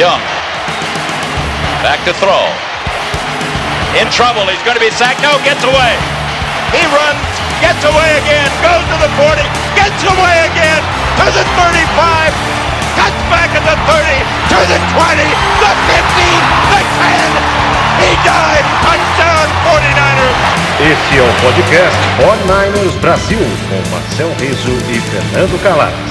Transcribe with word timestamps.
Young. 0.00 0.24
Back 1.84 2.00
to 2.08 2.16
throw. 2.16 2.48
In 4.00 4.08
trouble. 4.08 4.48
He's 4.48 4.64
going 4.64 4.80
to 4.80 4.80
be 4.80 4.88
sacked. 4.96 5.20
No, 5.20 5.36
gets 5.44 5.60
away. 5.60 5.92
He 6.72 6.80
runs, 6.88 7.20
gets 7.60 7.84
away 7.84 8.16
again, 8.24 8.48
goes 8.64 8.80
to 8.80 8.96
the 8.96 9.12
40, 9.20 9.44
gets 9.76 10.00
away 10.00 10.36
again 10.48 10.80
to 11.20 11.26
the 11.36 11.44
35, 11.52 12.32
cuts 12.96 13.20
back 13.28 13.52
at 13.52 13.60
the 13.60 13.76
30, 13.76 14.08
to 14.48 14.58
the 14.72 14.80
20, 14.80 15.20
the 15.60 15.72
15, 15.92 16.08
the 16.72 16.80
10. 16.80 17.60
He 18.00 18.16
died. 18.24 18.64
Touchdown 18.80 19.48
49ers. 19.68 20.40
Esse 20.80 21.18
é 21.18 21.22
o 21.22 21.32
podcast 21.44 22.00
49ers 22.24 22.96
Brasil, 23.04 23.44
com 23.68 23.90
Marcel 23.92 24.32
Riso 24.40 24.72
e 24.88 24.96
Fernando 25.12 25.60
Calais. 25.62 26.09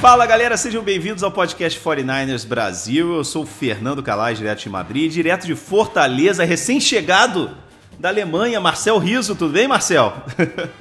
Fala 0.00 0.24
galera, 0.26 0.56
sejam 0.56 0.80
bem-vindos 0.80 1.24
ao 1.24 1.30
podcast 1.32 1.80
49ers 1.80 2.46
Brasil. 2.46 3.16
Eu 3.16 3.24
sou 3.24 3.42
o 3.42 3.46
Fernando 3.46 4.00
Calais, 4.00 4.38
direto 4.38 4.60
de 4.60 4.68
Madrid, 4.68 5.10
direto 5.10 5.44
de 5.44 5.56
Fortaleza, 5.56 6.44
recém-chegado 6.44 7.50
da 7.98 8.08
Alemanha, 8.08 8.60
Marcel 8.60 8.96
Riso. 8.98 9.34
Tudo 9.34 9.54
bem, 9.54 9.66
Marcel? 9.66 10.12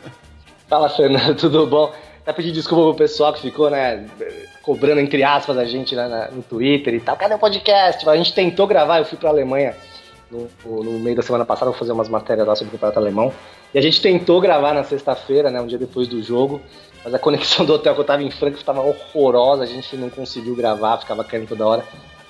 Fala, 0.69 0.87
Fernando, 0.87 1.35
tudo 1.35 1.65
bom? 1.65 1.91
Até 2.21 2.31
pedir 2.31 2.51
desculpa 2.51 2.89
pro 2.89 3.05
pessoal 3.05 3.33
que 3.33 3.41
ficou, 3.41 3.71
né, 3.71 4.05
cobrando 4.61 5.01
entre 5.01 5.23
aspas 5.23 5.57
a 5.57 5.65
gente 5.65 5.95
né, 5.95 6.29
no 6.31 6.43
Twitter 6.43 6.93
e 6.93 6.99
tal. 6.99 7.17
Cadê 7.17 7.33
o 7.33 7.39
podcast? 7.39 8.07
A 8.07 8.15
gente 8.15 8.35
tentou 8.35 8.67
gravar, 8.67 8.99
eu 8.99 9.05
fui 9.05 9.17
pra 9.17 9.29
Alemanha 9.29 9.75
no, 10.29 10.47
no 10.83 10.99
meio 10.99 11.15
da 11.15 11.23
semana 11.23 11.43
passada, 11.43 11.71
vou 11.71 11.79
fazer 11.79 11.91
umas 11.91 12.07
matérias 12.07 12.45
lá 12.45 12.55
sobre 12.55 12.69
o 12.69 12.71
campeonato 12.73 12.99
alemão. 12.99 13.33
E 13.73 13.79
a 13.79 13.81
gente 13.81 13.99
tentou 13.99 14.39
gravar 14.39 14.73
na 14.73 14.83
sexta-feira, 14.83 15.49
né, 15.49 15.59
um 15.59 15.65
dia 15.65 15.79
depois 15.79 16.07
do 16.07 16.21
jogo. 16.21 16.61
Mas 17.03 17.13
a 17.13 17.19
conexão 17.19 17.65
do 17.65 17.73
hotel 17.73 17.93
que 17.93 18.01
eu 18.01 18.05
tava 18.05 18.23
em 18.23 18.31
Frankfurt 18.31 18.61
estava 18.61 18.81
horrorosa, 18.81 19.63
a 19.63 19.65
gente 19.65 19.95
não 19.95 20.09
conseguiu 20.09 20.55
gravar, 20.55 20.97
ficava 20.97 21.23
caindo 21.23 21.47
toda 21.47 21.65
hora. 21.65 21.85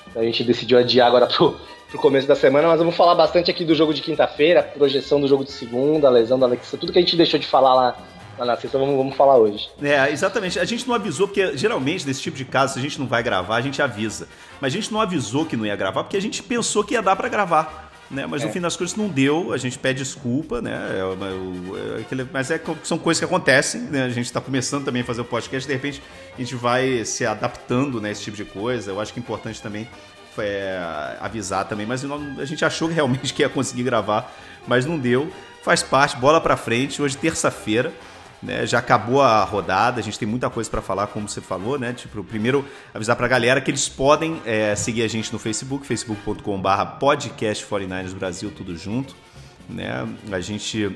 Então 0.09 0.21
a 0.21 0.25
gente 0.25 0.43
decidiu 0.43 0.77
adiar 0.77 1.07
agora 1.07 1.27
pro, 1.27 1.59
pro 1.89 1.99
começo 1.99 2.27
da 2.27 2.35
semana, 2.35 2.67
mas 2.67 2.79
vamos 2.79 2.95
falar 2.95 3.15
bastante 3.15 3.49
aqui 3.51 3.65
do 3.65 3.75
jogo 3.75 3.93
de 3.93 4.01
quinta-feira, 4.01 4.63
projeção 4.63 5.19
do 5.19 5.27
jogo 5.27 5.43
de 5.43 5.51
segunda, 5.51 6.09
lesão 6.09 6.39
da 6.39 6.45
Alexa, 6.45 6.77
tudo 6.77 6.91
que 6.91 6.99
a 6.99 7.01
gente 7.01 7.15
deixou 7.15 7.39
de 7.39 7.47
falar 7.47 7.73
lá, 7.73 7.97
lá 8.37 8.45
na 8.45 8.55
sexta, 8.55 8.77
vamos, 8.77 8.95
vamos 8.95 9.15
falar 9.15 9.37
hoje. 9.37 9.69
É, 9.81 10.11
exatamente. 10.11 10.59
A 10.59 10.65
gente 10.65 10.87
não 10.87 10.95
avisou, 10.95 11.27
porque 11.27 11.57
geralmente 11.57 12.05
nesse 12.05 12.21
tipo 12.21 12.37
de 12.37 12.45
caso, 12.45 12.73
se 12.73 12.79
a 12.79 12.81
gente 12.81 12.99
não 12.99 13.07
vai 13.07 13.23
gravar, 13.23 13.55
a 13.55 13.61
gente 13.61 13.81
avisa. 13.81 14.27
Mas 14.61 14.73
a 14.73 14.75
gente 14.75 14.91
não 14.91 15.01
avisou 15.01 15.45
que 15.45 15.57
não 15.57 15.65
ia 15.65 15.75
gravar, 15.75 16.03
porque 16.03 16.17
a 16.17 16.21
gente 16.21 16.41
pensou 16.43 16.83
que 16.83 16.93
ia 16.93 17.01
dar 17.01 17.15
para 17.15 17.29
gravar 17.29 17.86
né? 18.09 18.25
Mas 18.25 18.41
é. 18.41 18.45
no 18.45 18.51
fim 18.51 18.61
das 18.61 18.75
coisas 18.75 18.95
não 18.95 19.07
deu, 19.07 19.51
a 19.51 19.57
gente 19.57 19.77
pede 19.77 19.99
desculpa, 19.99 20.61
né? 20.61 20.71
É, 20.71 20.99
é, 20.99 22.19
é, 22.21 22.25
mas 22.31 22.51
é, 22.51 22.61
são 22.83 22.97
coisas 22.97 23.19
que 23.19 23.25
acontecem, 23.25 23.81
né? 23.81 24.03
A 24.03 24.09
gente 24.09 24.25
está 24.25 24.39
começando 24.39 24.85
também 24.85 25.01
a 25.01 25.05
fazer 25.05 25.21
o 25.21 25.25
podcast, 25.25 25.67
de 25.67 25.73
repente 25.73 26.01
a 26.35 26.39
gente 26.39 26.55
vai 26.55 27.03
se 27.05 27.25
adaptando, 27.25 27.99
né? 27.99 28.11
Esse 28.11 28.23
tipo 28.23 28.37
de 28.37 28.45
coisa. 28.45 28.91
Eu 28.91 29.01
acho 29.01 29.13
que 29.13 29.19
é 29.19 29.21
importante 29.21 29.61
também 29.61 29.87
é, 30.37 30.79
avisar 31.19 31.65
também, 31.65 31.85
mas 31.85 32.03
a 32.39 32.45
gente 32.45 32.63
achou 32.63 32.87
realmente 32.87 33.33
que 33.33 33.41
ia 33.41 33.49
conseguir 33.49 33.83
gravar, 33.83 34.33
mas 34.67 34.85
não 34.85 34.97
deu. 34.97 35.31
Faz 35.63 35.83
parte, 35.83 36.15
bola 36.17 36.39
para 36.39 36.55
frente. 36.55 37.01
Hoje 37.01 37.17
terça-feira. 37.17 37.91
Né, 38.41 38.67
já 38.67 38.77
acabou 38.77 39.23
a 39.23 39.43
rodada, 39.43 39.99
a 39.99 40.03
gente 40.03 40.19
tem 40.19 40.27
muita 40.27 40.47
coisa 40.47 40.69
para 40.69 40.79
falar, 40.79 41.07
como 41.07 41.27
você 41.27 41.41
falou, 41.41 41.79
né? 41.79 41.91
Tipo, 41.91 42.23
primeiro 42.23 42.63
avisar 42.93 43.15
para 43.15 43.25
a 43.25 43.29
galera 43.29 43.59
que 43.59 43.71
eles 43.71 43.89
podem 43.89 44.39
é, 44.45 44.75
seguir 44.75 45.01
a 45.01 45.07
gente 45.07 45.33
no 45.33 45.39
Facebook, 45.39 45.87
facebook.com/barra 45.87 46.85
podcast 46.85 47.65
49ers 47.65 48.13
Brasil, 48.13 48.51
tudo 48.55 48.77
junto, 48.77 49.15
né? 49.67 50.07
A 50.31 50.39
gente 50.39 50.95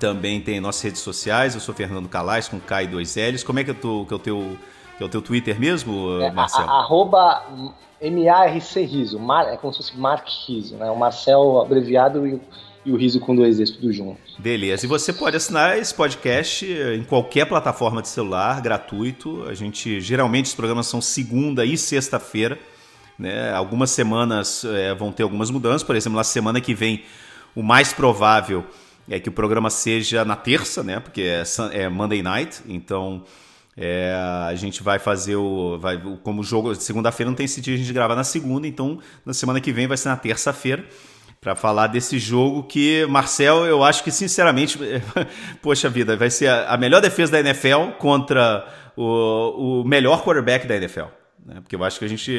também 0.00 0.40
tem 0.40 0.58
nossas 0.58 0.82
redes 0.82 1.00
sociais, 1.00 1.54
eu 1.54 1.60
sou 1.60 1.72
Fernando 1.72 2.08
Calais 2.08 2.48
com 2.48 2.58
K 2.58 2.82
e 2.82 2.86
dois 2.88 3.14
L's. 3.14 3.44
Como 3.44 3.60
é 3.60 3.64
que, 3.64 3.70
eu 3.70 3.74
tô, 3.76 4.04
que 4.04 4.12
é 4.12 4.16
o 4.16 4.18
teu 4.18 4.58
que 4.96 5.04
é 5.04 5.06
o 5.06 5.08
teu 5.08 5.22
Twitter 5.22 5.60
mesmo, 5.60 6.20
é, 6.20 6.30
Marcelo? 6.32 6.68
A, 6.68 6.80
arroba 6.80 7.46
M-A-R-C 8.00 8.84
Riso, 8.84 9.18
Mar, 9.18 9.46
é 9.46 9.56
como 9.56 9.72
se 9.72 9.78
fosse 9.78 9.96
Mark 9.96 10.26
Riso, 10.46 10.76
né? 10.76 10.90
O 10.90 10.96
Marcel 10.96 11.60
abreviado 11.60 12.26
e 12.26 12.40
e 12.88 12.92
o 12.92 12.96
Riso 12.96 13.20
com 13.20 13.36
dois 13.36 13.60
E's, 13.60 13.70
tudo 13.70 13.92
junto. 13.92 14.18
Beleza. 14.38 14.86
E 14.86 14.88
você 14.88 15.12
pode 15.12 15.36
assinar 15.36 15.78
esse 15.78 15.94
podcast 15.94 16.64
em 16.66 17.04
qualquer 17.04 17.44
plataforma 17.44 18.00
de 18.00 18.08
celular, 18.08 18.62
gratuito. 18.62 19.44
A 19.44 19.52
gente, 19.52 20.00
geralmente, 20.00 20.46
os 20.46 20.54
programas 20.54 20.86
são 20.86 21.00
segunda 21.00 21.66
e 21.66 21.76
sexta-feira. 21.76 22.58
Né? 23.18 23.52
Algumas 23.52 23.90
semanas 23.90 24.64
é, 24.64 24.94
vão 24.94 25.12
ter 25.12 25.22
algumas 25.22 25.50
mudanças. 25.50 25.82
Por 25.82 25.94
exemplo, 25.94 26.16
na 26.16 26.24
semana 26.24 26.62
que 26.62 26.74
vem, 26.74 27.02
o 27.54 27.62
mais 27.62 27.92
provável 27.92 28.64
é 29.06 29.20
que 29.20 29.28
o 29.28 29.32
programa 29.32 29.68
seja 29.68 30.24
na 30.24 30.36
terça, 30.36 30.82
né? 30.82 30.98
Porque 30.98 31.22
é, 31.22 31.42
é 31.72 31.88
Monday 31.90 32.22
Night. 32.22 32.62
Então, 32.66 33.22
é, 33.76 34.14
a 34.48 34.54
gente 34.54 34.82
vai 34.82 34.98
fazer 34.98 35.36
o. 35.36 35.78
Vai, 35.78 36.00
como 36.22 36.40
o 36.40 36.44
jogo, 36.44 36.74
segunda-feira 36.74 37.28
não 37.28 37.36
tem 37.36 37.46
sentido 37.46 37.74
a 37.74 37.78
gente 37.78 37.92
gravar 37.92 38.14
na 38.14 38.24
segunda, 38.24 38.66
então 38.66 38.98
na 39.26 39.34
semana 39.34 39.60
que 39.60 39.72
vem 39.72 39.86
vai 39.86 39.96
ser 39.96 40.08
na 40.08 40.16
terça-feira 40.16 40.84
para 41.40 41.54
falar 41.54 41.86
desse 41.86 42.18
jogo 42.18 42.64
que, 42.64 43.06
Marcel, 43.06 43.64
eu 43.64 43.84
acho 43.84 44.02
que 44.02 44.10
sinceramente, 44.10 44.78
poxa 45.62 45.88
vida, 45.88 46.16
vai 46.16 46.30
ser 46.30 46.48
a, 46.48 46.76
melhor 46.76 47.00
defesa 47.00 47.32
da 47.32 47.40
NFL 47.40 47.92
contra 47.98 48.66
o, 48.96 49.82
o 49.82 49.84
melhor 49.84 50.24
quarterback 50.24 50.66
da 50.66 50.76
NFL. 50.76 51.06
Né? 51.44 51.60
Porque 51.60 51.76
eu 51.76 51.84
acho 51.84 51.98
que 51.98 52.04
a 52.04 52.08
gente, 52.08 52.38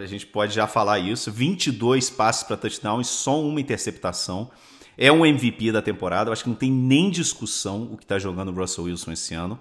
a 0.00 0.06
gente 0.06 0.26
pode 0.26 0.54
já 0.54 0.66
falar 0.66 0.98
isso. 0.98 1.32
22 1.32 2.10
passes 2.10 2.44
para 2.44 2.56
touchdown 2.56 3.00
e 3.00 3.04
só 3.04 3.40
uma 3.40 3.60
interceptação. 3.60 4.50
É 4.96 5.12
um 5.12 5.26
MVP 5.26 5.72
da 5.72 5.82
temporada. 5.82 6.28
Eu 6.28 6.32
acho 6.32 6.44
que 6.44 6.48
não 6.48 6.56
tem 6.56 6.70
nem 6.70 7.10
discussão 7.10 7.90
o 7.92 7.96
que 7.96 8.04
está 8.04 8.18
jogando 8.18 8.50
o 8.50 8.54
Russell 8.54 8.84
Wilson 8.84 9.12
esse 9.12 9.34
ano. 9.34 9.58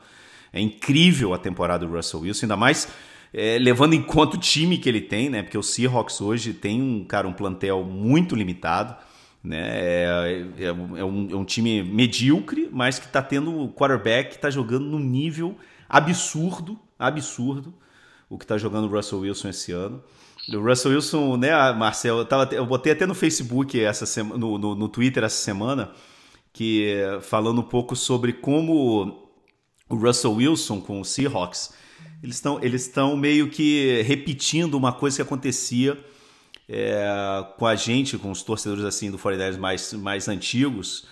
É 0.54 0.62
incrível 0.62 1.34
a 1.34 1.38
temporada 1.38 1.86
do 1.86 1.94
Russell 1.94 2.22
Wilson, 2.22 2.46
ainda 2.46 2.56
mais 2.56 2.88
é, 3.38 3.60
levando 3.60 3.94
em 3.94 4.02
conta 4.02 4.36
o 4.36 4.40
time 4.40 4.80
que 4.80 4.90
ele 4.90 5.00
tem, 5.00 5.30
né? 5.30 5.44
Porque 5.44 5.58
o 5.60 5.62
Seahawks 5.62 6.20
hoje 6.22 6.54
tem 6.54 6.82
um 6.82 7.06
cara 7.06 7.28
um 7.28 7.34
plantel 7.34 7.84
muito 7.84 8.36
limitado, 8.36 8.96
né? 9.44 9.80
É, 9.80 10.46
é, 10.58 10.64
é 10.66 10.74
um, 10.74 11.30
é 11.32 11.36
um, 11.36 11.46
time 11.46 11.84
medíocre, 11.84 12.68
mas 12.72 12.98
que 12.98 13.06
está 13.06 13.22
tendo 13.22 13.56
o 13.56 13.72
quarterback 13.72 14.30
que 14.30 14.36
está 14.38 14.50
jogando 14.50 14.86
num 14.86 14.98
nível 14.98 15.56
absurdo, 15.88 16.80
absurdo, 16.98 17.72
o 18.28 18.40
que 18.40 18.44
está 18.44 18.58
jogando 18.58 18.86
o 18.86 18.92
Russell 18.92 19.20
Wilson 19.20 19.50
esse 19.50 19.72
ano. 19.72 20.04
O 20.52 20.60
Russell 20.60 20.94
Wilson, 20.94 21.38
né, 21.38 21.52
Marcel, 21.74 22.18
eu, 22.18 22.26
tava, 22.26 22.52
eu 22.56 22.66
botei 22.66 22.92
até 22.94 23.06
no 23.06 23.14
Facebook 23.14 23.80
essa 23.80 24.08
semana, 24.08 24.40
no, 24.40 24.58
no, 24.58 24.74
no 24.74 24.90
Twitter 24.90 25.24
essa 25.24 25.44
semana, 25.44 25.92
que 26.52 26.96
falando 27.22 27.62
um 27.62 27.64
pouco 27.64 27.96
sobre 27.96 28.34
como 28.34 29.30
o 29.88 29.96
Russell 29.96 30.34
Wilson 30.34 30.82
com 30.82 31.00
o 31.00 31.06
Seahawks 31.06 31.72
eles 32.22 32.36
estão 32.36 32.60
eles 32.62 32.92
meio 33.18 33.50
que 33.50 34.02
repetindo 34.04 34.76
uma 34.76 34.92
coisa 34.92 35.18
que 35.18 35.22
acontecia 35.22 35.98
é, 36.70 37.06
com 37.58 37.66
a 37.66 37.76
gente, 37.76 38.18
com 38.18 38.32
os 38.32 38.44
torcedores 38.44 38.84
assim 38.84 39.10
do 39.10 39.18
49 39.18 39.60
mais, 39.60 39.94
mais 39.94 40.28
antigos, 40.28 41.08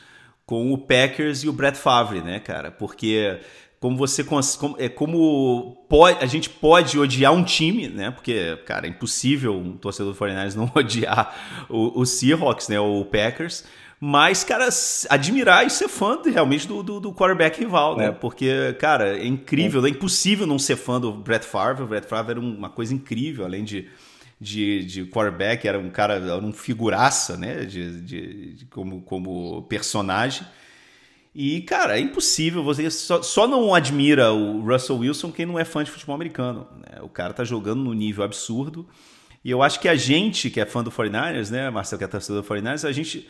com 0.45 0.73
o 0.73 0.77
Packers 0.77 1.43
e 1.43 1.49
o 1.49 1.53
Brett 1.53 1.77
Favre, 1.77 2.21
né, 2.21 2.39
cara? 2.39 2.71
Porque 2.71 3.39
como 3.79 3.97
você 3.97 4.23
como, 4.23 4.75
é 4.79 4.89
como 4.89 5.85
pode, 5.87 6.23
a 6.23 6.25
gente 6.25 6.49
pode 6.49 6.97
odiar 6.97 7.33
um 7.33 7.43
time, 7.43 7.87
né? 7.87 8.11
Porque, 8.11 8.57
cara, 8.65 8.87
é 8.87 8.89
impossível 8.89 9.55
um 9.55 9.77
torcedor 9.77 10.13
do 10.13 10.17
49 10.17 10.57
não 10.57 10.71
odiar 10.75 11.65
o, 11.69 12.01
o 12.01 12.05
Seahawks, 12.05 12.67
né, 12.67 12.79
ou 12.79 13.01
o 13.01 13.05
Packers. 13.05 13.63
Mas, 13.99 14.43
cara, 14.43 14.67
admirar 15.09 15.65
e 15.65 15.69
ser 15.69 15.87
fã 15.87 16.19
realmente 16.23 16.67
do, 16.67 16.83
do, 16.83 16.99
do 16.99 17.13
quarterback 17.13 17.59
rival, 17.59 17.95
né? 17.95 18.07
É. 18.07 18.11
Porque, 18.11 18.73
cara, 18.79 19.17
é 19.17 19.25
incrível, 19.25 19.83
é. 19.85 19.87
é. 19.87 19.91
impossível 19.91 20.45
não 20.45 20.59
ser 20.59 20.75
fã 20.75 20.99
do 20.99 21.13
Brett 21.13 21.45
Favre. 21.45 21.83
O 21.83 21.87
Brett 21.87 22.07
Favre 22.07 22.31
era 22.31 22.39
uma 22.39 22.69
coisa 22.69 22.93
incrível, 22.93 23.45
além 23.45 23.63
de, 23.63 23.87
de, 24.39 24.83
de 24.83 25.05
quarterback, 25.05 25.65
era 25.67 25.79
um 25.79 25.89
cara, 25.89 26.15
era 26.15 26.37
um 26.37 26.51
figuraça, 26.51 27.37
né? 27.37 27.63
De, 27.63 28.01
de, 28.01 28.53
de, 28.53 28.65
como, 28.65 29.01
como 29.01 29.63
personagem. 29.63 30.45
E, 31.33 31.61
cara, 31.61 31.97
é 31.97 32.01
impossível. 32.01 32.63
Você 32.63 32.89
só, 32.89 33.21
só, 33.21 33.47
não 33.47 33.73
admira 33.73 34.31
o 34.31 34.61
Russell 34.61 34.97
Wilson 34.97 35.31
quem 35.31 35.45
não 35.45 35.57
é 35.57 35.65
fã 35.65 35.83
de 35.83 35.91
futebol 35.91 36.15
americano. 36.15 36.67
Né? 36.77 37.01
O 37.01 37.09
cara 37.09 37.33
tá 37.33 37.43
jogando 37.43 37.81
num 37.83 37.93
nível 37.93 38.23
absurdo. 38.23 38.87
E 39.43 39.51
eu 39.51 39.61
acho 39.61 39.79
que 39.79 39.87
a 39.87 39.95
gente, 39.95 40.49
que 40.49 40.59
é 40.59 40.65
fã 40.65 40.83
do 40.83 40.91
49ers, 40.91 41.51
né, 41.51 41.69
Marcelo, 41.69 41.99
que 41.99 42.03
é 42.03 42.07
torcedor 42.07 42.41
do 42.41 42.47
49ers, 42.47 42.87
a 42.87 42.91
gente 42.91 43.27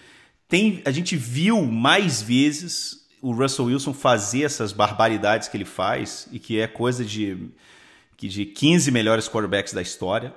tem, 0.47 0.81
a 0.85 0.91
gente 0.91 1.15
viu 1.15 1.63
mais 1.63 2.21
vezes 2.21 3.05
o 3.21 3.31
Russell 3.31 3.65
Wilson 3.65 3.93
fazer 3.93 4.43
essas 4.43 4.71
barbaridades 4.71 5.47
que 5.47 5.57
ele 5.57 5.65
faz 5.65 6.27
e 6.31 6.37
que 6.37 6.59
é 6.59 6.67
coisa 6.67 7.03
de, 7.03 7.49
de 8.17 8.45
15 8.45 8.91
melhores 8.91 9.27
quarterbacks 9.27 9.73
da 9.73 9.81
história. 9.81 10.33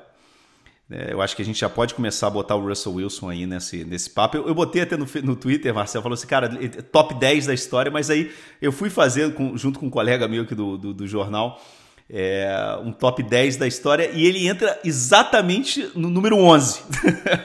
É, 0.91 1.13
eu 1.13 1.21
acho 1.21 1.37
que 1.37 1.43
a 1.43 1.45
gente 1.45 1.61
já 1.61 1.69
pode 1.69 1.93
começar 1.93 2.29
a 2.29 2.31
botar 2.31 2.57
o 2.57 2.67
Russell 2.67 2.95
Wilson 2.95 3.29
aí 3.29 3.47
nesse, 3.47 3.85
nesse 3.85 4.09
papo. 4.09 4.39
Eu, 4.39 4.49
eu 4.49 4.55
botei 4.55 4.81
até 4.81 4.97
no, 4.97 5.07
no 5.23 5.37
Twitter, 5.37 5.75
Marcelo, 5.75 6.03
falou 6.03 6.15
assim, 6.15 6.27
cara, 6.27 6.49
top 6.91 7.15
10 7.15 7.47
da 7.47 7.53
história, 7.53 7.91
mas 7.91 8.09
aí 8.09 8.33
eu 8.63 8.73
fui 8.73 8.89
fazer 8.89 9.35
com, 9.35 9.55
junto 9.55 9.79
com 9.79 9.87
um 9.87 9.91
colega 9.91 10.27
meu 10.27 10.45
aqui 10.45 10.55
do, 10.55 10.79
do, 10.79 10.95
do 10.95 11.07
jornal 11.07 11.63
é, 12.11 12.79
um 12.83 12.91
top 12.91 13.23
10 13.23 13.57
da 13.57 13.67
história 13.67 14.11
e 14.15 14.25
ele 14.25 14.49
entra 14.49 14.81
exatamente 14.83 15.91
no 15.95 16.09
número 16.09 16.39
11. 16.39 16.83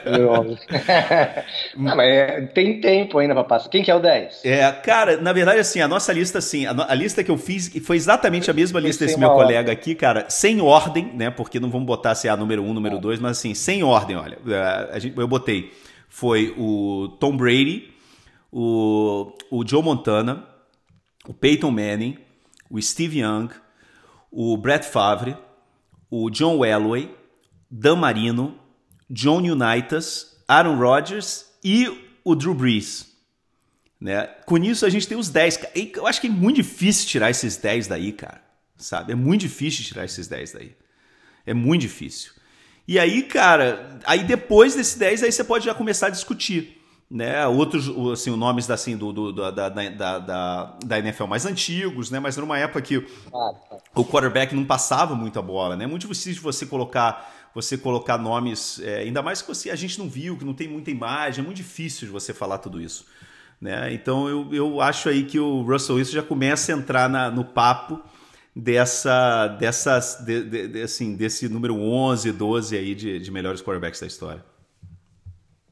Não, 1.76 1.96
mas 1.96 2.08
é, 2.08 2.40
tem 2.46 2.80
tempo 2.80 3.18
ainda 3.18 3.34
para 3.34 3.44
passar. 3.44 3.68
Quem 3.68 3.82
que 3.82 3.90
é 3.90 3.94
o 3.94 4.00
10? 4.00 4.42
É, 4.44 4.72
cara, 4.72 5.18
na 5.18 5.32
verdade, 5.34 5.58
assim, 5.58 5.82
a 5.82 5.88
nossa 5.88 6.12
lista, 6.14 6.38
assim, 6.38 6.64
a, 6.64 6.74
a 6.88 6.94
lista 6.94 7.22
que 7.22 7.30
eu 7.30 7.36
fiz 7.36 7.70
foi 7.84 7.96
exatamente 7.96 8.50
a 8.50 8.54
mesma 8.54 8.80
lista 8.80 9.04
desse 9.04 9.18
meu 9.18 9.30
colega 9.32 9.70
aqui, 9.70 9.94
cara, 9.94 10.26
sem 10.30 10.62
ordem, 10.62 11.12
né? 11.14 11.30
Porque 11.30 11.60
não 11.60 11.70
vamos 11.70 11.86
botar 11.86 12.14
se 12.14 12.26
é 12.26 12.30
a 12.30 12.36
número 12.36 12.62
1, 12.62 12.72
número 12.72 12.98
2, 12.98 13.20
mas 13.20 13.38
assim, 13.38 13.52
sem 13.52 13.82
ordem, 13.82 14.16
olha. 14.16 14.38
É, 14.46 14.96
a 14.96 14.98
gente, 14.98 15.16
eu 15.18 15.28
botei. 15.28 15.72
Foi 16.08 16.54
o 16.56 17.08
Tom 17.20 17.36
Brady, 17.36 17.90
o, 18.50 19.32
o 19.50 19.66
Joe 19.66 19.82
Montana, 19.82 20.46
o 21.28 21.34
Peyton 21.34 21.70
Manning, 21.70 22.16
o 22.70 22.80
Steve 22.80 23.20
Young, 23.20 23.48
o 24.34 24.56
Brett 24.56 24.84
Favre, 24.84 25.36
o 26.10 26.28
John 26.28 26.64
Elway, 26.64 27.14
Dan 27.70 27.96
Marino, 27.96 28.58
John 29.08 29.38
Unitas, 29.42 30.42
Aaron 30.48 30.76
Rodgers 30.76 31.46
e 31.62 31.86
o 32.24 32.34
Drew 32.34 32.52
Brees. 32.52 33.14
Né? 34.00 34.26
Com 34.44 34.58
isso 34.58 34.84
a 34.84 34.90
gente 34.90 35.06
tem 35.06 35.16
os 35.16 35.28
10. 35.28 35.60
Eu 35.94 36.06
acho 36.06 36.20
que 36.20 36.26
é 36.26 36.30
muito 36.30 36.56
difícil 36.56 37.06
tirar 37.06 37.30
esses 37.30 37.56
10 37.56 37.86
daí, 37.86 38.12
cara. 38.12 38.42
Sabe? 38.76 39.12
É 39.12 39.14
muito 39.14 39.42
difícil 39.42 39.84
tirar 39.84 40.04
esses 40.04 40.26
10 40.26 40.52
daí. 40.52 40.76
É 41.46 41.54
muito 41.54 41.82
difícil. 41.82 42.32
E 42.88 42.98
aí, 42.98 43.22
cara, 43.22 44.00
aí 44.04 44.24
depois 44.24 44.74
desses 44.74 44.96
10 44.96 45.22
aí 45.22 45.32
você 45.32 45.44
pode 45.44 45.64
já 45.64 45.74
começar 45.74 46.08
a 46.08 46.10
discutir 46.10 46.83
né? 47.14 47.46
Outros, 47.46 47.88
assim, 48.12 48.32
os 48.32 48.36
nomes 48.36 48.68
assim, 48.68 48.96
do, 48.96 49.12
do 49.12 49.32
da, 49.32 49.68
da, 49.68 49.68
da, 50.18 50.76
da, 50.84 50.98
NFL 50.98 51.26
mais 51.26 51.46
antigos, 51.46 52.10
né? 52.10 52.18
Mas 52.18 52.36
numa 52.36 52.58
época 52.58 52.82
que 52.82 53.06
o 53.94 54.04
quarterback 54.04 54.52
não 54.52 54.64
passava 54.64 55.14
muito 55.14 55.38
a 55.38 55.42
bola, 55.42 55.76
né? 55.76 55.84
É 55.84 55.86
muito 55.86 56.08
difícil 56.08 56.42
você 56.42 56.66
colocar 56.66 57.32
você 57.54 57.78
colocar 57.78 58.18
nomes, 58.18 58.80
é, 58.80 59.02
ainda 59.02 59.22
mais 59.22 59.40
que 59.40 59.46
você, 59.46 59.70
a 59.70 59.76
gente 59.76 59.96
não 59.96 60.08
viu, 60.08 60.36
que 60.36 60.44
não 60.44 60.52
tem 60.52 60.66
muita 60.66 60.90
imagem, 60.90 61.40
é 61.40 61.44
muito 61.46 61.58
difícil 61.58 62.08
de 62.08 62.12
você 62.12 62.34
falar 62.34 62.58
tudo 62.58 62.80
isso. 62.80 63.06
Né? 63.60 63.94
Então 63.94 64.28
eu, 64.28 64.52
eu 64.52 64.80
acho 64.80 65.08
aí 65.08 65.22
que 65.22 65.38
o 65.38 65.62
Russell 65.62 65.94
Wilson 65.94 66.14
já 66.14 66.22
começa 66.22 66.74
a 66.74 66.76
entrar 66.76 67.08
na, 67.08 67.30
no 67.30 67.44
papo 67.44 68.02
dessa, 68.56 69.46
dessas, 69.46 70.18
de, 70.26 70.66
de, 70.66 70.82
assim, 70.82 71.14
desse 71.14 71.48
número 71.48 71.80
11, 71.80 72.32
12 72.32 72.76
aí 72.76 72.92
de, 72.92 73.20
de 73.20 73.30
melhores 73.30 73.62
quarterbacks 73.62 74.00
da 74.00 74.06
história. 74.08 74.44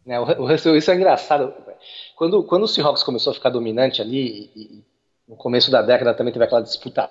Né? 0.04 0.18
O 0.18 0.46
Russell 0.46 0.72
Wilson 0.72 0.92
é 0.92 0.94
engraçado. 0.96 1.54
Quando, 2.16 2.42
quando 2.44 2.64
o 2.64 2.68
Seahawks 2.68 3.02
começou 3.02 3.30
a 3.30 3.34
ficar 3.34 3.50
dominante 3.50 4.02
ali, 4.02 4.50
e, 4.54 4.84
no 5.28 5.36
começo 5.36 5.70
da 5.70 5.82
década 5.82 6.14
também 6.14 6.32
teve 6.32 6.44
aquela 6.44 6.60
disputa. 6.60 7.08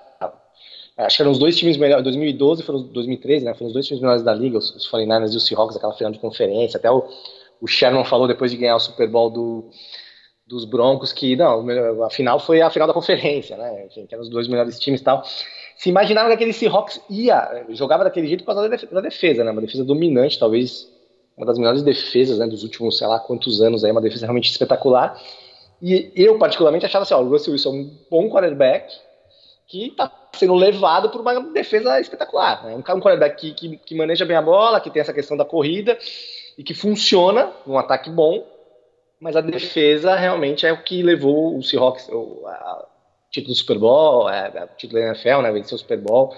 Acho 0.98 1.16
que 1.16 1.24
eram 1.24 1.32
os 1.32 1.40
dois 1.40 1.58
times 1.58 1.78
melhores. 1.78 2.04
2012 2.04 2.64
foram 2.64 2.84
2013, 2.84 3.46
né? 3.46 3.54
Foram 3.54 3.68
os 3.68 3.74
dois 3.74 3.88
times 3.88 4.02
melhores 4.02 4.24
da 4.24 4.34
liga, 4.34 4.58
os, 4.58 4.76
os 4.76 4.90
49ers 4.92 5.34
e 5.34 5.38
os 5.38 5.46
Seahawks, 5.48 5.76
aquela 5.76 5.94
final 5.94 6.12
de 6.12 6.20
conferência. 6.20 6.78
Até 6.78 6.92
o, 6.92 7.08
o 7.62 7.68
Sherman 7.68 8.06
falou 8.06 8.28
depois 8.28 8.52
de 8.52 8.58
ganhar 8.58 8.76
o 8.76 8.80
Super 8.80 9.08
Bowl 9.08 9.30
do, 9.30 9.70
dos 10.46 10.66
Broncos 10.66 11.14
que 11.14 11.36
não, 11.36 11.66
a 12.04 12.10
final 12.10 12.40
foi 12.40 12.62
a 12.62 12.70
final 12.70 12.88
da 12.88 12.94
conferência, 12.94 13.56
né? 13.58 13.86
Enfim, 13.86 14.06
que 14.06 14.14
eram 14.14 14.24
os 14.24 14.30
dois 14.30 14.48
melhores 14.48 14.78
times 14.80 15.00
e 15.00 15.04
tal. 15.04 15.24
Se 15.78 15.90
imaginava 15.90 16.28
que 16.28 16.36
aquele 16.36 16.54
Seahawks 16.54 17.02
ia, 17.10 17.66
jogava 17.70 18.04
daquele 18.04 18.28
jeito 18.28 18.44
por 18.44 18.54
causa 18.54 18.70
da 18.70 19.02
defesa, 19.02 19.44
né? 19.44 19.52
Uma 19.52 19.62
defesa 19.62 19.84
dominante, 19.84 20.38
talvez 20.38 20.88
uma 21.36 21.46
das 21.46 21.58
melhores 21.58 21.82
defesas 21.82 22.38
né, 22.38 22.48
dos 22.48 22.64
últimos, 22.64 22.98
sei 22.98 23.08
lá 23.08 23.20
quantos 23.20 23.62
anos, 23.62 23.84
aí, 23.84 23.92
uma 23.92 24.02
defesa 24.02 24.26
realmente 24.26 24.50
espetacular. 24.50 25.20
E 25.82 26.12
eu, 26.16 26.38
particularmente, 26.38 26.86
achava 26.86 27.04
assim: 27.04 27.14
ó, 27.14 27.22
o 27.22 27.30
Russell 27.30 27.54
Wilson 27.54 27.70
é 27.70 27.74
um 27.74 27.98
bom 28.10 28.30
quarterback 28.30 28.94
que 29.68 29.88
está 29.88 30.12
sendo 30.34 30.54
levado 30.54 31.10
por 31.10 31.22
uma 31.22 31.40
defesa 31.52 32.00
espetacular. 32.00 32.66
Né? 32.66 32.76
Um, 32.76 32.80
um 32.80 33.00
quarterback 33.00 33.38
que, 33.38 33.54
que, 33.54 33.78
que, 33.78 33.96
maneja 33.96 34.26
bem 34.26 34.36
a 34.36 34.42
bola, 34.42 34.82
que 34.82 34.90
tem 34.90 35.02
essa 35.02 35.14
questão 35.14 35.38
da 35.38 35.46
corrida 35.46 35.98
e 36.58 36.64
que 36.64 36.74
funciona 36.74 37.52
num 37.66 37.78
ataque 37.78 38.10
bom, 38.10 38.46
mas 39.20 39.36
a 39.36 39.42
defesa 39.42 40.16
realmente 40.16 40.66
é 40.66 40.74
o 40.74 40.84
que 40.84 41.02
levou 41.02 41.58
o 41.58 41.64
Seahawks 41.64 42.10
ao 42.10 42.90
título 43.32 43.54
do 43.54 43.58
Super 43.58 43.80
Bowl, 43.80 44.30
é, 44.30 44.68
título 44.78 45.00
da 45.00 45.08
NFL, 45.08 45.42
né, 45.42 45.52
venceu 45.52 45.76
o 45.76 45.80
Super 45.80 46.00
Bowl 46.00 46.36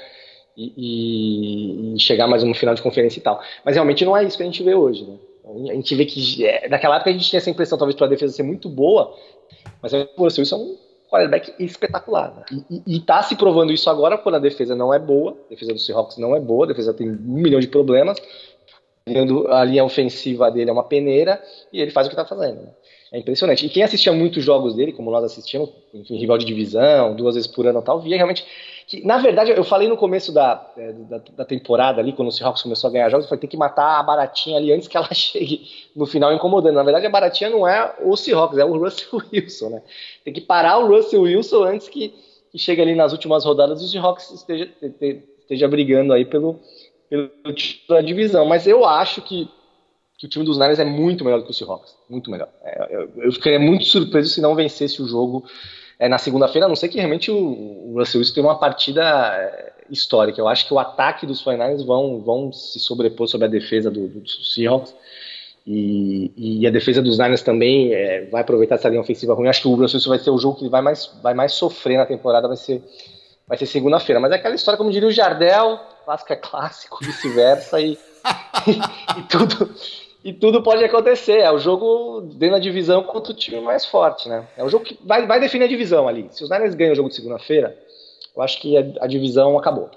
e, 0.56 1.96
e, 1.96 2.00
chegar 2.00 2.28
mais 2.28 2.44
uma 2.44 2.54
final 2.54 2.76
de 2.76 2.82
conferência 2.82 3.20
e 3.20 3.22
tal. 3.22 3.42
Mas 3.66 3.76
realmente 3.76 4.06
não 4.06 4.16
é 4.16 4.24
isso 4.24 4.38
que 4.38 4.44
a 4.44 4.46
gente 4.46 4.64
vê 4.64 4.76
hoje, 4.76 5.04
né? 5.04 5.18
A 5.70 5.74
gente 5.74 5.94
vê 5.96 6.06
que 6.06 6.46
é, 6.46 6.70
naquela 6.70 6.96
época 6.96 7.10
a 7.10 7.14
gente 7.14 7.30
tinha 7.30 7.38
essa 7.38 7.50
impressão, 7.50 7.78
talvez, 7.78 7.96
para 7.96 8.06
a 8.06 8.10
defesa 8.10 8.34
ser 8.34 8.44
muito 8.44 8.70
boa, 8.70 9.14
mas 9.82 9.92
o 9.92 10.08
Russell 10.18 10.42
Wilson 10.42 10.56
é 10.56 10.60
um 10.60 10.78
quarterback 11.10 11.54
espetacular. 11.60 12.34
Né? 12.50 12.64
E, 12.88 12.98
está 12.98 13.22
se 13.22 13.36
provando 13.36 13.74
isso 13.74 13.90
agora 13.90 14.18
quando 14.18 14.36
a 14.36 14.40
defesa 14.40 14.74
não 14.76 14.94
é 14.94 15.00
boa, 15.00 15.38
a 15.48 15.50
defesa 15.50 15.74
do 15.74 15.80
Seahawks 15.80 16.18
não 16.18 16.36
é 16.36 16.40
boa, 16.40 16.66
a 16.66 16.70
defesa 16.70 16.94
tem 16.94 17.10
um 17.10 17.18
milhão 17.20 17.60
de 17.60 17.68
problemas, 17.68 18.18
a 19.50 19.64
linha 19.66 19.84
ofensiva 19.84 20.50
dele 20.50 20.70
é 20.70 20.74
uma 20.74 20.86
peneira 20.86 21.44
e 21.74 21.82
ele 21.82 21.92
faz 21.92 22.08
o 22.08 22.10
que 22.10 22.16
está 22.16 22.26
fazendo. 22.26 22.62
Né? 22.62 22.70
É 23.12 23.20
impressionante. 23.20 23.66
E 23.66 23.70
quem 23.70 23.84
assistia 23.84 24.12
muitos 24.12 24.44
jogos 24.44 24.74
dele, 24.76 24.92
como 24.92 25.12
nós 25.12 25.24
assistimos, 25.24 25.70
enfim, 25.94 26.18
rival 26.18 26.38
de 26.38 26.46
divisão, 26.46 27.16
duas 27.16 27.36
vezes 27.36 27.48
por 27.48 27.68
ano 27.68 27.80
e 27.80 27.84
tal, 27.84 28.00
via 28.00 28.16
realmente 28.16 28.44
que, 28.94 29.04
na 29.04 29.18
verdade, 29.18 29.50
eu 29.50 29.64
falei 29.64 29.88
no 29.88 29.98
começo 29.98 30.32
da, 30.32 30.72
é, 30.78 30.92
da, 30.92 31.18
da, 31.18 31.46
temporada 31.46 32.00
ali, 32.00 32.14
quando 32.14 32.28
o 32.28 32.32
Seahawks 32.32 32.62
começou 32.62 32.88
a 32.88 32.94
ganhar 32.94 33.10
jogos, 33.10 33.28
foi 33.28 33.40
ter 33.40 33.48
que 33.48 33.58
matar 33.58 34.00
a 34.00 34.04
baratinha 34.04 34.58
ali 34.58 34.72
antes 34.72 34.88
que 34.88 34.96
ela 34.96 35.10
chegue 35.12 35.68
no 35.96 36.06
final 36.06 36.32
incomodando. 36.32 36.76
Na 36.76 36.84
verdade, 36.84 37.08
a 37.08 37.10
baratinha 37.10 37.50
não 37.50 37.68
é 37.68 37.96
o 38.04 38.16
Seahawks, 38.16 38.60
é 38.60 38.64
o 38.64 38.78
Russell 38.78 39.20
Wilson, 39.34 39.70
né? 39.70 39.82
Tem 40.24 40.32
que 40.32 40.42
parar 40.42 40.78
o 40.78 40.88
Russell 40.88 41.22
Wilson 41.22 41.64
antes 41.64 41.90
que, 41.90 42.14
que 42.52 42.60
chegue 42.60 42.84
ali 42.84 42.94
nas 42.94 43.12
últimas 43.12 43.44
rodadas 43.44 43.82
e 43.82 43.86
o 43.86 43.88
Seahawks 43.88 44.30
esteja, 44.30 44.70
esteja 45.40 45.68
brigando 45.68 46.14
aí 46.14 46.24
pelo, 46.24 46.60
pelo 47.10 47.32
título 47.56 48.00
da 48.00 48.06
divisão. 48.06 48.46
Mas 48.46 48.68
eu 48.68 48.86
acho 48.86 49.24
que, 49.24 49.50
que 50.20 50.28
o 50.28 50.30
time 50.30 50.46
dos 50.46 50.60
Niners 50.60 50.78
é 50.78 50.86
muito 50.86 51.26
melhor 51.26 51.40
do 51.40 51.46
que 51.46 51.52
o 51.52 51.56
Seahawks. 51.56 51.98
Muito 52.08 52.30
melhor. 52.30 52.50
É, 52.62 52.96
eu, 52.96 53.12
eu 53.24 53.32
ficaria 53.32 53.60
muito 53.60 53.86
surpreso 53.86 54.30
se 54.30 54.40
não 54.40 54.54
vencesse 54.54 55.02
o 55.02 55.08
jogo 55.08 55.44
é, 56.00 56.10
na 56.10 56.18
segunda-feira, 56.18 56.66
a 56.66 56.70
não 56.70 56.76
ser 56.76 56.90
que 56.90 56.98
realmente 56.98 57.32
o, 57.32 57.38
o 57.38 57.94
Russell 57.98 58.20
Wilson 58.20 58.34
tenha 58.34 58.48
uma 58.48 58.60
partida 58.60 59.04
é, 59.04 59.74
histórica. 59.90 60.40
Eu 60.40 60.48
acho 60.48 60.68
que 60.68 60.74
o 60.74 60.80
ataque 60.80 61.26
dos 61.26 61.44
49ers 61.44 61.86
vão, 61.86 62.20
vão 62.20 62.52
se 62.52 62.80
sobrepor 62.80 63.28
sobre 63.28 63.46
a 63.46 63.50
defesa 63.50 63.90
do, 63.90 64.08
do 64.08 64.28
Seahawks. 64.28 64.96
E, 65.66 66.32
e, 66.36 66.68
a 66.68 66.70
defesa 66.70 67.02
dos 67.02 67.18
Niners 67.18 67.42
também 67.42 67.94
é, 67.94 68.26
vai 68.26 68.42
aproveitar 68.42 68.76
essa 68.76 68.90
linha 68.90 69.00
ofensiva 69.00 69.34
ruim. 69.34 69.48
Acho 69.48 69.62
que 69.62 69.68
o 69.68 69.76
Russell 69.76 69.98
Wilson 69.98 70.10
vai 70.10 70.20
ser 70.20 70.30
o 70.30 70.38
jogo 70.38 70.60
que 70.60 70.68
vai 70.68 70.82
mais, 70.82 71.10
vai 71.22 71.34
mais 71.34 71.54
sofrer 71.54 71.98
na 71.98 72.06
temporada, 72.06 72.50
vai 72.50 72.58
ser, 72.58 72.84
vai 73.48 73.58
ser 73.58 73.66
segunda-feira. 73.66 74.20
Mas 74.20 74.34
é 74.34 74.36
aquela 74.36 74.56
história, 74.56 74.78
como 74.78 74.92
diria 74.92 75.08
o 75.08 75.12
Jardel, 75.12 75.80
clássico 76.04 76.34
é 76.34 76.36
clássico, 76.36 76.98
vice-versa, 77.02 77.80
e, 77.80 77.92
e, 78.68 79.20
e, 79.20 79.24
tudo, 79.30 79.74
e 80.24 80.32
tudo 80.32 80.64
pode 80.64 80.84
acontecer. 80.84 81.40
É 81.40 81.52
o 81.52 81.60
jogo 81.60 82.22
dentro 82.22 82.56
da 82.56 82.60
divisão 82.60 83.04
contra 83.04 83.34
o 83.34 83.36
time 83.36 83.60
mais 83.60 83.86
forte, 83.86 84.30
né? 84.30 84.48
É 84.56 84.64
o 84.64 84.70
jogo 84.70 84.86
que 84.86 84.98
vai, 85.04 85.28
vai 85.28 85.40
definir 85.40 85.66
a 85.66 85.68
divisão 85.68 86.08
ali. 86.08 86.28
Se 86.32 86.44
os 86.44 86.50
Niners 86.50 86.76
ganham 86.76 86.94
o 86.94 86.96
jogo 86.96 87.10
de 87.10 87.16
segunda-feira, 87.16 87.78
eu 88.36 88.42
acho 88.42 88.60
que 88.62 88.78
a, 88.78 88.82
a, 89.02 89.08
divisão 89.08 89.58
acabou. 89.58 89.90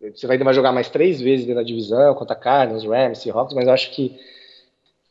Você 0.00 0.26
vai, 0.26 0.38
vai 0.38 0.54
jogar 0.54 0.72
mais 0.72 0.88
três 0.88 1.20
vezes 1.20 1.44
dentro 1.44 1.60
da 1.60 1.66
divisão 1.66 2.14
contra 2.14 2.36
Cardinals, 2.36 2.84
Rams, 2.84 3.18
Seahawks, 3.18 3.54
mas 3.54 3.66
eu 3.66 3.72
acho 3.72 3.90
que 3.90 4.18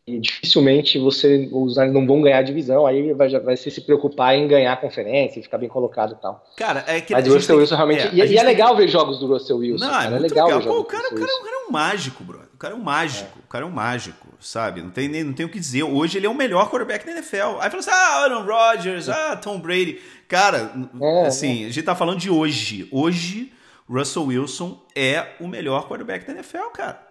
e 0.07 0.21
dificilmente 0.21 0.97
você, 0.97 1.49
os 1.51 1.75
Niners 1.75 1.93
não 1.93 2.07
vão 2.07 2.21
ganhar 2.21 2.37
a 2.37 2.41
divisão, 2.41 2.87
aí 2.87 3.11
vai, 3.11 3.29
vai 3.41 3.57
se 3.57 3.81
preocupar 3.81 4.35
em 4.35 4.47
ganhar 4.47 4.71
a 4.71 4.77
conferência 4.77 5.37
e 5.37 5.43
ficar 5.43 5.57
bem 5.57 5.67
colocado 5.67 6.13
e 6.13 6.21
tal. 6.21 6.45
Cara, 6.55 6.85
é 6.87 7.01
que 7.01 7.11
Mas 7.11 7.27
o 7.27 7.33
Russell 7.33 7.57
Wilson 7.57 7.75
realmente. 7.75 8.07
É, 8.07 8.25
e, 8.25 8.31
e 8.31 8.37
é 8.37 8.43
legal 8.43 8.73
ver 8.73 8.87
jogos 8.87 9.19
do 9.19 9.27
Russell 9.27 9.57
Wilson. 9.57 9.83
Não, 9.83 9.91
cara, 9.91 10.13
é, 10.13 10.15
é 10.15 10.19
legal, 10.19 10.47
legal. 10.47 10.61
Pô, 10.61 10.79
o, 10.79 10.85
cara, 10.85 11.09
o, 11.09 11.13
cara, 11.13 11.25
o 11.25 11.43
cara 11.43 11.55
é 11.57 11.67
um 11.67 11.71
mágico, 11.71 12.23
bro. 12.23 12.39
O 12.53 12.57
cara 12.57 12.73
é 12.73 12.77
um 12.77 12.81
mágico. 12.81 13.37
É. 13.37 13.43
O 13.43 13.47
cara 13.49 13.65
é 13.65 13.67
um 13.67 13.71
mágico, 13.71 14.27
sabe? 14.39 14.81
Não 14.81 14.91
tem, 14.91 15.09
não 15.09 15.33
tem 15.33 15.45
o 15.45 15.49
que 15.49 15.59
dizer. 15.59 15.83
Hoje 15.83 16.17
ele 16.17 16.25
é 16.25 16.29
o 16.29 16.33
melhor 16.33 16.71
quarterback 16.71 17.05
da 17.05 17.11
NFL. 17.11 17.59
Aí 17.59 17.69
fala 17.69 17.79
assim: 17.79 17.91
ah, 17.91 18.23
Aaron 18.23 18.45
Rodgers, 18.45 19.09
ah, 19.09 19.35
Tom 19.35 19.59
Brady. 19.59 19.99
Cara, 20.29 20.71
é, 21.01 21.27
assim, 21.27 21.65
a 21.65 21.69
gente 21.69 21.83
tá 21.83 21.95
falando 21.95 22.19
de 22.19 22.29
hoje. 22.29 22.87
Hoje, 22.93 23.51
Russell 23.89 24.23
Wilson 24.23 24.81
é 24.95 25.33
o 25.41 25.49
melhor 25.49 25.85
quarterback 25.89 26.25
da 26.25 26.31
NFL, 26.31 26.69
cara. 26.73 27.05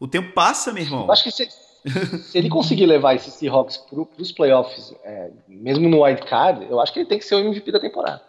O 0.00 0.08
tempo 0.08 0.32
passa, 0.32 0.72
meu 0.72 0.82
irmão. 0.82 1.04
Eu 1.04 1.12
acho 1.12 1.24
que 1.24 1.30
você 1.30 1.46
se 2.24 2.38
ele 2.38 2.48
conseguir 2.48 2.86
levar 2.86 3.14
esses 3.14 3.34
Seahawks 3.34 3.76
para 3.76 4.22
os 4.22 4.32
playoffs, 4.32 4.94
é, 5.04 5.30
mesmo 5.48 5.88
no 5.88 6.04
wild 6.04 6.22
card, 6.22 6.66
eu 6.70 6.80
acho 6.80 6.92
que 6.92 7.00
ele 7.00 7.08
tem 7.08 7.18
que 7.18 7.24
ser 7.24 7.34
o 7.34 7.40
MVP 7.40 7.72
da 7.72 7.80
temporada. 7.80 8.22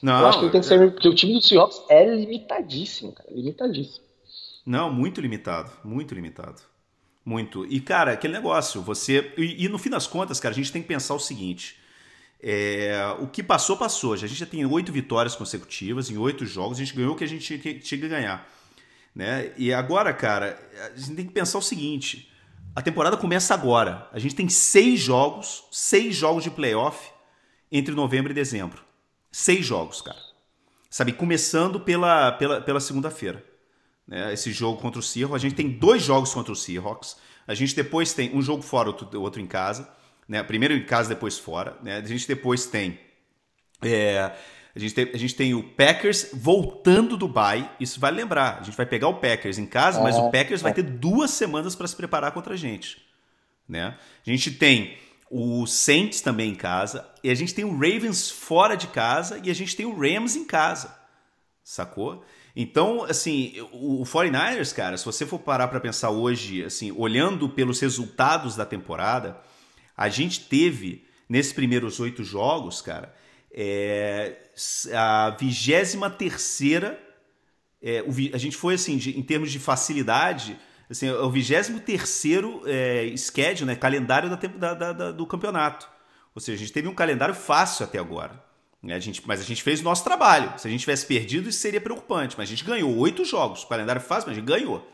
Não, 0.00 0.20
eu 0.20 0.26
acho 0.26 0.38
que 0.38 0.44
ele 0.44 0.52
tem 0.52 0.60
que 0.60 0.66
ser 0.66 0.92
porque 0.92 1.08
o 1.08 1.14
time 1.14 1.32
do 1.32 1.42
Seahawks 1.42 1.82
é 1.88 2.04
limitadíssimo, 2.14 3.12
cara, 3.12 3.30
limitadíssimo. 3.32 4.04
Não, 4.64 4.92
muito 4.92 5.20
limitado, 5.20 5.70
muito 5.82 6.14
limitado. 6.14 6.60
Muito. 7.24 7.64
E, 7.66 7.80
cara, 7.80 8.12
aquele 8.12 8.34
negócio, 8.34 8.82
você. 8.82 9.32
E, 9.38 9.64
e, 9.64 9.68
no 9.68 9.78
fim 9.78 9.88
das 9.88 10.06
contas, 10.06 10.38
cara, 10.38 10.52
a 10.52 10.56
gente 10.56 10.70
tem 10.70 10.82
que 10.82 10.88
pensar 10.88 11.14
o 11.14 11.18
seguinte. 11.18 11.78
É, 12.42 13.16
o 13.20 13.26
que 13.26 13.42
passou, 13.42 13.78
passou. 13.78 14.12
A 14.12 14.16
gente 14.18 14.34
já 14.34 14.44
tem 14.44 14.64
oito 14.66 14.92
vitórias 14.92 15.34
consecutivas 15.34 16.10
em 16.10 16.18
oito 16.18 16.44
jogos, 16.44 16.76
a 16.76 16.84
gente 16.84 16.94
ganhou 16.94 17.14
o 17.14 17.16
que 17.16 17.24
a 17.24 17.28
gente 17.28 17.58
tinha 17.58 18.00
que 18.00 18.08
ganhar. 18.08 18.46
Né? 19.14 19.52
E 19.56 19.72
agora, 19.72 20.12
cara, 20.12 20.58
a 20.94 20.98
gente 20.98 21.14
tem 21.14 21.26
que 21.26 21.32
pensar 21.32 21.56
o 21.56 21.62
seguinte: 21.62 22.30
a 22.74 22.82
temporada 22.82 23.16
começa 23.16 23.54
agora. 23.54 24.08
A 24.12 24.18
gente 24.18 24.34
tem 24.34 24.48
seis 24.48 25.00
jogos, 25.00 25.64
seis 25.70 26.16
jogos 26.16 26.42
de 26.42 26.50
playoff 26.50 27.10
entre 27.70 27.94
novembro 27.94 28.32
e 28.32 28.34
dezembro. 28.34 28.82
Seis 29.30 29.64
jogos, 29.64 30.00
cara. 30.00 30.18
sabe, 30.90 31.12
começando 31.12 31.80
pela, 31.80 32.32
pela, 32.32 32.60
pela 32.60 32.80
segunda-feira. 32.80 33.44
Né? 34.06 34.32
Esse 34.32 34.52
jogo 34.52 34.80
contra 34.80 35.00
o 35.00 35.02
Seahawks, 35.02 35.34
a 35.34 35.38
gente 35.38 35.54
tem 35.54 35.70
dois 35.70 36.02
jogos 36.02 36.32
contra 36.32 36.52
o 36.52 36.56
Seahawks, 36.56 37.16
a 37.46 37.54
gente 37.54 37.74
depois 37.74 38.12
tem 38.12 38.34
um 38.34 38.42
jogo 38.42 38.62
fora, 38.62 38.88
outro, 38.88 39.20
outro 39.20 39.40
em 39.40 39.46
casa, 39.46 39.88
né? 40.28 40.42
primeiro 40.42 40.74
em 40.74 40.84
casa, 40.84 41.08
depois 41.08 41.38
fora, 41.38 41.76
né? 41.82 41.96
a 41.96 42.06
gente 42.06 42.26
depois 42.28 42.66
tem... 42.66 42.98
É, 43.82 44.32
a 44.76 44.78
gente, 44.78 44.94
tem, 44.94 45.10
a 45.14 45.16
gente 45.16 45.34
tem 45.36 45.54
o 45.54 45.62
Packers 45.62 46.30
voltando 46.32 47.16
do 47.16 47.28
bye. 47.28 47.70
Isso 47.78 48.00
vai 48.00 48.10
lembrar. 48.10 48.58
A 48.60 48.62
gente 48.64 48.76
vai 48.76 48.84
pegar 48.84 49.06
o 49.06 49.14
Packers 49.14 49.56
em 49.56 49.66
casa, 49.66 50.02
mas 50.02 50.16
o 50.16 50.30
Packers 50.30 50.62
vai 50.62 50.74
ter 50.74 50.82
duas 50.82 51.30
semanas 51.30 51.76
para 51.76 51.86
se 51.86 51.94
preparar 51.94 52.32
contra 52.32 52.54
a 52.54 52.56
gente. 52.56 53.00
Né? 53.68 53.96
A 54.26 54.30
gente 54.30 54.50
tem 54.50 54.98
o 55.30 55.64
Saints 55.66 56.20
também 56.20 56.50
em 56.50 56.54
casa, 56.54 57.08
e 57.22 57.30
a 57.30 57.34
gente 57.34 57.54
tem 57.54 57.64
o 57.64 57.72
Ravens 57.72 58.30
fora 58.30 58.76
de 58.76 58.88
casa, 58.88 59.40
e 59.42 59.50
a 59.50 59.54
gente 59.54 59.76
tem 59.76 59.86
o 59.86 59.96
Rams 59.96 60.36
em 60.36 60.44
casa. 60.44 60.94
Sacou? 61.62 62.24
Então, 62.54 63.04
assim, 63.04 63.54
o 63.72 64.04
49ers, 64.04 64.74
cara, 64.74 64.96
se 64.96 65.04
você 65.04 65.24
for 65.26 65.38
parar 65.38 65.68
para 65.68 65.80
pensar 65.80 66.10
hoje, 66.10 66.64
assim, 66.64 66.92
olhando 66.92 67.48
pelos 67.48 67.80
resultados 67.80 68.54
da 68.54 68.64
temporada, 68.64 69.40
a 69.96 70.08
gente 70.08 70.40
teve, 70.40 71.04
nesses 71.28 71.52
primeiros 71.52 71.98
oito 71.98 72.22
jogos, 72.22 72.80
cara, 72.80 73.12
é, 73.54 74.36
a 74.92 75.30
vigésima 75.30 76.10
terceira, 76.10 77.00
é, 77.80 78.04
a 78.32 78.38
gente 78.38 78.56
foi, 78.56 78.74
assim, 78.74 78.96
de, 78.96 79.16
em 79.16 79.22
termos 79.22 79.52
de 79.52 79.60
facilidade, 79.60 80.58
assim, 80.90 81.08
o 81.08 81.30
23 81.30 81.80
terceiro 81.80 82.62
é, 82.66 83.14
schedule, 83.16 83.66
né, 83.66 83.76
calendário 83.76 84.28
da, 84.28 84.74
da, 84.74 84.92
da, 84.92 85.12
do 85.12 85.26
campeonato. 85.26 85.88
Ou 86.34 86.40
seja, 86.40 86.56
a 86.56 86.58
gente 86.58 86.72
teve 86.72 86.88
um 86.88 86.94
calendário 86.94 87.34
fácil 87.34 87.84
até 87.84 87.98
agora. 87.98 88.42
Né? 88.82 88.94
A 88.94 88.98
gente, 88.98 89.22
mas 89.24 89.40
a 89.40 89.44
gente 89.44 89.62
fez 89.62 89.80
o 89.80 89.84
nosso 89.84 90.02
trabalho. 90.02 90.52
Se 90.58 90.66
a 90.66 90.70
gente 90.70 90.80
tivesse 90.80 91.06
perdido, 91.06 91.48
isso 91.48 91.60
seria 91.60 91.80
preocupante. 91.80 92.34
Mas 92.36 92.48
a 92.48 92.50
gente 92.50 92.64
ganhou 92.64 92.94
oito 92.98 93.24
jogos. 93.24 93.64
Calendário 93.64 94.00
fácil, 94.00 94.28
mas 94.28 94.36
a 94.36 94.40
gente 94.40 94.48
ganhou. 94.48 94.86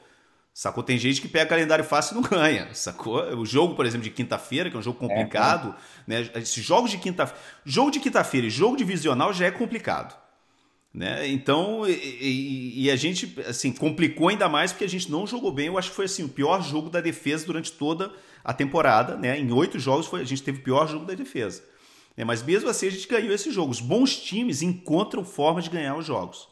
Sacou? 0.61 0.83
Tem 0.83 0.99
gente 0.99 1.23
que 1.23 1.27
pega 1.27 1.47
calendário 1.47 1.83
fácil 1.83 2.13
e 2.13 2.21
não 2.21 2.29
ganha. 2.29 2.69
Sacou? 2.75 3.19
O 3.35 3.47
jogo, 3.47 3.75
por 3.75 3.87
exemplo, 3.87 4.05
de 4.05 4.11
quinta-feira, 4.11 4.69
que 4.69 4.77
é 4.77 4.79
um 4.79 4.83
jogo 4.83 4.99
complicado, 4.99 5.75
é, 6.07 6.21
né? 6.21 6.31
Esses 6.35 6.63
jogos 6.63 6.91
de 6.91 6.99
quinta-feira. 6.99 7.43
Jogo 7.65 7.91
de 7.91 7.99
quinta-feira 7.99 8.47
e 8.47 8.51
jogo 8.51 8.77
divisional 8.77 9.33
já 9.33 9.47
é 9.47 9.51
complicado. 9.51 10.15
Né? 10.93 11.27
Então, 11.29 11.89
e, 11.89 11.93
e, 11.93 12.85
e, 12.85 12.91
a 12.91 12.97
gente 12.97 13.41
assim 13.49 13.73
complicou 13.73 14.29
ainda 14.29 14.51
mais 14.51 14.71
porque 14.71 14.85
a 14.85 14.89
gente 14.89 15.11
não 15.11 15.27
jogou 15.27 15.51
bem. 15.51 15.69
Eu 15.69 15.79
acho 15.79 15.89
que 15.89 15.97
foi 15.97 16.05
assim 16.05 16.25
o 16.25 16.29
pior 16.29 16.63
jogo 16.63 16.91
da 16.91 17.01
defesa 17.01 17.47
durante 17.47 17.73
toda 17.73 18.13
a 18.45 18.53
temporada. 18.53 19.17
Né? 19.17 19.41
Em 19.41 19.51
oito 19.53 19.79
jogos 19.79 20.09
foi, 20.09 20.21
a 20.21 20.25
gente 20.25 20.43
teve 20.43 20.59
o 20.59 20.63
pior 20.63 20.87
jogo 20.87 21.07
da 21.07 21.15
defesa. 21.15 21.65
Né? 22.15 22.23
Mas 22.23 22.43
mesmo 22.43 22.69
assim 22.69 22.87
a 22.87 22.91
gente 22.91 23.09
ganhou 23.09 23.33
esse 23.33 23.51
jogo. 23.51 23.73
Os 23.73 23.81
bons 23.81 24.15
times 24.15 24.61
encontram 24.61 25.25
formas 25.25 25.65
de 25.65 25.71
ganhar 25.71 25.97
os 25.97 26.05
jogos. 26.05 26.50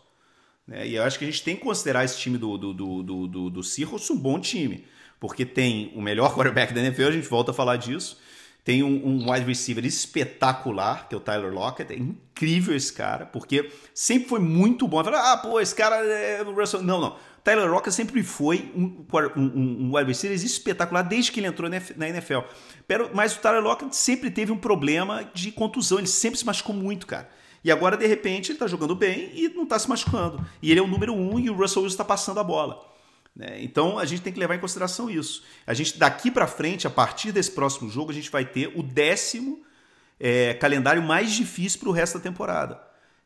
Né? 0.68 0.86
E 0.86 0.94
eu 0.96 1.02
acho 1.02 1.18
que 1.18 1.24
a 1.24 1.28
gente 1.28 1.42
tem 1.42 1.56
que 1.56 1.62
considerar 1.62 2.04
esse 2.04 2.18
time 2.18 2.36
do, 2.36 2.58
do, 2.58 2.74
do, 2.74 3.02
do, 3.02 3.26
do, 3.26 3.50
do 3.50 3.62
Seahawks 3.64 4.10
um 4.10 4.16
bom 4.16 4.38
time. 4.38 4.84
Porque 5.18 5.44
tem 5.46 5.90
o 5.96 6.02
melhor 6.02 6.32
quarterback 6.36 6.74
da 6.74 6.80
NFL, 6.80 7.08
a 7.08 7.12
gente 7.12 7.28
volta 7.28 7.50
a 7.50 7.54
falar 7.54 7.76
disso. 7.76 8.20
Tem 8.62 8.82
um, 8.82 9.06
um, 9.06 9.32
wide 9.32 9.46
receiver 9.46 9.86
espetacular, 9.86 11.08
que 11.08 11.14
é 11.14 11.18
o 11.18 11.20
Tyler 11.20 11.50
Lockett. 11.50 11.90
É 11.90 11.96
incrível 11.96 12.76
esse 12.76 12.92
cara, 12.92 13.24
porque 13.24 13.72
sempre 13.94 14.28
foi 14.28 14.40
muito 14.40 14.86
bom. 14.86 15.02
Fala, 15.02 15.32
ah, 15.32 15.38
pô, 15.38 15.58
esse 15.58 15.74
cara 15.74 15.96
é 16.04 16.42
o 16.42 16.52
Russell. 16.52 16.82
Não, 16.82 17.00
não. 17.00 17.16
Tyler 17.42 17.70
Lockett 17.70 17.96
sempre 17.96 18.22
foi 18.22 18.70
um, 18.76 19.06
um, 19.36 19.86
um 19.86 19.96
wide 19.96 20.08
receiver 20.08 20.36
espetacular 20.36 21.00
desde 21.00 21.32
que 21.32 21.40
ele 21.40 21.46
entrou 21.46 21.70
na 21.70 22.08
NFL. 22.08 22.40
Mas 23.14 23.34
o 23.34 23.40
Tyler 23.40 23.62
Lockett 23.62 23.96
sempre 23.96 24.30
teve 24.30 24.52
um 24.52 24.58
problema 24.58 25.30
de 25.32 25.50
contusão. 25.50 25.96
Ele 25.96 26.06
sempre 26.06 26.38
se 26.38 26.44
machucou 26.44 26.74
muito, 26.74 27.06
cara. 27.06 27.30
E 27.68 27.70
agora, 27.70 27.98
de 27.98 28.06
repente, 28.06 28.50
ele 28.50 28.58
tá 28.58 28.66
jogando 28.66 28.94
bem 28.94 29.30
e 29.34 29.46
não 29.50 29.66
tá 29.66 29.78
se 29.78 29.86
machucando. 29.86 30.42
E 30.62 30.70
ele 30.70 30.80
é 30.80 30.82
o 30.82 30.86
número 30.86 31.12
um 31.12 31.38
e 31.38 31.50
o 31.50 31.52
Russell 31.54 31.82
Wilson 31.82 31.92
está 31.92 32.04
passando 32.04 32.40
a 32.40 32.42
bola. 32.42 32.82
Né? 33.36 33.62
Então 33.62 33.98
a 33.98 34.06
gente 34.06 34.22
tem 34.22 34.32
que 34.32 34.40
levar 34.40 34.54
em 34.54 34.58
consideração 34.58 35.10
isso. 35.10 35.44
A 35.66 35.74
gente 35.74 35.98
daqui 35.98 36.30
para 36.30 36.46
frente, 36.46 36.86
a 36.86 36.90
partir 36.90 37.30
desse 37.30 37.50
próximo 37.50 37.90
jogo, 37.90 38.10
a 38.10 38.14
gente 38.14 38.30
vai 38.30 38.42
ter 38.42 38.72
o 38.74 38.82
décimo 38.82 39.60
é, 40.18 40.54
calendário 40.54 41.02
mais 41.02 41.30
difícil 41.30 41.80
para 41.80 41.90
o 41.90 41.92
resto 41.92 42.16
da 42.16 42.24
temporada. 42.24 42.76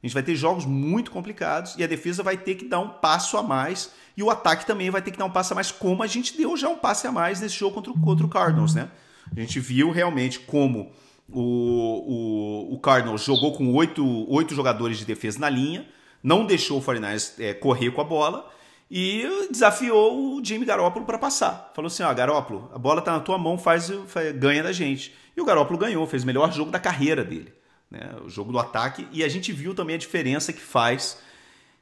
A 0.02 0.06
gente 0.08 0.14
vai 0.14 0.24
ter 0.24 0.34
jogos 0.34 0.66
muito 0.66 1.12
complicados 1.12 1.76
e 1.78 1.84
a 1.84 1.86
defesa 1.86 2.24
vai 2.24 2.36
ter 2.36 2.56
que 2.56 2.64
dar 2.64 2.80
um 2.80 2.88
passo 2.88 3.36
a 3.36 3.44
mais 3.44 3.92
e 4.16 4.24
o 4.24 4.30
ataque 4.30 4.66
também 4.66 4.90
vai 4.90 5.02
ter 5.02 5.12
que 5.12 5.18
dar 5.18 5.26
um 5.26 5.30
passo 5.30 5.52
a 5.52 5.54
mais, 5.54 5.70
como 5.70 6.02
a 6.02 6.08
gente 6.08 6.36
deu 6.36 6.56
já 6.56 6.68
um 6.68 6.78
passo 6.78 7.06
a 7.06 7.12
mais 7.12 7.40
nesse 7.40 7.54
jogo 7.54 7.76
contra, 7.76 7.92
contra 7.92 8.26
o 8.26 8.28
Cardinals, 8.28 8.74
né? 8.74 8.90
A 9.36 9.38
gente 9.38 9.60
viu 9.60 9.92
realmente 9.92 10.40
como 10.40 10.90
o, 11.32 12.70
o, 12.70 12.74
o 12.74 12.78
Cardinals 12.78 13.24
jogou 13.24 13.52
com 13.52 13.72
oito, 13.74 14.30
oito 14.30 14.54
jogadores 14.54 14.98
de 14.98 15.04
defesa 15.04 15.38
na 15.38 15.48
linha, 15.48 15.86
não 16.22 16.46
deixou 16.46 16.78
o 16.78 16.82
49ers 16.82 17.34
é, 17.38 17.54
correr 17.54 17.90
com 17.90 18.00
a 18.00 18.04
bola 18.04 18.50
e 18.90 19.48
desafiou 19.50 20.36
o 20.36 20.44
Jimmy 20.44 20.66
Garoppolo 20.66 21.06
para 21.06 21.18
passar. 21.18 21.72
Falou 21.74 21.86
assim: 21.86 22.02
ó, 22.02 22.12
Garoppolo, 22.12 22.70
a 22.74 22.78
bola 22.78 23.00
tá 23.00 23.12
na 23.12 23.20
tua 23.20 23.38
mão, 23.38 23.56
faz, 23.56 23.90
faz, 24.06 24.36
ganha 24.36 24.62
da 24.62 24.72
gente. 24.72 25.14
E 25.34 25.40
o 25.40 25.44
Garoppolo 25.44 25.78
ganhou, 25.78 26.06
fez 26.06 26.22
o 26.22 26.26
melhor 26.26 26.52
jogo 26.52 26.70
da 26.70 26.78
carreira 26.78 27.24
dele, 27.24 27.52
né? 27.90 28.14
O 28.24 28.28
jogo 28.28 28.52
do 28.52 28.58
ataque. 28.58 29.08
E 29.10 29.24
a 29.24 29.28
gente 29.28 29.50
viu 29.50 29.74
também 29.74 29.96
a 29.96 29.98
diferença 29.98 30.52
que 30.52 30.60
faz, 30.60 31.18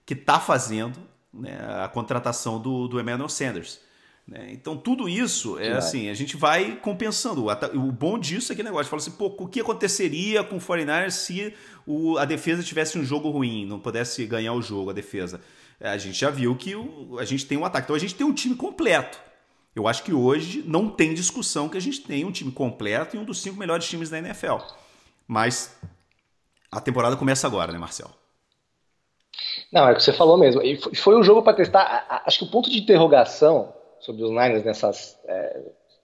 que 0.07 0.15
tá 0.15 0.39
fazendo, 0.39 1.01
né? 1.35 1.59
a 1.83 1.89
contratação 1.89 2.61
do, 2.61 2.87
do 2.87 3.01
Emmanuel 3.01 3.29
Sanders. 3.29 3.81
Né? 4.31 4.51
Então, 4.53 4.77
tudo 4.77 5.09
isso 5.09 5.59
é 5.59 5.73
assim, 5.73 6.09
a 6.09 6.15
gente 6.15 6.37
vai 6.37 6.77
compensando. 6.77 7.49
O 7.75 7.91
bom 7.91 8.17
disso 8.17 8.53
é 8.53 8.57
que 8.57 8.63
negócio. 8.63 8.89
Fala 8.89 9.03
assim, 9.03 9.11
pô, 9.11 9.27
o 9.37 9.49
que 9.49 9.61
aconteceria 9.61 10.45
com 10.45 10.57
o 10.57 10.61
49ers 10.61 11.11
se 11.11 11.53
o, 11.85 12.17
a 12.17 12.25
defesa 12.25 12.63
tivesse 12.63 12.97
um 12.97 13.05
jogo 13.05 13.29
ruim, 13.29 13.67
não 13.67 13.81
pudesse 13.81 14.25
ganhar 14.25 14.53
o 14.53 14.63
jogo, 14.63 14.91
a 14.91 14.93
defesa? 14.93 15.41
a 15.81 15.97
gente 15.97 16.19
já 16.19 16.31
viu 16.31 16.55
que 16.55 16.77
o, 16.77 17.19
a 17.19 17.25
gente 17.25 17.47
tem 17.47 17.57
um 17.57 17.65
ataque. 17.65 17.87
Então 17.87 17.97
a 17.97 17.99
gente 17.99 18.15
tem 18.15 18.27
um 18.27 18.35
time 18.35 18.55
completo. 18.55 19.19
Eu 19.75 19.89
acho 19.89 20.03
que 20.03 20.13
hoje 20.13 20.63
não 20.67 20.91
tem 20.91 21.15
discussão 21.15 21.69
que 21.69 21.77
a 21.77 21.81
gente 21.81 22.03
tem 22.03 22.25
um 22.25 22.33
time 22.33 22.53
completo 22.53 23.17
e 23.17 23.19
um 23.19 23.25
dos 23.25 23.41
cinco 23.41 23.59
melhores 23.59 23.89
times 23.89 24.11
da 24.11 24.19
NFL. 24.19 24.57
Mas 25.27 25.77
a 26.71 26.81
temporada 26.81 27.17
começa 27.17 27.47
agora, 27.47 27.73
né, 27.73 27.79
Marcel? 27.79 28.11
Não, 29.73 29.89
é 29.89 29.93
o 29.93 29.97
que 29.97 30.03
você 30.03 30.13
falou 30.13 30.37
mesmo. 30.37 30.61
E 30.63 30.77
foi 30.97 31.17
um 31.17 31.23
jogo 31.23 31.43
para 31.43 31.57
testar. 31.57 32.23
Acho 32.27 32.41
que 32.41 32.45
o 32.45 32.51
ponto 32.51 32.69
de 32.69 32.79
interrogação 32.79 33.73
sobre 34.01 34.23
os 34.23 34.31
Niners 34.31 34.65
nessas 34.65 35.19
é, 35.27 35.61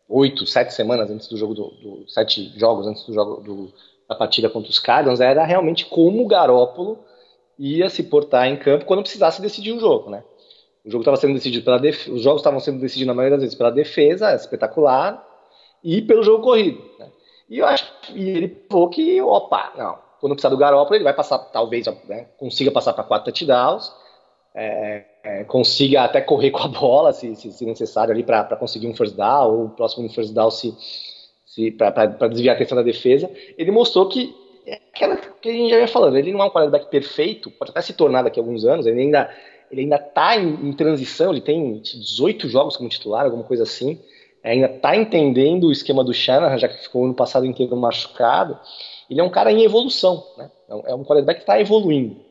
oito, 0.09 0.47
sete 0.47 0.73
semanas 0.73 1.11
antes 1.11 1.29
do 1.29 1.37
jogo 1.37 1.55
do, 1.55 1.71
do, 1.71 2.05
sete 2.09 2.53
jogos 2.59 2.87
antes 2.87 3.05
do 3.05 3.13
jogo 3.13 3.43
do, 3.43 3.73
da 4.09 4.15
partida 4.15 4.49
contra 4.49 4.71
os 4.71 4.79
Cardinals 4.79 5.21
era 5.21 5.45
realmente 5.45 5.87
como 5.87 6.23
o 6.23 6.27
Garópolo 6.27 6.99
ia 7.59 7.89
se 7.89 8.03
portar 8.05 8.47
em 8.47 8.57
campo 8.57 8.85
quando 8.85 9.03
precisasse 9.03 9.41
decidir 9.41 9.73
um 9.73 9.81
jogo, 9.81 10.11
né? 10.11 10.23
O 10.85 10.91
jogo 10.91 11.03
estava 11.03 11.17
sendo 11.17 11.35
decidido 11.35 11.65
pela 11.65 11.79
def... 11.79 12.07
os 12.07 12.23
jogos 12.23 12.41
estavam 12.41 12.61
sendo 12.61 12.81
decididos 12.81 13.09
na 13.09 13.15
maioria 13.15 13.37
das 13.37 13.43
vezes 13.43 13.59
pela 13.59 13.73
defesa, 13.73 14.33
espetacular, 14.35 15.27
e 15.83 16.01
pelo 16.01 16.23
jogo 16.23 16.45
corrido. 16.45 16.81
Né? 16.99 17.09
E 17.49 17.59
eu 17.59 17.67
acho 17.67 17.93
e 18.15 18.29
ele 18.29 18.47
provou 18.47 18.89
que, 18.89 19.21
opa, 19.21 19.73
não, 19.77 19.99
quando 20.21 20.35
precisar 20.35 20.49
do 20.49 20.57
Garoppolo, 20.57 20.97
ele 20.97 21.05
vai 21.05 21.15
passar, 21.15 21.39
talvez, 21.39 21.87
né, 22.05 22.27
consiga 22.39 22.71
passar 22.71 22.93
para 22.93 23.05
quatro 23.05 23.33
touchdowns, 23.33 23.93
é, 24.57 25.05
é, 25.23 25.45
consiga 25.45 26.03
até 26.03 26.23
correr 26.23 26.51
com 26.51 26.63
a 26.63 26.69
bola, 26.69 27.13
se, 27.13 27.37
se, 27.37 27.53
se 27.53 27.67
necessário, 27.67 28.13
ali 28.13 28.23
para 28.23 28.57
conseguir 28.57 28.89
um 28.89 28.97
first 28.97 29.15
down, 29.15 29.53
ou 29.53 29.69
próximo 29.69 30.09
first 30.09 30.33
down 30.33 30.51
se, 30.51 30.75
se 31.45 31.71
para 31.71 32.07
desviar 32.29 32.55
a 32.55 32.57
atenção 32.57 32.77
da 32.77 32.83
defesa. 32.83 33.31
Ele 33.59 33.71
mostrou 33.71 34.09
que 34.09 34.35
é 34.67 34.81
aquela 34.93 35.17
que 35.17 35.49
a 35.49 35.53
gente 35.53 35.71
já 35.71 35.79
ia 35.79 35.87
falando, 35.87 36.17
ele 36.17 36.33
não 36.33 36.41
é 36.41 36.47
um 36.47 36.51
quarterback 36.51 36.91
perfeito, 36.91 37.51
pode 37.51 37.71
até 37.71 37.83
se 37.83 37.93
tornar 37.93 38.23
daqui 38.23 38.41
a 38.41 38.43
alguns 38.43 38.65
anos, 38.65 38.87
ele 38.87 39.01
ainda 39.01 39.31
ele 39.71 39.83
ainda 39.83 39.97
está 39.97 40.37
em, 40.37 40.69
em, 40.69 40.73
transição, 40.73 41.33
ele 41.33 41.41
tem 41.41 41.81
18 41.81 42.49
jogos 42.49 42.77
como 42.77 42.89
titular, 42.89 43.25
alguma 43.25 43.43
coisa 43.43 43.65
assim, 43.65 44.01
ainda 44.43 44.69
está 44.69 44.97
entendendo 44.97 45.65
o 45.65 45.73
esquema 45.73 46.05
do 46.05 46.15
Shanahan, 46.15 46.57
já 46.57 46.69
que 46.69 46.83
ficou 46.83 47.05
ano 47.05 47.15
passado 47.15 47.45
inteiro 47.45 47.77
machucado. 47.77 48.57
Ele 49.11 49.21
é 49.21 49.25
um 49.25 49.29
cara 49.29 49.51
em 49.51 49.65
evolução, 49.65 50.25
né? 50.37 50.51
É 50.69 50.95
um 50.95 51.03
é 51.03 51.05
quarterback 51.05 51.39
que 51.39 51.43
está 51.43 51.61
evoluindo. 51.61 52.26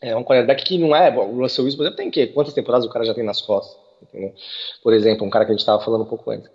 É 0.00 0.14
um 0.16 0.22
quarterback 0.22 0.64
que 0.64 0.78
não 0.78 0.94
é. 0.94 1.10
O 1.16 1.40
Russell 1.40 1.64
Wilson, 1.64 1.76
por 1.76 1.82
exemplo, 1.84 1.96
tem 1.96 2.10
que 2.10 2.26
quantas 2.28 2.54
temporadas 2.54 2.86
o 2.86 2.90
cara 2.90 3.04
já 3.04 3.14
tem 3.14 3.24
nas 3.24 3.40
costas? 3.40 3.76
Entendeu? 4.02 4.32
Por 4.82 4.92
exemplo, 4.92 5.26
um 5.26 5.30
cara 5.30 5.44
que 5.44 5.50
a 5.50 5.54
gente 5.54 5.60
estava 5.60 5.82
falando 5.82 6.02
um 6.02 6.06
pouco 6.06 6.30
antes. 6.30 6.48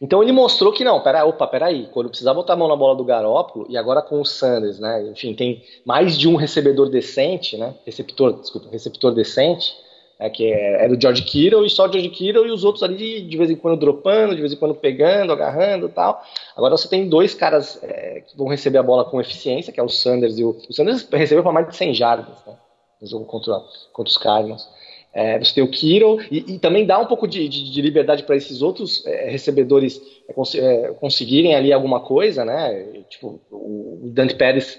Então 0.00 0.22
ele 0.22 0.32
mostrou 0.32 0.72
que 0.72 0.84
não, 0.84 1.00
pera, 1.00 1.24
opa, 1.24 1.46
peraí, 1.46 1.88
quando 1.92 2.08
precisar 2.08 2.34
botar 2.34 2.52
a 2.52 2.56
mão 2.56 2.68
na 2.68 2.76
bola 2.76 2.96
do 2.96 3.04
Garópolo, 3.04 3.66
e 3.68 3.76
agora 3.76 4.00
com 4.00 4.20
o 4.20 4.24
Sanders, 4.24 4.78
né? 4.78 5.02
Enfim, 5.10 5.34
tem 5.34 5.62
mais 5.84 6.16
de 6.16 6.28
um 6.28 6.36
recebedor 6.36 6.88
decente, 6.88 7.56
né? 7.56 7.74
Receptor, 7.84 8.40
desculpa, 8.40 8.68
receptor 8.70 9.12
decente, 9.12 9.74
né, 10.18 10.30
que 10.30 10.52
é, 10.52 10.84
é, 10.84 10.88
do 10.88 11.00
George 11.00 11.22
Kittle, 11.22 11.64
e 11.64 11.70
só 11.70 11.86
o 11.86 11.92
George 11.92 12.10
Kittle 12.10 12.46
e 12.46 12.50
os 12.50 12.64
outros 12.64 12.82
ali 12.82 12.96
de, 12.96 13.22
de 13.22 13.36
vez 13.36 13.50
em 13.50 13.56
quando 13.56 13.78
dropando, 13.78 14.34
de 14.34 14.40
vez 14.40 14.52
em 14.52 14.56
quando 14.56 14.74
pegando, 14.74 15.32
agarrando 15.32 15.88
tal. 15.88 16.22
Agora 16.56 16.76
você 16.76 16.88
tem 16.88 17.08
dois 17.08 17.34
caras 17.34 17.80
é, 17.82 18.20
que 18.20 18.36
vão 18.36 18.48
receber 18.48 18.78
a 18.78 18.82
bola 18.82 19.04
com 19.04 19.20
eficiência, 19.20 19.72
que 19.72 19.80
é 19.80 19.82
o 19.82 19.88
Sanders 19.88 20.38
e 20.38 20.44
o. 20.44 20.56
O 20.68 20.72
Sanders 20.72 21.08
recebeu 21.10 21.42
para 21.42 21.52
mais 21.52 21.68
de 21.68 21.76
100 21.76 21.94
jardas, 21.94 22.36
né? 22.46 22.54
No 23.00 23.06
jogo 23.06 23.24
contra, 23.24 23.60
contra 23.92 24.10
os 24.10 24.18
Cardinals. 24.18 24.68
É, 25.12 25.38
você 25.38 25.54
tem 25.54 25.64
o 25.64 25.70
Kiro, 25.70 26.20
e, 26.30 26.54
e, 26.54 26.58
também 26.58 26.86
dá 26.86 26.98
um 26.98 27.06
pouco 27.06 27.26
de, 27.26 27.48
de, 27.48 27.72
de 27.72 27.82
liberdade 27.82 28.22
para 28.24 28.36
esses 28.36 28.60
outros 28.60 29.04
é, 29.06 29.30
recebedores 29.30 30.00
é, 30.28 30.32
cons 30.32 30.54
é, 30.54 30.92
conseguirem 31.00 31.54
ali 31.54 31.72
alguma 31.72 32.00
coisa, 32.00 32.44
né? 32.44 32.84
Tipo, 33.08 33.40
o 33.50 34.10
Dante 34.12 34.34
Pérez 34.34 34.78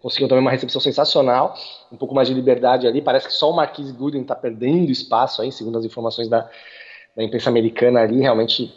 conseguiu 0.00 0.28
também 0.28 0.42
uma 0.42 0.50
recepção 0.50 0.80
sensacional, 0.80 1.54
um 1.90 1.96
pouco 1.96 2.14
mais 2.14 2.28
de 2.28 2.34
liberdade 2.34 2.86
ali. 2.86 3.02
Parece 3.02 3.26
que 3.26 3.32
só 3.32 3.50
o 3.50 3.56
Marquise 3.56 3.92
Goodwin 3.92 4.22
está 4.22 4.34
perdendo 4.34 4.92
espaço 4.92 5.42
aí, 5.42 5.50
segundo 5.50 5.76
as 5.76 5.84
informações 5.84 6.28
da, 6.28 6.48
da 7.16 7.24
imprensa 7.24 7.50
americana 7.50 8.00
ali. 8.00 8.20
Realmente 8.20 8.72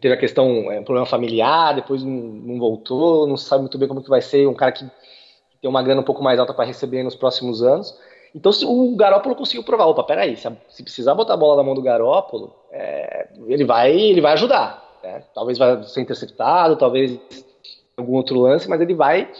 teve 0.00 0.14
a 0.14 0.18
questão, 0.18 0.70
é, 0.72 0.80
um 0.80 0.84
problema 0.84 1.06
familiar, 1.06 1.74
depois 1.74 2.02
não, 2.02 2.10
não, 2.10 2.58
voltou, 2.58 3.26
não 3.26 3.36
sabe 3.36 3.62
muito 3.62 3.78
bem 3.78 3.88
como 3.88 4.02
que 4.02 4.10
vai 4.10 4.22
ser. 4.22 4.46
Um 4.48 4.54
cara 4.54 4.72
que, 4.72 4.84
tem 5.60 5.68
uma 5.68 5.82
grana 5.82 6.00
um 6.00 6.04
pouco 6.04 6.22
mais 6.22 6.38
alta 6.38 6.54
para 6.54 6.64
receber 6.64 7.02
nos 7.02 7.14
próximos 7.14 7.62
anos. 7.62 7.98
Então 8.34 8.52
o 8.64 8.94
Garópolo 8.96 9.34
conseguiu 9.34 9.64
provar, 9.64 9.86
opa, 9.86 10.04
peraí, 10.04 10.36
se, 10.36 10.48
se 10.68 10.82
precisar 10.82 11.14
botar 11.14 11.34
a 11.34 11.38
bola 11.38 11.56
na 11.56 11.62
mão 11.62 11.74
do 11.74 11.82
Garópolo, 11.82 12.54
é, 12.70 13.28
ele, 13.46 13.64
vai, 13.64 13.92
ele 13.92 14.20
vai 14.20 14.32
ajudar. 14.34 14.98
Né? 15.02 15.22
Talvez 15.34 15.56
vai 15.56 15.82
ser 15.84 16.02
interceptado, 16.02 16.76
talvez 16.76 17.18
algum 17.96 18.14
outro 18.14 18.40
lance, 18.40 18.68
mas 18.68 18.80
ele 18.80 18.94
vai 18.94 19.30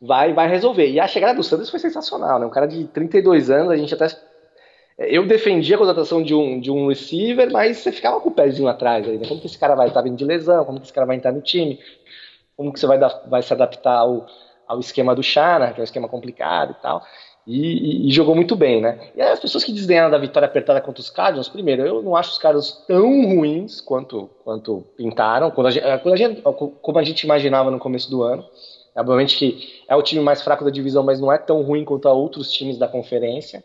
vai 0.00 0.32
vai 0.32 0.48
resolver. 0.48 0.90
E 0.90 1.00
a 1.00 1.06
chegada 1.06 1.34
do 1.34 1.42
Sanders 1.42 1.70
foi 1.70 1.80
sensacional, 1.80 2.38
né? 2.38 2.46
Um 2.46 2.50
cara 2.50 2.66
de 2.66 2.84
32 2.88 3.50
anos, 3.50 3.70
a 3.70 3.76
gente 3.76 3.94
até 3.94 4.06
eu 4.98 5.26
defendia 5.26 5.76
a 5.76 5.78
contratação 5.78 6.22
de 6.22 6.34
um, 6.34 6.60
de 6.60 6.70
um 6.70 6.88
receiver, 6.88 7.50
mas 7.50 7.78
você 7.78 7.90
ficava 7.90 8.20
com 8.20 8.28
o 8.28 8.32
pezinho 8.32 8.68
atrás 8.68 9.08
aí, 9.08 9.18
né? 9.18 9.26
Como 9.26 9.40
que 9.40 9.46
esse 9.46 9.58
cara 9.58 9.74
vai 9.74 9.88
estar 9.88 10.02
vindo 10.02 10.16
de 10.16 10.24
lesão? 10.24 10.64
Como 10.64 10.78
que 10.78 10.86
esse 10.86 10.92
cara 10.92 11.06
vai 11.06 11.16
entrar 11.16 11.32
no 11.32 11.40
time? 11.40 11.80
Como 12.56 12.72
que 12.72 12.78
você 12.78 12.86
vai, 12.86 12.98
dar, 12.98 13.22
vai 13.26 13.42
se 13.42 13.52
adaptar 13.52 13.96
ao, 13.96 14.26
ao 14.72 14.80
esquema 14.80 15.14
do 15.14 15.22
Shana, 15.22 15.72
que 15.72 15.80
é 15.80 15.82
um 15.82 15.84
esquema 15.84 16.08
complicado 16.08 16.74
e 16.78 16.82
tal. 16.82 17.02
E, 17.46 18.06
e, 18.06 18.08
e, 18.08 18.12
jogou 18.12 18.36
muito 18.36 18.54
bem, 18.54 18.80
né? 18.80 19.10
E 19.16 19.20
as 19.20 19.40
pessoas 19.40 19.64
que 19.64 19.72
desdenharam 19.72 20.10
da 20.10 20.18
vitória 20.18 20.46
apertada 20.46 20.80
contra 20.80 21.00
os 21.00 21.10
Cardinals, 21.10 21.48
primeiro, 21.48 21.84
eu 21.84 22.00
não 22.00 22.14
acho 22.14 22.30
os 22.30 22.38
Cardinals 22.38 22.84
tão 22.86 23.34
ruins 23.34 23.80
quanto, 23.80 24.30
quanto 24.44 24.84
pintaram, 24.96 25.50
quando 25.50 25.66
a 25.66 25.70
gente, 25.70 25.84
quando 26.02 26.14
a 26.14 26.16
gente, 26.16 26.42
como 26.42 26.98
a 26.98 27.02
gente 27.02 27.24
imaginava 27.24 27.70
no 27.70 27.80
começo 27.80 28.08
do 28.08 28.22
ano. 28.22 28.44
Obviamente 28.94 29.36
que 29.36 29.82
é 29.88 29.96
o 29.96 30.02
time 30.02 30.22
mais 30.22 30.42
fraco 30.42 30.64
da 30.64 30.70
divisão, 30.70 31.02
mas 31.02 31.18
não 31.18 31.32
é 31.32 31.38
tão 31.38 31.62
ruim 31.62 31.84
quanto 31.84 32.06
a 32.08 32.12
outros 32.12 32.52
times 32.52 32.78
da 32.78 32.86
conferência. 32.86 33.64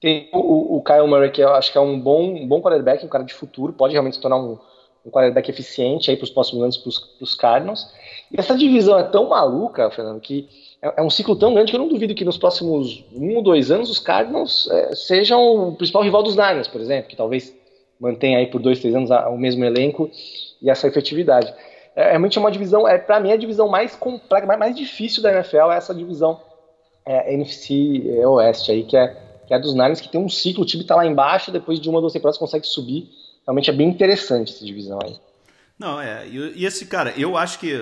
Tem 0.00 0.28
o, 0.32 0.76
o 0.76 0.82
Kyle 0.82 1.08
Murray, 1.08 1.30
que 1.30 1.40
eu 1.40 1.54
acho 1.54 1.72
que 1.72 1.78
é 1.78 1.80
um 1.80 1.98
bom, 1.98 2.22
um 2.22 2.46
bom 2.46 2.60
quarterback, 2.60 3.04
um 3.04 3.08
cara 3.08 3.24
de 3.24 3.34
futuro, 3.34 3.72
pode 3.72 3.92
realmente 3.92 4.16
se 4.16 4.22
tornar 4.22 4.36
um, 4.36 4.58
um 5.04 5.10
quarterback 5.10 5.50
eficiente 5.50 6.10
aí 6.10 6.16
para 6.16 6.24
os 6.24 6.30
próximos 6.30 6.62
anos 6.62 6.76
para 6.76 6.90
os 7.20 7.34
Cardinals. 7.34 7.92
E 8.32 8.40
essa 8.40 8.56
divisão 8.56 8.98
é 8.98 9.02
tão 9.04 9.28
maluca, 9.28 9.90
Fernando, 9.90 10.20
que 10.20 10.48
é, 10.80 10.94
é, 10.96 11.02
um 11.02 11.10
ciclo 11.10 11.36
tão 11.36 11.54
grande 11.54 11.70
que 11.70 11.76
eu 11.76 11.80
não 11.80 11.88
duvido 11.88 12.14
que 12.14 12.24
nos 12.24 12.38
próximos 12.38 13.04
um 13.14 13.36
ou 13.36 13.42
dois 13.42 13.70
anos 13.70 13.90
os 13.90 13.98
Cardinals 13.98 14.68
é, 14.70 14.94
sejam 14.94 15.68
o 15.68 15.76
principal 15.76 16.02
rival 16.02 16.22
dos 16.22 16.36
Niners, 16.36 16.68
por 16.68 16.80
exemplo, 16.80 17.08
que 17.08 17.16
talvez 17.16 17.54
mantenha 18.00 18.38
aí 18.38 18.46
por 18.46 18.60
dois, 18.60 18.80
três 18.80 18.94
anos 18.94 19.10
o 19.10 19.36
mesmo 19.36 19.64
elenco 19.64 20.10
e 20.60 20.70
essa 20.70 20.88
efetividade. 20.88 21.52
É, 21.94 22.08
realmente 22.08 22.36
é 22.36 22.40
uma 22.40 22.50
divisão, 22.50 22.88
é 22.88 22.98
para 22.98 23.20
mim 23.20 23.30
a 23.30 23.36
divisão 23.36 23.68
mais 23.68 23.94
complexa, 23.94 24.46
mais, 24.46 24.58
mais 24.58 24.76
difícil 24.76 25.22
da 25.22 25.32
NFL 25.32 25.70
é 25.70 25.76
essa 25.76 25.94
divisão 25.94 26.40
é, 27.06 27.34
NFC 27.34 28.02
é, 28.18 28.26
Oeste 28.26 28.72
aí, 28.72 28.82
que 28.82 28.96
é, 28.96 29.16
que 29.46 29.52
é 29.52 29.56
a 29.56 29.60
dos 29.60 29.74
Niners, 29.74 30.00
que 30.00 30.08
tem 30.08 30.20
um 30.20 30.28
ciclo, 30.28 30.64
o 30.64 30.66
time 30.66 30.84
tá 30.84 30.96
lá 30.96 31.06
embaixo, 31.06 31.52
depois 31.52 31.78
de 31.78 31.88
uma 31.88 31.98
ou 31.98 32.02
duas 32.02 32.12
temporadas 32.12 32.38
consegue 32.38 32.66
subir. 32.66 33.08
Realmente 33.46 33.70
é 33.70 33.72
bem 33.72 33.88
interessante 33.88 34.52
essa 34.52 34.64
divisão 34.64 34.98
aí. 35.02 35.16
Não, 35.78 36.00
é, 36.00 36.26
e, 36.28 36.64
esse 36.64 36.86
cara, 36.86 37.12
eu 37.16 37.36
acho 37.36 37.58
que 37.58 37.74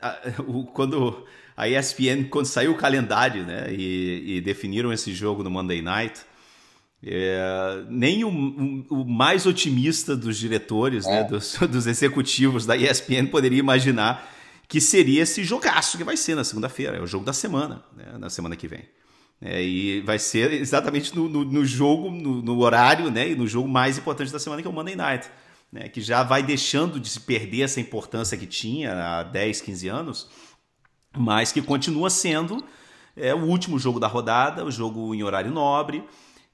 a, 0.00 0.18
o, 0.46 0.64
quando 0.64 1.24
a 1.56 1.68
ESPN, 1.68 2.28
quando 2.28 2.46
saiu 2.46 2.72
o 2.72 2.76
calendário, 2.76 3.44
né, 3.44 3.72
e, 3.72 4.36
e 4.36 4.40
definiram 4.40 4.92
esse 4.92 5.12
jogo 5.12 5.42
no 5.42 5.50
Monday 5.50 5.80
Night, 5.80 6.20
é, 7.04 7.84
nem 7.88 8.24
o, 8.24 8.28
o, 8.90 9.04
mais 9.04 9.46
otimista 9.46 10.16
dos 10.16 10.36
diretores, 10.36 11.06
né, 11.06 11.20
é. 11.20 11.22
né, 11.22 11.28
dos, 11.28 11.54
dos, 11.70 11.86
executivos 11.86 12.66
da 12.66 12.76
ESPN 12.76 13.26
poderia 13.30 13.58
imaginar 13.58 14.32
que 14.68 14.80
seria 14.80 15.22
esse 15.22 15.44
jogaço 15.44 15.96
que 15.96 16.04
vai 16.04 16.16
ser 16.16 16.34
na 16.34 16.42
segunda-feira, 16.42 16.96
é 16.96 17.00
o 17.00 17.06
jogo 17.06 17.24
da 17.24 17.32
semana, 17.32 17.84
né, 17.96 18.18
na 18.18 18.28
semana 18.28 18.56
que 18.56 18.66
vem. 18.66 18.84
É, 19.40 19.62
e 19.62 20.00
vai 20.00 20.18
ser 20.18 20.52
exatamente 20.52 21.14
no, 21.14 21.28
no, 21.28 21.44
no 21.44 21.64
jogo, 21.64 22.10
no, 22.10 22.40
no, 22.40 22.58
horário, 22.58 23.10
né, 23.10 23.30
e 23.30 23.34
no 23.34 23.46
jogo 23.46 23.68
mais 23.68 23.98
importante 23.98 24.32
da 24.32 24.38
semana, 24.38 24.62
que 24.62 24.68
é 24.68 24.70
o 24.70 24.74
Monday 24.74 24.96
Night, 24.96 25.28
né, 25.70 25.88
que 25.88 26.00
já 26.00 26.22
vai 26.22 26.42
deixando 26.42 26.98
de 26.98 27.08
se 27.08 27.20
perder 27.20 27.62
essa 27.62 27.78
importância 27.78 28.36
que 28.38 28.46
tinha 28.46 29.18
há 29.18 29.22
10, 29.22 29.60
15 29.60 29.88
anos, 29.88 30.30
mas 31.14 31.52
que 31.52 31.60
continua 31.60 32.08
sendo 32.08 32.64
é, 33.14 33.34
o 33.34 33.44
último 33.44 33.78
jogo 33.78 34.00
da 34.00 34.06
rodada, 34.06 34.64
o 34.64 34.70
jogo 34.70 35.14
em 35.14 35.22
horário 35.22 35.50
nobre, 35.50 36.02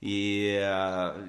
e, 0.00 0.58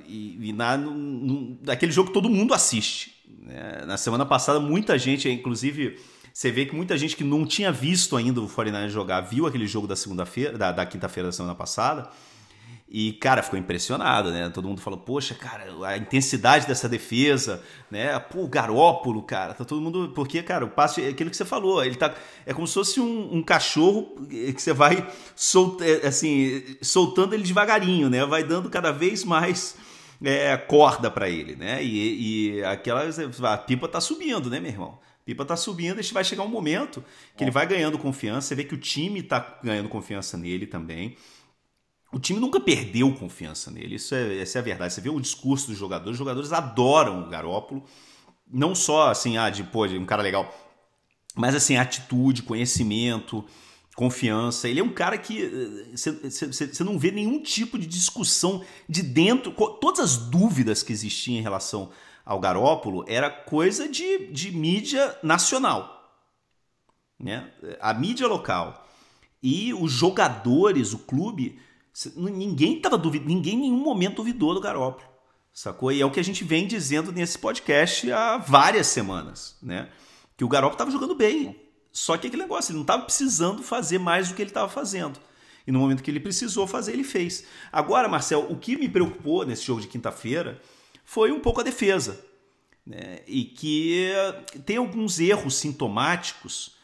e, 0.08 0.49
e 0.49 0.54
na, 0.54 0.75
no, 0.75 1.60
naquele 1.63 1.91
jogo 1.91 2.12
todo 2.12 2.28
mundo 2.28 2.56
assiste. 2.56 3.13
Né? 3.28 3.84
Na 3.86 3.97
semana 3.97 4.25
passada, 4.25 4.60
muita 4.60 4.97
gente, 4.97 5.30
inclusive, 5.30 5.99
você 6.34 6.52
vê 6.52 6.65
que 6.65 6.76
muita 6.76 6.98
gente 6.98 7.15
que 7.15 7.24
não 7.24 7.46
tinha 7.46 7.72
visto 7.72 8.17
ainda 8.17 8.41
o 8.41 8.50
49 8.50 8.89
jogar, 8.89 9.22
viu 9.22 9.46
aquele 9.46 9.67
jogo 9.67 9.86
da 9.86 9.96
segunda-feira, 9.96 10.58
da, 10.58 10.72
da 10.72 10.86
quinta-feira 10.86 11.30
da 11.30 11.32
semana 11.32 11.54
passada, 11.54 12.10
e, 12.96 13.13
cara, 13.13 13.41
ficou 13.41 13.58
impressionado, 13.58 14.32
né? 14.32 14.50
Todo 14.50 14.67
mundo 14.67 14.80
falou, 14.80 15.00
poxa, 15.00 15.34
cara, 15.34 15.65
a 15.84 15.98
intensidade 15.98 16.67
dessa 16.67 16.88
defesa, 16.88 17.63
né? 17.89 18.19
Pô, 18.19 18.43
o 18.43 18.48
Garópolo, 18.48 19.24
cara, 19.24 19.56
tá 19.56 19.65
todo 19.65 19.82
mundo. 19.82 20.12
Porque, 20.13 20.43
cara, 20.43 20.63
o 20.63 20.69
passe 20.69 21.04
é 21.04 21.10
aquilo 21.10 21.32
que 21.32 21.38
você 21.38 21.43
falou, 21.43 21.84
ele 21.84 21.96
tá. 21.96 22.13
É 22.46 22.54
como 22.54 22.67
se 22.67 22.76
fosse 22.76 23.00
um, 23.00 23.38
um 23.38 23.41
cachorro 23.41 24.15
que 24.30 24.62
você 24.62 24.74
vai 24.74 25.08
solt, 25.36 25.82
é, 25.82 26.06
assim, 26.06 26.63
soltando 26.84 27.34
ele 27.34 27.41
devagarinho, 27.41 28.12
né? 28.12 28.24
Vai 28.28 28.43
dando 28.43 28.69
cada 28.69 28.91
vez 28.91 29.24
mais 29.24 29.76
é, 30.24 30.56
corda 30.56 31.10
para 31.10 31.28
ele, 31.28 31.56
né? 31.56 31.84
E, 31.84 32.58
e 32.58 32.63
aquela. 32.63 33.10
A 33.52 33.58
pipa 33.58 33.88
tá 33.88 34.00
subindo, 34.00 34.52
né, 34.52 34.60
meu 34.60 34.69
irmão? 34.69 35.00
Pipa 35.25 35.45
tá 35.45 35.55
subindo, 35.55 36.01
e 36.01 36.13
vai 36.13 36.23
chegar 36.23 36.43
um 36.43 36.49
momento 36.49 37.03
que 37.38 37.43
ele 37.43 37.51
vai 37.51 37.65
ganhando 37.65 37.97
confiança. 37.97 38.47
Você 38.47 38.55
vê 38.55 38.63
que 38.63 38.73
o 38.73 38.77
time 38.77 39.23
tá 39.23 39.59
ganhando 39.63 39.88
confiança 39.88 40.38
nele 40.38 40.67
também. 40.67 41.15
O 42.12 42.19
time 42.19 42.39
nunca 42.39 42.59
perdeu 42.59 43.12
confiança 43.15 43.71
nele, 43.71 43.95
isso 43.95 44.13
é, 44.13 44.38
essa 44.38 44.59
é 44.59 44.62
a 44.62 44.63
verdade. 44.63 44.93
Você 44.93 45.01
vê 45.01 45.09
o 45.09 45.19
discurso 45.19 45.67
dos 45.67 45.77
jogadores, 45.77 46.12
os 46.12 46.17
jogadores 46.17 46.51
adoram 46.53 47.23
o 47.23 47.29
Garópolo, 47.29 47.83
não 48.47 48.75
só 48.75 49.09
assim, 49.09 49.38
ah, 49.38 49.49
de, 49.49 49.63
pô, 49.63 49.88
de 49.88 49.97
um 49.97 50.05
cara 50.05 50.21
legal, 50.21 50.53
mas 51.36 51.55
assim, 51.55 51.75
atitude, 51.75 52.43
conhecimento, 52.43 53.43
confiança. 53.95 54.67
Ele 54.69 54.79
é 54.79 54.83
um 54.83 54.93
cara 54.93 55.17
que 55.17 55.89
você 55.91 56.09
eh, 56.09 56.83
não 56.83 56.99
vê 56.99 57.12
nenhum 57.12 57.41
tipo 57.41 57.79
de 57.79 57.88
discussão 57.88 58.63
de 58.88 59.01
dentro. 59.01 59.51
Todas 59.81 59.99
as 59.99 60.17
dúvidas 60.17 60.83
que 60.83 60.93
existiam 60.93 61.38
em 61.38 61.41
relação 61.41 61.91
ao 62.25 62.39
Garópolo 62.39 63.03
era 63.07 63.29
coisa 63.29 63.88
de, 63.88 64.27
de 64.27 64.51
mídia 64.51 65.17
nacional. 65.21 66.12
Né? 67.19 67.51
A 67.79 67.93
mídia 67.93 68.27
local. 68.27 68.88
E 69.41 69.73
os 69.73 69.91
jogadores, 69.91 70.93
o 70.93 70.99
clube 70.99 71.59
Ninguém 72.15 72.79
tava 72.79 72.97
duvidando, 72.97 73.29
ninguém 73.29 73.53
em 73.53 73.62
nenhum 73.62 73.83
momento 73.83 74.17
duvidou 74.17 74.53
do 74.53 74.62
Garópolo. 74.62 75.07
Sacou? 75.53 75.91
E 75.91 76.01
é 76.01 76.05
o 76.05 76.09
que 76.09 76.19
a 76.19 76.23
gente 76.23 76.43
vem 76.43 76.65
dizendo 76.65 77.12
nesse 77.12 77.38
podcast 77.38 78.12
há 78.12 78.38
várias 78.38 78.88
semanas, 78.88 79.55
né? 79.62 79.89
Que 80.36 80.43
o 80.43 80.47
Garópolo 80.47 80.73
estava 80.73 80.89
jogando 80.89 81.13
bem. 81.13 81.55
Só 81.91 82.17
que 82.17 82.25
aquele 82.25 82.41
negócio, 82.41 82.71
ele 82.71 82.77
não 82.77 82.83
estava 82.83 83.03
precisando 83.03 83.62
fazer 83.62 83.99
mais 83.99 84.27
do 84.27 84.33
que 84.33 84.41
ele 84.41 84.49
estava 84.49 84.67
fazendo. 84.67 85.19
E 85.67 85.71
no 85.71 85.77
momento 85.77 86.01
que 86.01 86.09
ele 86.09 86.19
precisou 86.19 86.65
fazer, 86.65 86.93
ele 86.93 87.03
fez. 87.03 87.45
Agora, 87.71 88.09
Marcel, 88.09 88.47
o 88.49 88.57
que 88.57 88.75
me 88.75 88.89
preocupou 88.89 89.45
nesse 89.45 89.63
jogo 89.63 89.79
de 89.79 89.88
quinta-feira 89.88 90.59
foi 91.04 91.32
um 91.32 91.39
pouco 91.39 91.62
a 91.62 91.63
defesa. 91.63 92.24
Né? 92.86 93.20
E 93.28 93.46
que 93.46 94.12
tem 94.66 94.78
alguns 94.78 95.20
erros 95.20 95.56
sintomáticos 95.56 96.76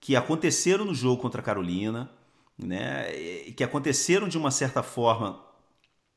que 0.00 0.14
aconteceram 0.14 0.84
no 0.84 0.94
jogo 0.94 1.20
contra 1.20 1.40
a 1.40 1.44
Carolina, 1.44 2.10
né, 2.58 3.10
que 3.56 3.64
aconteceram 3.64 4.28
de 4.28 4.38
uma 4.38 4.50
certa 4.50 4.82
forma 4.82 5.44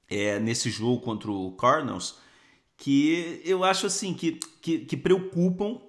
é, 0.10 0.40
nesse 0.40 0.70
jogo 0.70 1.02
contra 1.02 1.32
o 1.32 1.52
Cardinals, 1.54 2.18
que 2.78 3.42
eu 3.44 3.64
acho 3.64 3.86
assim 3.86 4.14
que, 4.14 4.40
que, 4.62 4.80
que 4.80 4.98
preocupam 4.98 5.80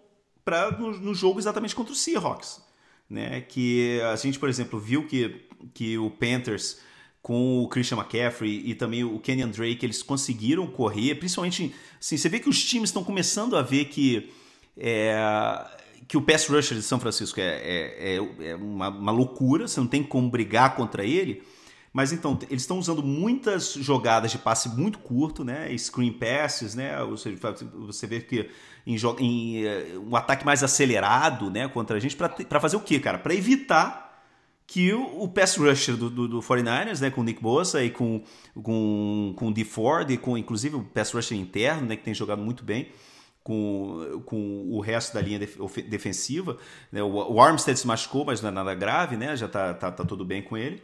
para 0.45 0.73
no, 0.73 0.99
no, 0.99 1.15
jogo 1.15 1.39
exatamente 1.39 1.75
contra 1.75 1.93
o 1.93 1.97
Seahawks, 1.97 2.61
né? 3.09 3.41
Que 3.43 4.01
a 4.01 4.17
gente, 4.17 4.39
por 4.39 4.49
exemplo, 4.49 4.81
viu 4.81 5.07
que, 5.07 5.49
que 5.73 5.97
o 5.97 6.11
Panthers 6.11 6.81
com 7.23 7.63
o 7.63 7.69
Christian 7.69 7.99
McCaffrey 7.99 8.63
e 8.65 8.75
também 8.75 9.05
o 9.05 9.19
Kenyan 9.19 9.49
Drake, 9.49 9.85
eles 9.85 10.03
conseguiram 10.03 10.67
correr, 10.67 11.17
principalmente, 11.17 11.75
assim, 12.01 12.17
você 12.17 12.29
vê 12.29 12.41
que 12.41 12.49
os 12.49 12.65
times 12.65 12.89
estão 12.89 13.05
começando 13.05 13.57
a 13.57 13.63
ver 13.63 13.87
que 13.87 14.31
é, 14.77 15.17
que 16.09 16.17
o 16.17 16.23
pass 16.23 16.47
rusher 16.47 16.77
de 16.77 16.83
São 16.83 16.99
Francisco 16.99 17.39
é, 17.39 17.45
é, 17.45 18.17
é, 18.17 18.51
é 18.51 18.57
uma, 18.57 18.89
uma, 18.89 19.13
loucura, 19.13 19.69
você 19.69 19.79
não 19.79 19.87
tem 19.87 20.03
como 20.03 20.29
brigar 20.29 20.75
contra 20.75 21.05
ele. 21.05 21.43
Mas 21.93 22.13
então, 22.13 22.39
eles 22.49 22.63
estão 22.63 22.79
usando 22.79 23.03
muitas 23.03 23.75
jogadas 23.75 24.31
de 24.31 24.39
passe 24.39 24.69
muito 24.69 24.99
curto, 25.01 25.45
né? 25.45 25.77
Screen 25.77 26.13
passes, 26.13 26.75
né? 26.75 26.97
Você, 27.05 27.37
você 27.75 28.07
vê 28.07 28.21
que 28.21 28.49
em, 28.87 28.97
em 29.19 29.65
eh, 29.65 29.99
um 29.99 30.15
ataque 30.15 30.45
mais 30.45 30.63
acelerado 30.63 31.51
né, 31.51 31.69
contra 31.69 31.97
a 31.97 32.01
gente, 32.01 32.17
para 32.17 32.61
fazer 32.61 32.77
o 32.77 32.81
quê, 32.81 33.01
cara? 33.01 33.19
Para 33.19 33.35
evitar 33.35 34.10
que 34.71 34.93
o, 34.93 35.25
o 35.25 35.29
pass 35.29 35.57
rusher 35.57 35.97
do, 35.97 36.09
do, 36.09 36.29
do, 36.29 36.41
49ers, 36.41 37.01
né, 37.01 37.11
com 37.11 37.23
o 37.23 37.25
Nick 37.25 37.43
Bosa 37.43 37.83
e 37.83 37.91
com, 37.91 38.23
com, 38.63 39.35
com 39.37 39.49
o 39.49 39.53
D 39.53 39.65
Ford, 39.65 40.09
e 40.09 40.17
com 40.17 40.39
inclusive 40.39 40.77
o 40.77 40.85
pass 40.85 41.11
rusher 41.11 41.37
interno, 41.37 41.89
né, 41.89 41.97
que 41.97 42.05
tem 42.05 42.15
jogado 42.15 42.41
muito 42.41 42.63
bem, 42.63 42.89
com, 43.43 44.23
com 44.25 44.69
o 44.71 44.81
resto 44.81 45.13
da 45.13 45.21
linha 45.21 45.41
defensiva. 45.41 46.57
Né? 46.93 47.03
O 47.03 47.41
Armstead 47.41 47.81
se 47.81 47.85
machucou, 47.85 48.25
mas 48.25 48.41
não 48.41 48.49
é 48.49 48.53
nada 48.53 48.73
grave, 48.73 49.17
né? 49.17 49.35
já 49.35 49.47
está 49.47 49.75
tá, 49.75 49.91
tá 49.91 50.05
tudo 50.05 50.25
bem 50.25 50.41
com 50.41 50.57
ele. 50.57 50.81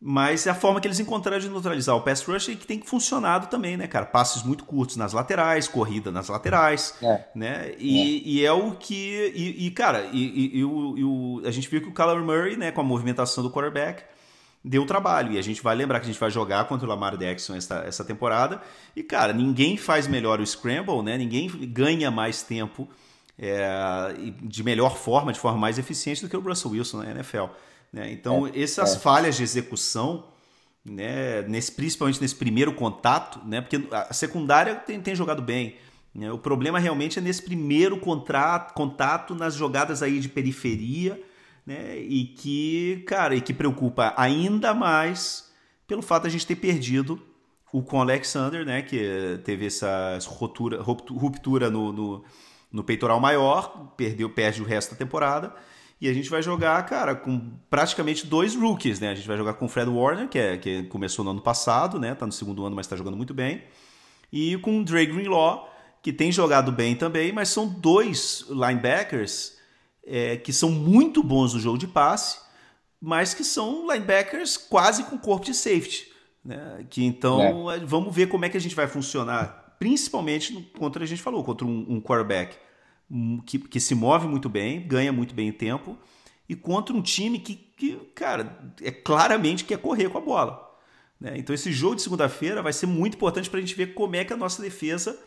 Mas 0.00 0.46
é 0.46 0.50
a 0.50 0.54
forma 0.54 0.80
que 0.80 0.86
eles 0.86 1.00
encontraram 1.00 1.40
de 1.40 1.48
neutralizar 1.48 1.96
o 1.96 2.02
pass 2.02 2.22
rush 2.22 2.48
e 2.48 2.56
que 2.56 2.66
tem 2.66 2.80
funcionado 2.80 3.48
também, 3.48 3.76
né, 3.76 3.88
cara? 3.88 4.06
Passes 4.06 4.44
muito 4.44 4.64
curtos 4.64 4.96
nas 4.96 5.12
laterais, 5.12 5.66
corrida 5.66 6.12
nas 6.12 6.28
laterais, 6.28 6.94
é. 7.02 7.24
né? 7.34 7.74
E 7.78 7.98
é. 7.98 8.28
e 8.28 8.46
é. 8.46 8.52
o 8.52 8.72
que... 8.76 9.32
E, 9.34 9.66
e 9.66 9.70
cara, 9.72 10.08
e, 10.12 10.58
e, 10.58 10.64
o, 10.64 11.40
o, 11.40 11.42
a 11.44 11.50
gente 11.50 11.68
viu 11.68 11.80
que 11.80 11.88
o 11.88 11.92
Kyler 11.92 12.20
Murray, 12.20 12.56
né, 12.56 12.70
com 12.70 12.80
a 12.80 12.84
movimentação 12.84 13.42
do 13.42 13.50
quarterback, 13.50 14.04
deu 14.64 14.86
trabalho. 14.86 15.32
E 15.32 15.38
a 15.38 15.42
gente 15.42 15.60
vai 15.62 15.74
lembrar 15.74 15.98
que 15.98 16.04
a 16.04 16.12
gente 16.12 16.20
vai 16.20 16.30
jogar 16.30 16.66
contra 16.66 16.86
o 16.86 16.88
Lamar 16.88 17.16
Jackson 17.16 17.56
essa, 17.56 17.78
essa 17.78 18.04
temporada. 18.04 18.60
E, 18.94 19.02
cara, 19.02 19.32
ninguém 19.32 19.76
faz 19.76 20.06
melhor 20.06 20.40
o 20.40 20.46
scramble, 20.46 21.02
né? 21.02 21.18
Ninguém 21.18 21.48
ganha 21.48 22.08
mais 22.08 22.42
tempo 22.42 22.88
é, 23.38 24.14
de 24.42 24.62
melhor 24.64 24.96
forma, 24.96 25.32
de 25.32 25.38
forma 25.38 25.58
mais 25.58 25.78
eficiente 25.78 26.22
do 26.22 26.28
que 26.28 26.36
o 26.36 26.40
Russell 26.40 26.72
Wilson 26.72 26.98
na 26.98 27.10
NFL. 27.10 27.44
Né? 27.92 28.12
Então, 28.12 28.46
é, 28.46 28.60
essas 28.60 28.94
é. 28.94 28.98
falhas 28.98 29.36
de 29.36 29.42
execução, 29.42 30.24
né, 30.84 31.42
nesse, 31.42 31.72
principalmente 31.72 32.20
nesse 32.20 32.34
primeiro 32.34 32.72
contato, 32.72 33.40
né, 33.46 33.60
porque 33.60 33.82
a 33.90 34.12
secundária 34.12 34.74
tem, 34.74 35.00
tem 35.00 35.14
jogado 35.14 35.42
bem. 35.42 35.76
Né? 36.14 36.30
O 36.32 36.38
problema 36.38 36.78
realmente 36.78 37.18
é 37.18 37.22
nesse 37.22 37.42
primeiro 37.42 37.98
contrato, 37.98 38.72
contato 38.74 39.34
nas 39.34 39.54
jogadas 39.54 40.02
aí 40.02 40.20
de 40.20 40.28
periferia, 40.28 41.20
né, 41.66 41.98
e 41.98 42.24
que, 42.24 43.04
cara, 43.06 43.34
e 43.34 43.40
que 43.40 43.52
preocupa 43.52 44.14
ainda 44.16 44.72
mais 44.72 45.52
pelo 45.86 46.02
fato 46.02 46.22
de 46.22 46.28
a 46.28 46.30
gente 46.30 46.46
ter 46.46 46.56
perdido 46.56 47.20
o 47.70 47.82
com 47.82 48.00
Alexander, 48.00 48.64
né, 48.64 48.80
que 48.80 49.38
teve 49.44 49.66
essa 49.66 50.18
ruptura, 50.26 50.80
ruptura 50.80 51.70
no, 51.70 51.92
no, 51.92 52.24
no 52.72 52.82
peitoral 52.82 53.20
maior, 53.20 53.92
perdeu, 53.94 54.30
perde 54.30 54.62
o 54.62 54.64
resto 54.64 54.92
da 54.92 54.96
temporada 54.96 55.54
e 56.00 56.08
a 56.08 56.12
gente 56.12 56.30
vai 56.30 56.40
jogar, 56.40 56.84
cara, 56.86 57.14
com 57.14 57.58
praticamente 57.68 58.26
dois 58.26 58.54
rookies, 58.54 59.00
né? 59.00 59.10
A 59.10 59.14
gente 59.14 59.26
vai 59.26 59.36
jogar 59.36 59.54
com 59.54 59.66
o 59.66 59.68
Fred 59.68 59.90
Warner, 59.90 60.28
que, 60.28 60.38
é, 60.38 60.56
que 60.56 60.84
começou 60.84 61.24
no 61.24 61.32
ano 61.32 61.40
passado, 61.40 61.98
né? 61.98 62.14
Tá 62.14 62.24
no 62.24 62.32
segundo 62.32 62.64
ano, 62.64 62.76
mas 62.76 62.86
tá 62.86 62.94
jogando 62.94 63.16
muito 63.16 63.34
bem. 63.34 63.64
E 64.32 64.56
com 64.58 64.80
o 64.80 64.84
Dre 64.84 65.06
Greenlaw, 65.06 65.68
que 66.00 66.12
tem 66.12 66.30
jogado 66.30 66.70
bem 66.70 66.94
também, 66.94 67.32
mas 67.32 67.48
são 67.48 67.66
dois 67.66 68.44
linebackers 68.48 69.56
é, 70.06 70.36
que 70.36 70.52
são 70.52 70.70
muito 70.70 71.20
bons 71.22 71.54
no 71.54 71.60
jogo 71.60 71.78
de 71.78 71.88
passe, 71.88 72.38
mas 73.00 73.34
que 73.34 73.42
são 73.42 73.90
linebackers 73.90 74.56
quase 74.56 75.02
com 75.02 75.18
corpo 75.18 75.46
de 75.46 75.54
safety. 75.54 76.12
Né? 76.44 76.86
Que 76.88 77.04
então 77.04 77.70
é. 77.70 77.80
vamos 77.80 78.14
ver 78.14 78.28
como 78.28 78.44
é 78.44 78.48
que 78.48 78.56
a 78.56 78.60
gente 78.60 78.74
vai 78.76 78.86
funcionar, 78.86 79.76
principalmente 79.80 80.70
contra 80.78 81.02
a 81.02 81.06
gente 81.06 81.20
falou, 81.20 81.42
contra 81.42 81.66
um, 81.66 81.86
um 81.88 82.00
quarterback 82.00 82.56
que, 83.46 83.58
que 83.58 83.80
se 83.80 83.94
move 83.94 84.26
muito 84.26 84.48
bem, 84.48 84.86
ganha 84.86 85.12
muito 85.12 85.34
bem 85.34 85.50
o 85.50 85.52
tempo, 85.52 85.96
e 86.48 86.54
contra 86.54 86.94
um 86.94 87.02
time 87.02 87.38
que, 87.38 87.54
que 87.54 87.96
cara, 88.14 88.58
é 88.82 88.90
claramente 88.90 89.64
quer 89.64 89.78
correr 89.78 90.08
com 90.08 90.18
a 90.18 90.20
bola. 90.20 90.68
Né? 91.20 91.34
Então 91.36 91.54
esse 91.54 91.72
jogo 91.72 91.96
de 91.96 92.02
segunda-feira 92.02 92.62
vai 92.62 92.72
ser 92.72 92.86
muito 92.86 93.14
importante 93.14 93.50
para 93.50 93.58
a 93.58 93.60
gente 93.60 93.74
ver 93.74 93.94
como 93.94 94.16
é 94.16 94.24
que 94.24 94.32
a 94.32 94.36
nossa 94.36 94.62
defesa 94.62 95.18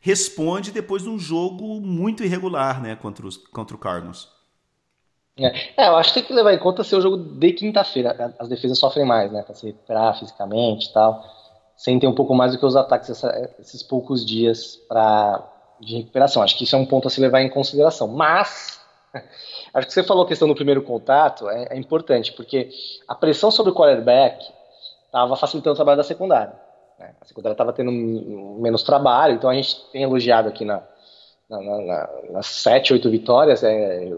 responde 0.00 0.70
depois 0.70 1.02
de 1.02 1.08
um 1.08 1.18
jogo 1.18 1.80
muito 1.80 2.22
irregular 2.22 2.80
né, 2.80 2.94
contra, 2.96 3.26
os, 3.26 3.36
contra 3.36 3.74
o 3.74 3.78
Cardinals. 3.78 4.28
É, 5.38 5.84
é, 5.84 5.88
eu 5.88 5.96
acho 5.96 6.12
que 6.12 6.20
tem 6.20 6.28
que 6.28 6.34
levar 6.34 6.52
em 6.52 6.58
conta 6.58 6.82
ser 6.82 6.96
o 6.96 7.00
jogo 7.00 7.16
de 7.16 7.52
quinta-feira. 7.52 8.34
As 8.38 8.48
defesas 8.48 8.78
sofrem 8.78 9.06
mais, 9.06 9.30
né? 9.30 9.42
Para 9.42 9.54
se 9.54 9.66
recuperar 9.66 10.18
fisicamente 10.18 10.88
e 10.88 10.92
tal. 10.92 11.24
Sentem 11.76 12.08
um 12.08 12.14
pouco 12.14 12.34
mais 12.34 12.52
do 12.52 12.58
que 12.58 12.66
os 12.66 12.74
ataques 12.74 13.08
essa, 13.08 13.54
esses 13.60 13.82
poucos 13.84 14.26
dias 14.26 14.76
para 14.88 15.48
de 15.80 15.96
recuperação. 15.96 16.42
Acho 16.42 16.56
que 16.56 16.64
isso 16.64 16.76
é 16.76 16.78
um 16.78 16.86
ponto 16.86 17.08
a 17.08 17.10
se 17.10 17.20
levar 17.20 17.40
em 17.40 17.48
consideração. 17.48 18.08
Mas, 18.08 18.80
acho 19.74 19.86
que 19.86 19.92
você 19.92 20.02
falou 20.02 20.24
a 20.24 20.28
questão 20.28 20.48
do 20.48 20.54
primeiro 20.54 20.82
contato, 20.82 21.48
é, 21.48 21.68
é 21.70 21.76
importante, 21.76 22.32
porque 22.32 22.70
a 23.06 23.14
pressão 23.14 23.50
sobre 23.50 23.72
o 23.72 23.74
quarterback 23.74 24.44
estava 25.06 25.36
facilitando 25.36 25.72
o 25.72 25.76
trabalho 25.76 25.96
da 25.96 26.04
secundária. 26.04 26.54
Né? 26.98 27.14
A 27.20 27.24
secundária 27.24 27.54
estava 27.54 27.72
tendo 27.72 27.92
menos 27.92 28.82
trabalho, 28.82 29.34
então 29.34 29.48
a 29.48 29.54
gente 29.54 29.76
tem 29.92 30.02
elogiado 30.02 30.48
aqui 30.48 30.64
na, 30.64 30.82
na, 31.48 31.60
na, 31.60 32.10
nas 32.30 32.46
sete, 32.46 32.92
oito 32.92 33.10
vitórias, 33.10 33.62
é, 33.62 34.10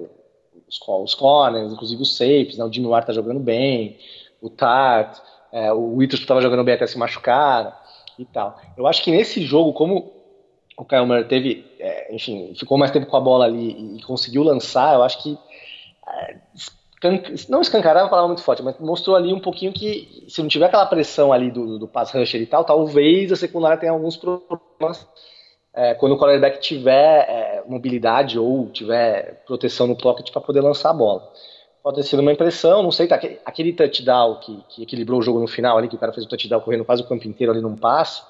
os, 0.68 0.80
os 0.80 1.14
corners, 1.14 1.72
inclusive 1.72 2.02
os 2.02 2.16
safes, 2.16 2.56
né? 2.56 2.64
o 2.64 2.72
Jimmy 2.72 2.86
Ward 2.86 3.04
está 3.04 3.12
jogando 3.12 3.40
bem, 3.40 3.98
o 4.40 4.48
Tart, 4.48 5.18
é, 5.52 5.72
o 5.72 5.96
Witherspoon 5.96 6.24
estava 6.24 6.40
jogando 6.40 6.64
bem 6.64 6.74
até 6.74 6.86
se 6.86 6.96
machucar 6.96 7.80
e 8.18 8.24
tal. 8.24 8.58
Eu 8.76 8.86
acho 8.86 9.02
que 9.02 9.10
nesse 9.10 9.42
jogo, 9.42 9.72
como 9.72 10.09
o 10.80 10.84
Kyle 10.86 11.04
Murray 11.04 11.24
teve, 11.24 11.64
é, 11.78 12.14
enfim, 12.14 12.54
ficou 12.58 12.78
mais 12.78 12.90
tempo 12.90 13.06
com 13.06 13.16
a 13.16 13.20
bola 13.20 13.44
ali 13.44 13.98
e 13.98 14.02
conseguiu 14.02 14.42
lançar, 14.42 14.94
eu 14.94 15.02
acho 15.02 15.22
que 15.22 15.38
é, 16.08 16.36
não 17.50 17.60
escancarar 17.60 18.00
é 18.00 18.04
uma 18.04 18.10
palavra 18.10 18.28
muito 18.28 18.42
forte, 18.42 18.62
mas 18.62 18.78
mostrou 18.78 19.14
ali 19.14 19.32
um 19.32 19.40
pouquinho 19.40 19.72
que 19.74 20.24
se 20.26 20.40
não 20.40 20.48
tiver 20.48 20.66
aquela 20.66 20.86
pressão 20.86 21.34
ali 21.34 21.50
do, 21.50 21.78
do 21.78 21.86
pass 21.86 22.12
rusher 22.12 22.40
e 22.40 22.46
tal, 22.46 22.64
talvez 22.64 23.30
a 23.30 23.36
secundária 23.36 23.76
tenha 23.76 23.92
alguns 23.92 24.16
problemas 24.16 25.06
é, 25.74 25.92
quando 25.94 26.12
o 26.12 26.18
quarterback 26.18 26.60
tiver 26.60 27.26
é, 27.28 27.62
mobilidade 27.66 28.38
ou 28.38 28.70
tiver 28.70 29.42
proteção 29.46 29.86
no 29.86 29.96
pocket 29.96 30.30
para 30.32 30.40
poder 30.40 30.62
lançar 30.62 30.90
a 30.90 30.94
bola. 30.94 31.30
Pode 31.82 31.96
ter 31.96 32.02
sido 32.04 32.20
uma 32.20 32.32
impressão, 32.32 32.82
não 32.82 32.90
sei, 32.90 33.06
tá, 33.06 33.20
aquele 33.44 33.72
touchdown 33.72 34.36
que, 34.40 34.64
que 34.68 34.82
equilibrou 34.82 35.20
o 35.20 35.22
jogo 35.22 35.40
no 35.40 35.46
final 35.46 35.76
ali, 35.76 35.88
que 35.88 35.94
o 35.94 35.98
cara 35.98 36.12
fez 36.12 36.26
o 36.26 36.28
touchdown 36.28 36.60
correndo 36.60 36.84
quase 36.84 37.02
o 37.02 37.06
campo 37.06 37.26
inteiro 37.26 37.52
ali 37.52 37.62
num 37.62 37.76
passe, 37.76 38.22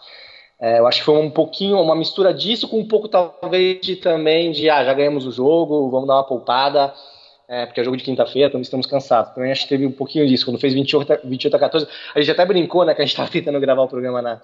é, 0.61 0.79
eu 0.79 0.87
acho 0.87 0.99
que 0.99 1.05
foi 1.07 1.16
um 1.16 1.31
pouquinho, 1.31 1.81
uma 1.81 1.96
mistura 1.96 2.35
disso 2.35 2.68
com 2.68 2.79
um 2.79 2.87
pouco 2.87 3.09
talvez 3.09 3.81
de 3.81 3.96
também 3.96 4.53
de, 4.53 4.68
ah, 4.68 4.85
já 4.85 4.92
ganhamos 4.92 5.27
o 5.27 5.33
jogo, 5.33 5.88
vamos 5.90 6.07
dar 6.07 6.16
uma 6.16 6.25
poupada, 6.25 6.92
é, 7.49 7.64
porque 7.64 7.81
é 7.81 7.85
jogo 7.85 7.96
de 7.96 8.05
quinta-feira, 8.05 8.49
então 8.49 8.61
estamos 8.61 8.87
cansados. 8.87 9.33
Também 9.33 9.51
acho 9.51 9.62
que 9.62 9.70
teve 9.70 9.87
um 9.87 9.92
pouquinho 9.92 10.27
disso. 10.27 10.44
Quando 10.44 10.61
fez 10.61 10.75
28, 10.75 11.20
28 11.25 11.57
a 11.57 11.59
14, 11.59 11.88
a 12.14 12.20
gente 12.20 12.31
até 12.31 12.44
brincou, 12.44 12.85
né, 12.85 12.94
que 12.94 13.01
a 13.01 13.05
gente 13.05 13.12
estava 13.12 13.31
tentando 13.31 13.59
gravar 13.59 13.83
o 13.83 13.88
programa 13.88 14.20
na, 14.20 14.40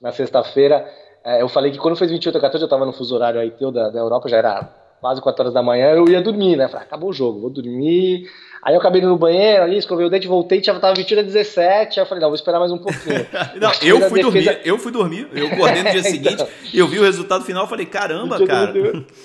na 0.00 0.12
sexta-feira. 0.12 0.86
É, 1.24 1.40
eu 1.40 1.48
falei 1.48 1.72
que 1.72 1.78
quando 1.78 1.96
fez 1.96 2.10
28 2.10 2.36
a 2.36 2.40
14, 2.40 2.62
eu 2.62 2.66
estava 2.66 2.84
no 2.84 2.92
fuso 2.92 3.14
horário 3.14 3.40
aí 3.40 3.50
teu 3.50 3.72
da, 3.72 3.88
da 3.88 3.98
Europa, 3.98 4.28
já 4.28 4.36
era 4.36 4.68
quase 5.00 5.20
4 5.20 5.42
horas 5.42 5.54
da 5.54 5.62
manhã, 5.62 5.90
eu 5.90 6.06
ia 6.08 6.20
dormir, 6.20 6.56
né? 6.56 6.68
Falei, 6.68 6.84
ah, 6.84 6.86
acabou 6.86 7.10
o 7.10 7.12
jogo, 7.12 7.40
vou 7.40 7.50
dormir, 7.50 8.28
Aí 8.66 8.74
eu 8.74 8.80
acabei 8.80 9.00
no 9.00 9.16
banheiro 9.16 9.62
ali, 9.62 9.78
escovei 9.78 10.04
o 10.04 10.10
dente, 10.10 10.26
voltei, 10.26 10.60
já 10.60 10.76
tava 10.80 10.92
21 10.92 11.20
a 11.20 11.22
17. 11.22 12.00
Aí 12.00 12.04
eu 12.04 12.08
falei, 12.08 12.20
não, 12.20 12.30
vou 12.30 12.34
esperar 12.34 12.58
mais 12.58 12.72
um 12.72 12.78
pouquinho. 12.78 13.24
não, 13.60 13.70
eu 13.80 14.00
fui 14.08 14.20
defesa... 14.20 14.50
dormir, 14.50 14.60
eu 14.64 14.78
fui 14.78 14.90
dormir, 14.90 15.28
eu 15.32 15.46
acordei 15.46 15.84
no 15.84 15.90
dia 15.92 16.00
então, 16.02 16.10
seguinte, 16.10 16.44
eu 16.74 16.88
vi 16.88 16.98
o 16.98 17.04
resultado 17.04 17.44
final 17.44 17.68
falei, 17.68 17.86
caramba, 17.86 18.44
cara. 18.44 18.74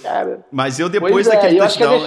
cara. 0.04 0.46
Mas 0.52 0.80
eu 0.80 0.88
depois 0.88 1.26
é, 1.26 1.32
daquele 1.32 1.58
touchdown. 1.58 2.02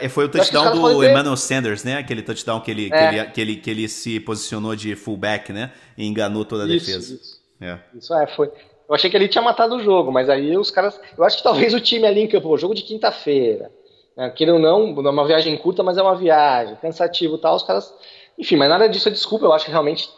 É, 0.00 0.08
foi 0.08 0.24
o 0.24 0.28
touchdown 0.30 0.72
do 0.72 1.04
Emmanuel 1.04 1.36
Sanders, 1.36 1.84
né? 1.84 1.98
Aquele 1.98 2.22
touchdown 2.22 2.58
que 2.58 2.70
ele, 2.70 2.88
é. 2.90 2.96
que, 2.96 3.04
ele, 3.04 3.26
que, 3.26 3.40
ele, 3.42 3.56
que 3.56 3.70
ele 3.70 3.86
se 3.86 4.18
posicionou 4.18 4.74
de 4.74 4.96
fullback, 4.96 5.52
né? 5.52 5.72
E 5.94 6.06
enganou 6.06 6.46
toda 6.46 6.64
a 6.64 6.66
isso, 6.66 6.86
defesa. 6.86 7.14
Isso. 7.16 7.42
É. 7.60 7.78
isso 7.94 8.14
é, 8.14 8.26
foi. 8.28 8.50
Eu 8.88 8.94
achei 8.94 9.10
que 9.10 9.16
ele 9.18 9.28
tinha 9.28 9.44
matado 9.44 9.76
o 9.76 9.84
jogo, 9.84 10.10
mas 10.10 10.30
aí 10.30 10.56
os 10.56 10.70
caras. 10.70 10.98
Eu 11.18 11.22
acho 11.22 11.36
que 11.36 11.42
talvez 11.42 11.74
o 11.74 11.80
time 11.80 12.06
ali 12.06 12.22
em 12.22 12.28
campo, 12.28 12.56
jogo 12.56 12.74
de 12.74 12.80
quinta-feira 12.80 13.70
né? 14.16 14.32
Ou 14.38 14.58
não, 14.58 14.94
é 14.96 15.10
uma 15.10 15.26
viagem 15.26 15.56
curta, 15.56 15.82
mas 15.82 15.96
é 15.98 16.02
uma 16.02 16.14
viagem, 16.14 16.76
cansativo 16.76 17.36
e 17.36 17.38
tal, 17.38 17.56
os 17.56 17.62
caras. 17.62 17.92
Enfim, 18.38 18.56
mas 18.56 18.68
nada 18.68 18.88
disso 18.88 19.08
é 19.08 19.12
desculpa, 19.12 19.44
eu 19.44 19.52
acho 19.52 19.64
que 19.64 19.70
realmente 19.70 20.08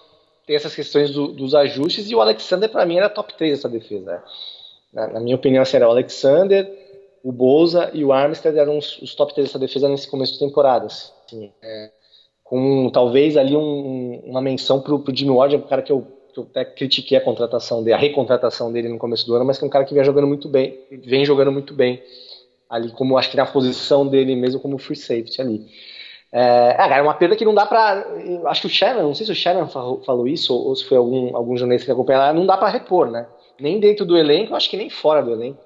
tem 0.47 0.57
essas 0.57 0.75
questões 0.75 1.11
do, 1.11 1.29
dos 1.29 1.55
ajustes, 1.55 2.09
e 2.09 2.15
o 2.15 2.21
Alexander, 2.21 2.69
para 2.69 2.87
mim, 2.87 2.97
era 2.97 3.09
top 3.09 3.35
3 3.35 3.53
dessa 3.53 3.69
defesa. 3.69 4.05
Né? 4.93 5.09
Na, 5.13 5.21
minha 5.21 5.37
opinião, 5.37 5.63
assim, 5.63 5.77
era 5.77 5.89
o 5.89 5.91
Alexander, 5.91 6.71
o 7.23 7.33
Bolsa 7.33 7.91
e 7.93 8.05
o 8.05 8.13
Armstead 8.13 8.57
eram 8.57 8.79
os, 8.79 8.99
os 9.03 9.15
top 9.15 9.35
3 9.35 9.49
dessa 9.49 9.59
defesa 9.59 9.89
nesse 9.89 10.09
começo 10.09 10.35
de 10.35 10.39
temporada. 10.39 10.87
Assim, 10.87 11.53
é, 11.61 11.91
com 12.45 12.89
talvez 12.91 13.37
ali 13.37 13.57
um, 13.57 14.23
uma 14.25 14.41
menção 14.41 14.81
pro, 14.81 15.01
pro 15.01 15.15
Jimmy 15.15 15.33
Ward, 15.33 15.57
é 15.57 15.59
um 15.59 15.63
cara 15.63 15.83
que 15.83 15.91
eu, 15.91 16.07
que 16.33 16.39
eu 16.39 16.45
até 16.45 16.65
critiquei 16.65 17.19
a 17.19 17.21
contratação 17.21 17.83
dele, 17.83 17.95
a 17.95 17.99
recontratação 17.99 18.73
dele 18.73 18.89
no 18.89 18.99
começo 18.99 19.27
do 19.27 19.35
ano, 19.35 19.45
mas 19.45 19.59
que 19.59 19.65
é 19.65 19.67
um 19.67 19.71
cara 19.71 19.85
que 19.85 19.93
vem 19.93 20.05
jogando 20.05 20.29
muito 20.29 20.49
bem, 20.49 20.79
vem 21.05 21.25
jogando 21.25 21.51
muito 21.51 21.75
bem 21.75 22.01
ali 22.69 22.91
como 22.91 23.17
acho 23.17 23.31
que 23.31 23.37
na 23.37 23.47
posição 23.47 24.07
dele 24.07 24.35
mesmo 24.37 24.61
como 24.61 24.79
free 24.79 24.97
safety 24.97 25.41
ali. 25.41 25.67
É, 26.33 26.77
é, 26.79 26.99
é 26.99 27.03
uma 27.03 27.15
perda 27.15 27.37
que 27.37 27.45
não 27.45 27.55
dá 27.55 27.65
pra. 27.65 28.05
Acho 28.47 28.63
que 28.63 28.67
o 28.67 28.71
Shannon, 28.71 29.03
não 29.03 29.15
sei 29.15 29.27
se 29.27 29.33
o 29.33 29.35
Shannon 29.35 29.67
falou, 29.69 30.27
isso 30.27 30.55
ou, 30.55 30.69
ou, 30.69 30.77
se 30.77 30.85
foi 30.85 30.99
algum, 30.99 31.37
algum 31.37 31.57
jornalista 31.57 31.87
que 31.87 31.93
acompanha 31.93 32.19
lá, 32.19 32.33
não 32.33 32.47
dá 32.47 32.57
para 32.57 32.69
repor, 32.69 33.11
né? 33.11 33.27
Nem 33.61 33.81
dentro 33.81 34.05
do 34.05 34.19
elenco, 34.19 34.55
acho 34.55 34.69
que 34.69 34.77
nem 34.77 34.91
fora 34.91 35.23
do 35.23 35.33
elenco. 35.33 35.65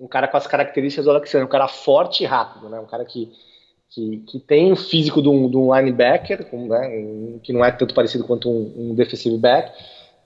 Um 0.00 0.08
cara 0.08 0.26
com 0.26 0.36
as 0.36 0.46
características 0.46 1.04
do 1.04 1.10
Alexander, 1.10 1.46
um 1.46 1.50
cara 1.50 1.68
forte 1.68 2.24
e 2.24 2.26
rápido, 2.26 2.68
né? 2.68 2.80
Um 2.80 2.86
cara 2.86 3.04
que, 3.04 3.30
que, 3.90 4.24
que 4.26 4.40
tem 4.40 4.72
o 4.72 4.76
físico 4.76 5.22
de 5.22 5.28
um, 5.28 5.48
de 5.48 5.56
um 5.56 5.72
linebacker, 5.72 6.48
né? 6.52 7.38
que 7.44 7.52
não 7.52 7.64
é 7.64 7.70
tanto 7.70 7.94
parecido 7.94 8.24
quanto 8.24 8.50
um, 8.50 8.72
um 8.76 8.94
defensive 8.96 9.36
back, 9.38 9.70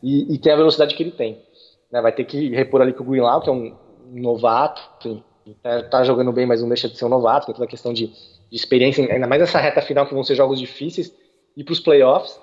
e, 0.03 0.35
e, 0.35 0.38
tem 0.38 0.53
a 0.53 0.57
velocidade 0.57 0.95
que 0.95 1.03
ele 1.03 1.11
tem. 1.11 1.42
Né? 1.90 2.01
Vai 2.01 2.12
ter 2.12 2.25
que 2.25 2.49
repor 2.51 2.81
ali 2.81 2.95
com 2.95 3.03
o 3.03 3.07
Greenlaw, 3.07 3.42
que 3.42 3.51
é 3.51 3.53
um 3.53 3.77
novato, 4.12 4.81
enfim, 5.01 5.23
tá, 5.54 5.82
tá, 5.82 6.04
jogando 6.04 6.32
bem, 6.32 6.46
mas 6.46 6.61
não 6.61 6.68
deixa 6.68 6.88
de 6.88 6.96
ser 6.96 7.04
um 7.04 7.09
novato, 7.09 7.46
tem 7.46 7.54
toda 7.54 7.66
a 7.66 7.68
questão 7.68 7.92
de, 7.92 8.06
de 8.06 8.56
experiência, 8.56 9.06
ainda 9.12 9.26
mais 9.26 9.42
essa 9.42 9.59
reta 9.59 9.80
final 9.82 10.06
que 10.06 10.14
vão 10.14 10.24
ser 10.24 10.35
jogos 10.35 10.59
difíceis, 10.59 11.12
e 11.56 11.64
para 11.64 11.72
os 11.72 11.80
playoffs. 11.80 12.38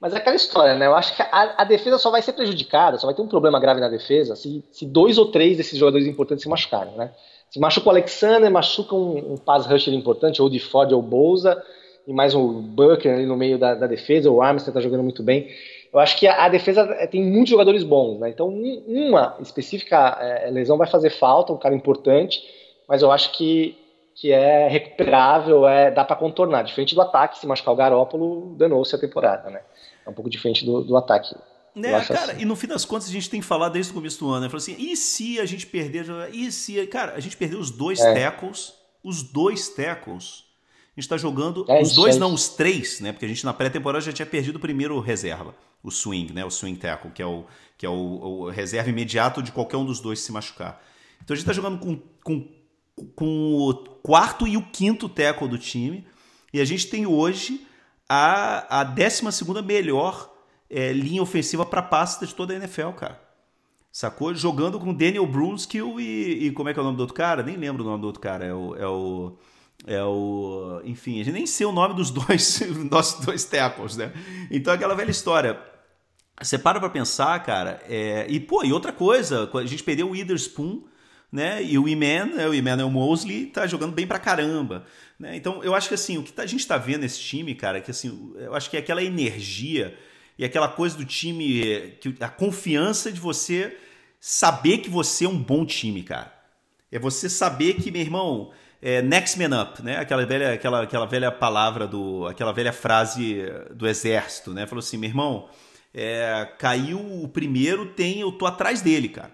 Mas 0.00 0.14
é 0.14 0.16
aquela 0.16 0.36
história, 0.36 0.74
né? 0.76 0.86
Eu 0.86 0.94
acho 0.94 1.14
que 1.14 1.20
a, 1.20 1.54
a, 1.58 1.64
defesa 1.64 1.98
só 1.98 2.10
vai 2.10 2.22
ser 2.22 2.32
prejudicada, 2.32 2.96
só 2.96 3.06
vai 3.06 3.14
ter 3.14 3.20
um 3.20 3.28
problema 3.28 3.60
grave 3.60 3.80
na 3.80 3.88
defesa 3.88 4.34
se, 4.34 4.64
se 4.70 4.86
dois 4.86 5.18
ou 5.18 5.26
três 5.26 5.58
desses 5.58 5.78
jogadores 5.78 6.06
importantes 6.06 6.42
se 6.42 6.48
machucarem, 6.48 6.94
né? 6.96 7.12
Se 7.50 7.58
machuca 7.58 7.88
o 7.88 7.90
Alexander, 7.90 8.50
machuca 8.50 8.94
um, 8.94 9.32
um 9.32 9.36
pass 9.36 9.66
rusher 9.66 9.92
importante, 9.92 10.40
ou 10.40 10.48
de 10.48 10.58
Ford 10.58 10.90
ou 10.92 11.02
Bolsa, 11.02 11.62
e 12.06 12.12
mais 12.12 12.34
um 12.34 12.62
Bucker 12.62 13.12
ali 13.12 13.26
no 13.26 13.36
meio 13.36 13.58
da, 13.58 13.74
da 13.74 13.86
defesa, 13.86 14.30
o 14.30 14.40
Armstead 14.40 14.72
tá 14.72 14.80
jogando 14.80 15.02
muito 15.02 15.22
bem. 15.22 15.48
Eu 15.92 15.98
acho 15.98 16.16
que 16.16 16.26
a, 16.26 16.44
a 16.44 16.48
defesa 16.48 16.82
é, 16.98 17.06
tem 17.06 17.22
muitos 17.22 17.50
jogadores 17.50 17.82
bons, 17.82 18.20
né? 18.20 18.30
Então, 18.30 18.48
um, 18.48 18.84
uma 18.86 19.36
específica 19.40 20.16
é, 20.20 20.50
lesão 20.50 20.78
vai 20.78 20.86
fazer 20.86 21.10
falta, 21.10 21.52
um 21.52 21.58
cara 21.58 21.74
importante, 21.74 22.40
mas 22.88 23.02
eu 23.02 23.10
acho 23.10 23.32
que, 23.32 23.76
que 24.14 24.30
é 24.30 24.68
recuperável, 24.68 25.66
é, 25.66 25.90
dá 25.90 26.04
para 26.04 26.16
contornar. 26.16 26.62
Diferente 26.62 26.94
do 26.94 27.02
ataque, 27.02 27.38
se 27.38 27.46
machucar 27.46 27.74
o 27.74 27.76
Garópolo, 27.76 28.54
danou-se 28.56 28.94
a 28.94 28.98
temporada, 28.98 29.50
né? 29.50 29.60
É 30.06 30.10
um 30.10 30.14
pouco 30.14 30.30
diferente 30.30 30.64
do, 30.64 30.82
do 30.82 30.96
ataque. 30.96 31.34
Né, 31.74 31.92
cara, 32.04 32.32
assim. 32.32 32.42
e 32.42 32.44
no 32.44 32.56
fim 32.56 32.66
das 32.66 32.84
contas 32.84 33.08
a 33.08 33.12
gente 33.12 33.30
tem 33.30 33.40
falar 33.40 33.68
desde 33.68 33.92
o 33.92 33.94
começo 33.94 34.18
do 34.18 34.28
ano, 34.28 34.42
né? 34.42 34.48
Falou 34.48 34.58
assim, 34.58 34.76
e 34.76 34.96
se 34.96 35.38
a 35.38 35.44
gente 35.44 35.66
perder, 35.66 36.06
e 36.32 36.50
se, 36.50 36.84
cara, 36.88 37.14
a 37.14 37.20
gente 37.20 37.36
perdeu 37.36 37.60
os 37.60 37.70
dois 37.70 38.00
é. 38.00 38.14
tackles, 38.14 38.74
os 39.02 39.22
dois 39.22 39.68
tackles. 39.68 40.44
A 40.96 41.00
gente 41.00 41.08
tá 41.08 41.16
jogando 41.16 41.64
é, 41.68 41.80
os 41.80 41.94
dois, 41.94 42.16
é 42.16 42.18
não, 42.18 42.34
os 42.34 42.48
três, 42.48 43.00
né? 43.00 43.12
Porque 43.12 43.24
a 43.24 43.28
gente 43.28 43.44
na 43.44 43.52
pré-temporada 43.52 44.04
já 44.04 44.12
tinha 44.12 44.26
perdido 44.26 44.56
o 44.56 44.60
primeiro 44.60 44.98
reserva, 45.00 45.54
o 45.82 45.90
swing, 45.90 46.32
né? 46.32 46.44
O 46.44 46.50
swing 46.50 46.78
tackle, 46.78 47.10
que 47.10 47.22
é 47.22 47.26
o 47.26 47.46
que 47.76 47.86
é 47.86 47.88
o, 47.88 47.92
o 47.92 48.50
reserva 48.50 48.90
imediato 48.90 49.42
de 49.42 49.52
qualquer 49.52 49.78
um 49.78 49.86
dos 49.86 50.00
dois 50.00 50.20
se 50.20 50.30
machucar. 50.30 50.82
Então 51.24 51.32
a 51.32 51.36
gente 51.36 51.46
tá 51.46 51.52
jogando 51.54 51.78
com, 51.78 51.98
com, 52.22 52.46
com 53.14 53.54
o 53.54 53.74
quarto 54.02 54.46
e 54.46 54.56
o 54.58 54.62
quinto 54.62 55.08
tackle 55.08 55.48
do 55.48 55.56
time, 55.56 56.06
e 56.52 56.60
a 56.60 56.64
gente 56.66 56.88
tem 56.88 57.06
hoje 57.06 57.66
a, 58.06 58.80
a 58.80 58.84
12 58.84 59.22
melhor 59.64 60.30
é, 60.68 60.92
linha 60.92 61.22
ofensiva 61.22 61.64
para 61.64 61.80
passes 61.80 62.28
de 62.28 62.34
toda 62.34 62.52
a 62.52 62.56
NFL, 62.56 62.90
cara. 62.90 63.18
Sacou? 63.92 64.34
Jogando 64.34 64.78
com 64.78 64.92
Daniel 64.92 65.26
Brunskill 65.26 65.98
e, 65.98 66.46
e, 66.46 66.52
como 66.52 66.68
é 66.68 66.74
que 66.74 66.78
é 66.78 66.82
o 66.82 66.84
nome 66.84 66.96
do 66.96 67.00
outro 67.00 67.14
cara? 67.14 67.42
Nem 67.42 67.56
lembro 67.56 67.82
o 67.82 67.86
nome 67.86 68.00
do 68.00 68.06
outro 68.06 68.20
cara. 68.20 68.44
É 68.44 68.54
o. 68.54 68.76
É 68.76 68.86
o, 68.86 69.38
é 69.86 70.04
o 70.04 70.80
enfim, 70.84 71.20
a 71.20 71.24
gente 71.24 71.32
nem 71.32 71.46
sei 71.46 71.66
o 71.66 71.72
nome 71.72 71.94
dos 71.94 72.10
dois, 72.10 72.60
nossos 72.90 73.24
dois 73.24 73.44
tackles, 73.44 73.96
né? 73.96 74.12
Então 74.50 74.72
aquela 74.72 74.94
velha 74.94 75.10
história. 75.10 75.69
Você 76.42 76.58
para 76.58 76.80
pra 76.80 76.88
pensar, 76.88 77.38
cara, 77.44 77.82
é, 77.88 78.26
e 78.28 78.40
pô, 78.40 78.64
e 78.64 78.72
outra 78.72 78.92
coisa, 78.92 79.48
a 79.52 79.66
gente 79.66 79.82
perdeu 79.82 80.08
o 80.08 80.10
Witherspoon, 80.12 80.82
né? 81.30 81.62
E 81.62 81.78
o 81.78 81.86
Iman, 81.86 82.26
né, 82.26 82.48
o 82.48 82.54
Emmanuel 82.54 82.90
Mosley, 82.90 83.46
tá 83.46 83.66
jogando 83.66 83.92
bem 83.92 84.06
pra 84.06 84.18
caramba. 84.18 84.84
Né? 85.18 85.36
Então, 85.36 85.62
eu 85.62 85.74
acho 85.74 85.88
que 85.88 85.94
assim, 85.94 86.16
o 86.18 86.22
que 86.22 86.38
a 86.40 86.46
gente 86.46 86.60
está 86.60 86.78
vendo 86.78 87.02
nesse 87.02 87.20
time, 87.20 87.54
cara, 87.54 87.78
é 87.78 87.80
que 87.80 87.90
assim, 87.90 88.32
eu 88.36 88.54
acho 88.54 88.70
que 88.70 88.76
é 88.76 88.80
aquela 88.80 89.02
energia 89.02 89.96
e 90.38 90.44
aquela 90.44 90.68
coisa 90.68 90.96
do 90.96 91.04
time, 91.04 91.94
a 92.20 92.28
confiança 92.28 93.12
de 93.12 93.20
você 93.20 93.76
saber 94.18 94.78
que 94.78 94.88
você 94.88 95.26
é 95.26 95.28
um 95.28 95.38
bom 95.38 95.66
time, 95.66 96.02
cara. 96.02 96.32
É 96.90 96.98
você 96.98 97.28
saber 97.28 97.74
que, 97.74 97.90
meu 97.90 98.00
irmão, 98.00 98.50
é 98.82 99.02
next 99.02 99.38
man 99.38 99.62
up, 99.62 99.82
né? 99.82 99.98
Aquela 99.98 100.24
velha, 100.24 100.54
aquela, 100.54 100.82
aquela 100.82 101.06
velha 101.06 101.30
palavra 101.30 101.86
do, 101.86 102.26
aquela 102.26 102.52
velha 102.52 102.72
frase 102.72 103.44
do 103.74 103.86
exército, 103.86 104.52
né? 104.54 104.66
Falou 104.66 104.80
assim, 104.80 104.96
meu 104.96 105.10
irmão, 105.10 105.48
é, 105.92 106.48
caiu 106.58 107.00
o 107.22 107.28
primeiro, 107.28 107.86
tem, 107.86 108.20
eu 108.20 108.32
tô 108.32 108.46
atrás 108.46 108.80
dele, 108.82 109.08
cara. 109.08 109.32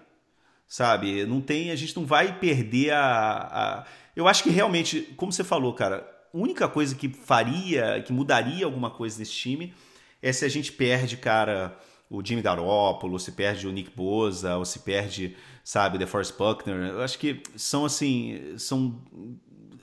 Sabe? 0.67 1.25
Não 1.25 1.39
tem, 1.39 1.71
a 1.71 1.75
gente 1.75 1.95
não 1.95 2.05
vai 2.05 2.39
perder 2.39 2.91
a, 2.91 3.01
a 3.01 3.85
eu 4.17 4.27
acho 4.27 4.41
que 4.41 4.49
realmente, 4.49 5.13
como 5.15 5.31
você 5.31 5.43
falou, 5.43 5.73
cara, 5.73 5.97
a 6.33 6.37
única 6.37 6.67
coisa 6.67 6.95
que 6.95 7.07
faria, 7.07 8.01
que 8.01 8.11
mudaria 8.11 8.65
alguma 8.65 8.89
coisa 8.89 9.19
nesse 9.19 9.31
time 9.31 9.73
é 10.21 10.33
se 10.33 10.43
a 10.43 10.49
gente 10.49 10.71
perde, 10.71 11.17
cara, 11.17 11.77
o 12.09 12.25
Jimmy 12.25 12.41
Garoppolo, 12.41 13.19
se 13.19 13.31
perde 13.31 13.67
o 13.67 13.71
Nick 13.71 13.91
Boza, 13.95 14.57
ou 14.57 14.65
se 14.65 14.79
perde, 14.79 15.37
sabe, 15.63 15.97
o 15.97 15.99
DeForest 15.99 16.35
Buckner. 16.35 16.89
Eu 16.89 17.01
acho 17.01 17.19
que 17.19 17.43
são 17.55 17.85
assim, 17.85 18.55
são 18.57 18.99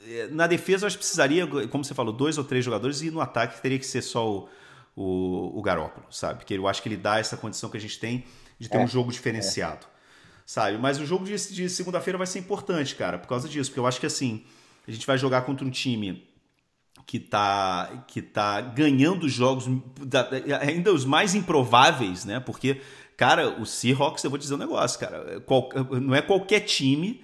é, 0.05 0.27
na 0.27 0.49
defesa 0.49 0.85
eu 0.85 0.87
acho 0.89 0.97
que 0.97 1.05
precisaria, 1.05 1.47
como 1.69 1.85
você 1.85 1.95
falou, 1.95 2.13
dois 2.13 2.37
ou 2.37 2.45
três 2.45 2.65
jogadores 2.65 3.03
e 3.03 3.13
no 3.13 3.21
ataque 3.21 3.63
teria 3.63 3.79
que 3.79 3.87
ser 3.87 4.03
só 4.03 4.29
o, 4.29 4.49
o, 4.97 5.59
o 5.59 5.63
Garópolo, 5.63 6.07
sabe? 6.11 6.41
Porque 6.41 6.55
eu 6.55 6.69
acho 6.69 6.83
que 6.83 6.89
ele 6.89 6.97
dá 6.97 7.19
essa 7.19 7.37
condição 7.37 7.71
que 7.71 7.77
a 7.77 7.81
gente 7.81 7.99
tem 7.99 8.25
de 8.59 8.69
ter 8.69 8.79
é, 8.79 8.81
um 8.81 8.87
jogo 8.87 9.11
diferenciado. 9.11 9.87
É 9.91 9.95
sabe? 10.47 10.79
Mas 10.79 11.01
o 11.01 11.07
jogo 11.07 11.25
de, 11.25 11.35
de 11.53 11.69
segunda-feira 11.69 12.19
vai 12.19 12.27
ser 12.27 12.39
importante, 12.39 12.95
cara, 12.95 13.19
por 13.19 13.29
causa 13.29 13.49
disso, 13.49 13.71
porque 13.71 13.81
eu 13.81 13.87
acho 13.87 14.01
que 14.01 14.07
assim, 14.07 14.45
a 14.87 14.91
gente 14.91 15.07
vai 15.07 15.17
jogar 15.17 15.43
contra 15.43 15.67
um 15.67 15.71
time 15.71 16.29
que 17.07 17.19
tá, 17.19 18.05
que 18.07 18.23
tá 18.23 18.61
ganhando 18.61 19.29
jogos 19.29 19.67
ainda 20.61 20.93
os 20.93 21.05
mais 21.05 21.35
improváveis, 21.35 22.25
né? 22.25 22.41
Porque, 22.41 22.81
cara, 23.17 23.61
o 23.61 23.67
Seahawks, 23.67 24.23
eu 24.25 24.31
vou 24.31 24.39
te 24.39 24.43
dizer 24.43 24.55
um 24.55 24.59
negócio, 24.59 24.99
cara, 24.99 25.41
qual, 25.41 25.69
não 26.01 26.15
é 26.15 26.23
qualquer 26.23 26.61
time 26.61 27.23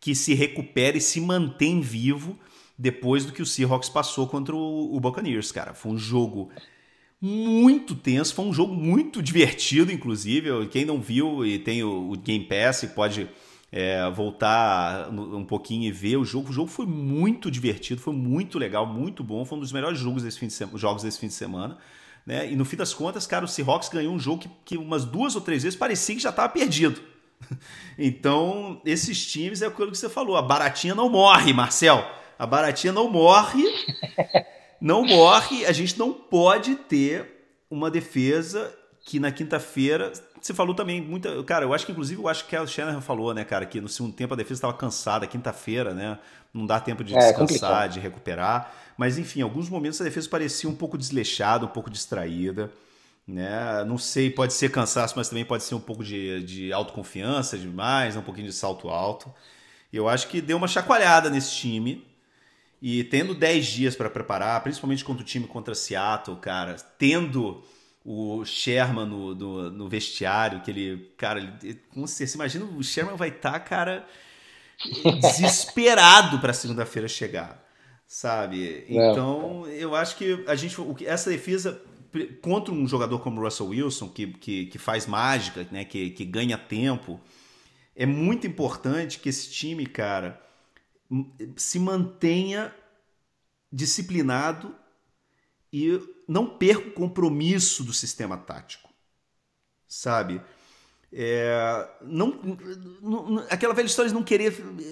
que 0.00 0.14
se 0.14 0.34
recupere 0.34 0.98
e 0.98 1.00
se 1.00 1.20
mantém 1.20 1.80
vivo 1.80 2.38
depois 2.78 3.26
do 3.26 3.32
que 3.32 3.42
o 3.42 3.46
Seahawks 3.46 3.90
passou 3.90 4.26
contra 4.26 4.56
o, 4.56 4.96
o 4.96 4.98
Buccaneers, 4.98 5.52
cara. 5.52 5.74
Foi 5.74 5.92
um 5.92 5.98
jogo 5.98 6.50
muito 7.20 7.94
tenso, 7.94 8.34
foi 8.34 8.46
um 8.46 8.52
jogo 8.52 8.74
muito 8.74 9.22
divertido, 9.22 9.92
inclusive. 9.92 10.66
Quem 10.68 10.84
não 10.84 11.00
viu 11.00 11.44
e 11.44 11.58
tem 11.58 11.84
o, 11.84 12.12
Game 12.16 12.44
Pass 12.46 12.82
e 12.82 12.88
pode 12.88 13.28
é, 13.70 14.10
voltar 14.10 15.10
um 15.10 15.44
pouquinho 15.44 15.84
e 15.84 15.92
ver 15.92 16.16
o 16.16 16.24
jogo. 16.24 16.48
O 16.48 16.52
jogo 16.52 16.68
foi 16.68 16.86
muito 16.86 17.50
divertido, 17.50 18.00
foi 18.00 18.14
muito 18.14 18.58
legal, 18.58 18.86
muito 18.86 19.22
bom. 19.22 19.44
Foi 19.44 19.58
um 19.58 19.60
dos 19.60 19.72
melhores 19.72 19.98
jogos 19.98 20.22
desse 20.22 20.38
fim 20.38 20.46
de, 20.46 20.54
semana, 20.54 20.78
jogos 20.78 21.02
desse 21.02 21.18
fim 21.18 21.26
de 21.26 21.34
semana. 21.34 21.76
Né? 22.24 22.52
E 22.52 22.56
no 22.56 22.64
fim 22.64 22.76
das 22.76 22.94
contas, 22.94 23.26
cara, 23.26 23.44
o 23.44 23.48
Seahawks 23.48 23.90
ganhou 23.90 24.14
um 24.14 24.18
jogo 24.18 24.42
que, 24.42 24.50
que 24.64 24.78
umas 24.78 25.04
duas 25.04 25.34
ou 25.34 25.40
três 25.42 25.62
vezes 25.62 25.78
parecia 25.78 26.14
que 26.14 26.22
já 26.22 26.30
estava 26.30 26.48
perdido. 26.48 27.00
Então, 27.98 28.80
esses 28.84 29.30
times 29.30 29.60
é 29.60 29.66
aquilo 29.66 29.90
que 29.90 29.98
você 29.98 30.08
falou: 30.08 30.36
a 30.36 30.42
baratinha 30.42 30.94
não 30.94 31.10
morre, 31.10 31.52
Marcel. 31.52 32.02
A 32.38 32.46
baratinha 32.46 32.92
não 32.92 33.10
morre. 33.10 33.62
não 34.80 35.04
morre, 35.04 35.66
a 35.66 35.72
gente 35.72 35.98
não 35.98 36.12
pode 36.12 36.74
ter 36.74 37.26
uma 37.70 37.90
defesa 37.90 38.74
que 39.04 39.18
na 39.18 39.30
quinta-feira. 39.30 40.12
Você 40.40 40.54
falou 40.54 40.74
também 40.74 41.00
muita. 41.00 41.42
Cara, 41.44 41.64
eu 41.64 41.74
acho 41.74 41.84
que 41.84 41.92
inclusive 41.92 42.20
eu 42.20 42.28
acho 42.28 42.46
que 42.46 42.56
a 42.56 42.66
Shanahan 42.66 43.00
falou, 43.00 43.34
né, 43.34 43.44
cara, 43.44 43.66
que 43.66 43.80
no 43.80 43.88
segundo 43.88 44.14
tempo 44.14 44.34
a 44.34 44.36
defesa 44.36 44.58
estava 44.58 44.74
cansada, 44.74 45.26
quinta-feira, 45.26 45.92
né? 45.92 46.18
Não 46.52 46.66
dá 46.66 46.80
tempo 46.80 47.04
de 47.04 47.14
é, 47.14 47.18
descansar, 47.18 47.84
é 47.84 47.88
de 47.88 48.00
recuperar. 48.00 48.72
Mas 48.96 49.18
enfim, 49.18 49.40
em 49.40 49.42
alguns 49.42 49.68
momentos 49.68 50.00
a 50.00 50.04
defesa 50.04 50.28
parecia 50.28 50.68
um 50.68 50.74
pouco 50.74 50.98
desleixada, 50.98 51.64
um 51.64 51.68
pouco 51.68 51.90
distraída. 51.90 52.70
Né? 53.26 53.84
Não 53.84 53.96
sei, 53.96 54.28
pode 54.28 54.52
ser 54.52 54.70
cansaço, 54.70 55.14
mas 55.16 55.28
também 55.28 55.44
pode 55.44 55.62
ser 55.62 55.74
um 55.74 55.80
pouco 55.80 56.02
de, 56.02 56.42
de 56.42 56.72
autoconfiança 56.72 57.56
demais, 57.56 58.16
um 58.16 58.22
pouquinho 58.22 58.48
de 58.48 58.52
salto 58.52 58.88
alto. 58.88 59.32
Eu 59.92 60.08
acho 60.08 60.28
que 60.28 60.40
deu 60.40 60.56
uma 60.56 60.66
chacoalhada 60.66 61.30
nesse 61.30 61.52
time. 61.52 62.04
E 62.82 63.04
tendo 63.04 63.34
10 63.34 63.66
dias 63.66 63.96
para 63.96 64.08
preparar, 64.08 64.62
principalmente 64.62 65.04
contra 65.04 65.22
o 65.22 65.26
time 65.26 65.46
contra 65.46 65.74
Seattle, 65.74 66.38
cara, 66.38 66.76
tendo 66.98 67.62
o 68.02 68.42
Sherman 68.44 69.06
no, 69.06 69.34
no, 69.34 69.70
no 69.70 69.88
vestiário, 69.88 70.62
que 70.62 70.70
ele, 70.70 71.12
cara, 71.18 71.40
ele, 71.62 71.78
como 71.92 72.08
você, 72.08 72.26
você 72.26 72.36
imagina, 72.36 72.64
o 72.64 72.82
Sherman 72.82 73.16
vai 73.16 73.28
estar, 73.28 73.52
tá, 73.52 73.60
cara, 73.60 74.06
desesperado 75.20 76.38
para 76.38 76.54
segunda-feira 76.54 77.06
chegar, 77.06 77.62
sabe? 78.06 78.86
Então, 78.88 79.66
eu 79.66 79.94
acho 79.94 80.16
que 80.16 80.42
a 80.46 80.54
gente, 80.54 80.74
essa 81.04 81.28
defesa 81.28 81.82
contra 82.40 82.72
um 82.72 82.88
jogador 82.88 83.18
como 83.20 83.40
o 83.40 83.44
Russell 83.44 83.68
Wilson, 83.68 84.08
que, 84.08 84.26
que, 84.28 84.66
que 84.66 84.78
faz 84.78 85.06
mágica, 85.06 85.66
né, 85.70 85.84
que, 85.84 86.10
que 86.10 86.24
ganha 86.24 86.56
tempo, 86.56 87.20
é 87.94 88.06
muito 88.06 88.46
importante 88.46 89.18
que 89.18 89.28
esse 89.28 89.50
time, 89.50 89.84
cara 89.84 90.40
se 91.56 91.78
mantenha 91.78 92.74
disciplinado 93.72 94.74
e 95.72 96.00
não 96.26 96.46
perca 96.46 96.88
o 96.88 96.92
compromisso 96.92 97.84
do 97.84 97.92
sistema 97.92 98.36
tático, 98.36 98.88
sabe? 99.86 100.40
É, 101.12 101.88
não, 102.02 102.38
não, 103.02 103.44
aquela 103.50 103.74
velha 103.74 103.86
história 103.86 104.08
de 104.08 104.14
não 104.14 104.22
querer 104.22 104.50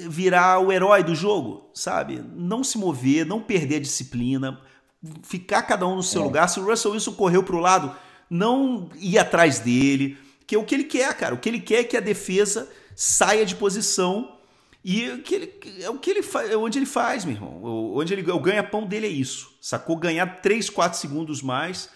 virar 0.09 0.59
o 0.59 0.73
herói 0.73 1.05
do 1.05 1.15
jogo, 1.15 1.71
sabe? 1.73 2.21
Não 2.35 2.65
se 2.65 2.77
mover, 2.77 3.25
não 3.25 3.41
perder 3.41 3.77
a 3.77 3.81
disciplina, 3.81 4.61
ficar 5.23 5.63
cada 5.63 5.87
um 5.87 5.97
no 5.97 6.03
seu 6.03 6.23
é. 6.23 6.25
lugar. 6.25 6.49
Se 6.49 6.59
o 6.59 6.65
Russell 6.65 6.93
Wilson 6.93 7.13
correu 7.13 7.43
para 7.45 7.57
o 7.57 7.61
lado, 7.61 7.97
não 8.29 8.91
ir 8.97 9.19
atrás 9.19 9.61
dele, 9.61 10.19
que 10.47 10.57
é 10.57 10.59
o 10.59 10.65
que 10.65 10.75
ele 10.75 10.85
quer, 10.85 11.17
cara. 11.17 11.35
O 11.35 11.39
que 11.39 11.49
ele 11.49 11.61
quer 11.61 11.81
é 11.81 11.85
que 11.85 11.97
a 11.97 12.01
defesa 12.01 12.69
saia 12.97 13.47
de 13.47 13.55
posição 13.55 14.38
e 14.85 15.19
que 15.19 15.35
ele, 15.35 15.53
é 15.81 15.91
o 15.91 15.99
que 15.99 16.11
ele 16.11 16.23
faz, 16.23 16.51
é 16.51 16.57
onde 16.57 16.79
ele 16.79 16.87
faz, 16.87 17.25
meu 17.25 17.35
irmão. 17.35 17.63
Onde 17.95 18.13
ele, 18.15 18.31
o 18.31 18.41
ganha-pão 18.41 18.87
dele 18.87 19.07
é 19.07 19.11
isso. 19.11 19.57
Sacou? 19.61 19.97
Ganhar 19.97 20.41
3, 20.41 20.71
4 20.71 20.99
segundos 20.99 21.43
mais. 21.43 21.91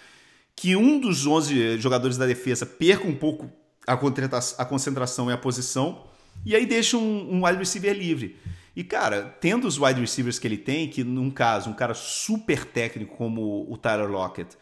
Que 0.54 0.76
um 0.76 0.98
dos 0.98 1.26
11 1.26 1.78
jogadores 1.78 2.16
da 2.16 2.26
defesa 2.26 2.66
perca 2.66 3.06
um 3.06 3.14
pouco 3.14 3.50
a, 3.86 3.94
a 3.94 4.64
concentração 4.64 5.30
e 5.30 5.32
a 5.32 5.38
posição. 5.38 6.04
E 6.44 6.56
aí 6.56 6.66
deixa 6.66 6.96
um, 6.96 7.36
um 7.36 7.46
wide 7.46 7.58
receiver 7.58 7.96
livre. 7.96 8.36
E, 8.74 8.82
cara, 8.82 9.36
tendo 9.40 9.66
os 9.66 9.78
wide 9.78 10.00
receivers 10.00 10.38
que 10.38 10.46
ele 10.46 10.56
tem, 10.56 10.88
que 10.88 11.04
num 11.04 11.30
caso, 11.30 11.70
um 11.70 11.74
cara 11.74 11.94
super 11.94 12.64
técnico 12.64 13.16
como 13.16 13.70
o 13.70 13.76
Tyler 13.76 14.10
Lockett, 14.10 14.56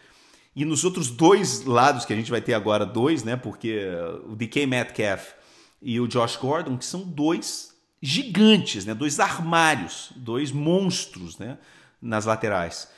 E 0.54 0.64
nos 0.64 0.85
outros 0.85 1.11
dois 1.11 1.64
lados 1.64 2.04
que 2.04 2.12
a 2.12 2.16
gente 2.16 2.30
vai 2.30 2.40
ter 2.40 2.54
agora, 2.54 2.85
dois, 2.85 3.22
né? 3.22 3.37
Porque 3.37 3.80
o 4.26 4.37
DK 4.37 4.66
Metcalf 4.66 5.33
e 5.80 5.98
o 6.00 6.06
Josh 6.06 6.37
Gordon, 6.37 6.76
que 6.76 6.85
são 6.85 7.02
dois 7.02 7.69
gigantes, 8.01 8.85
né? 8.85 8.95
Dois 8.95 9.21
armários, 9.21 10.11
dois 10.17 10.51
monstros, 10.53 11.39
né? 11.39 11.59
Nas 12.01 12.25
laterais. 12.25 12.91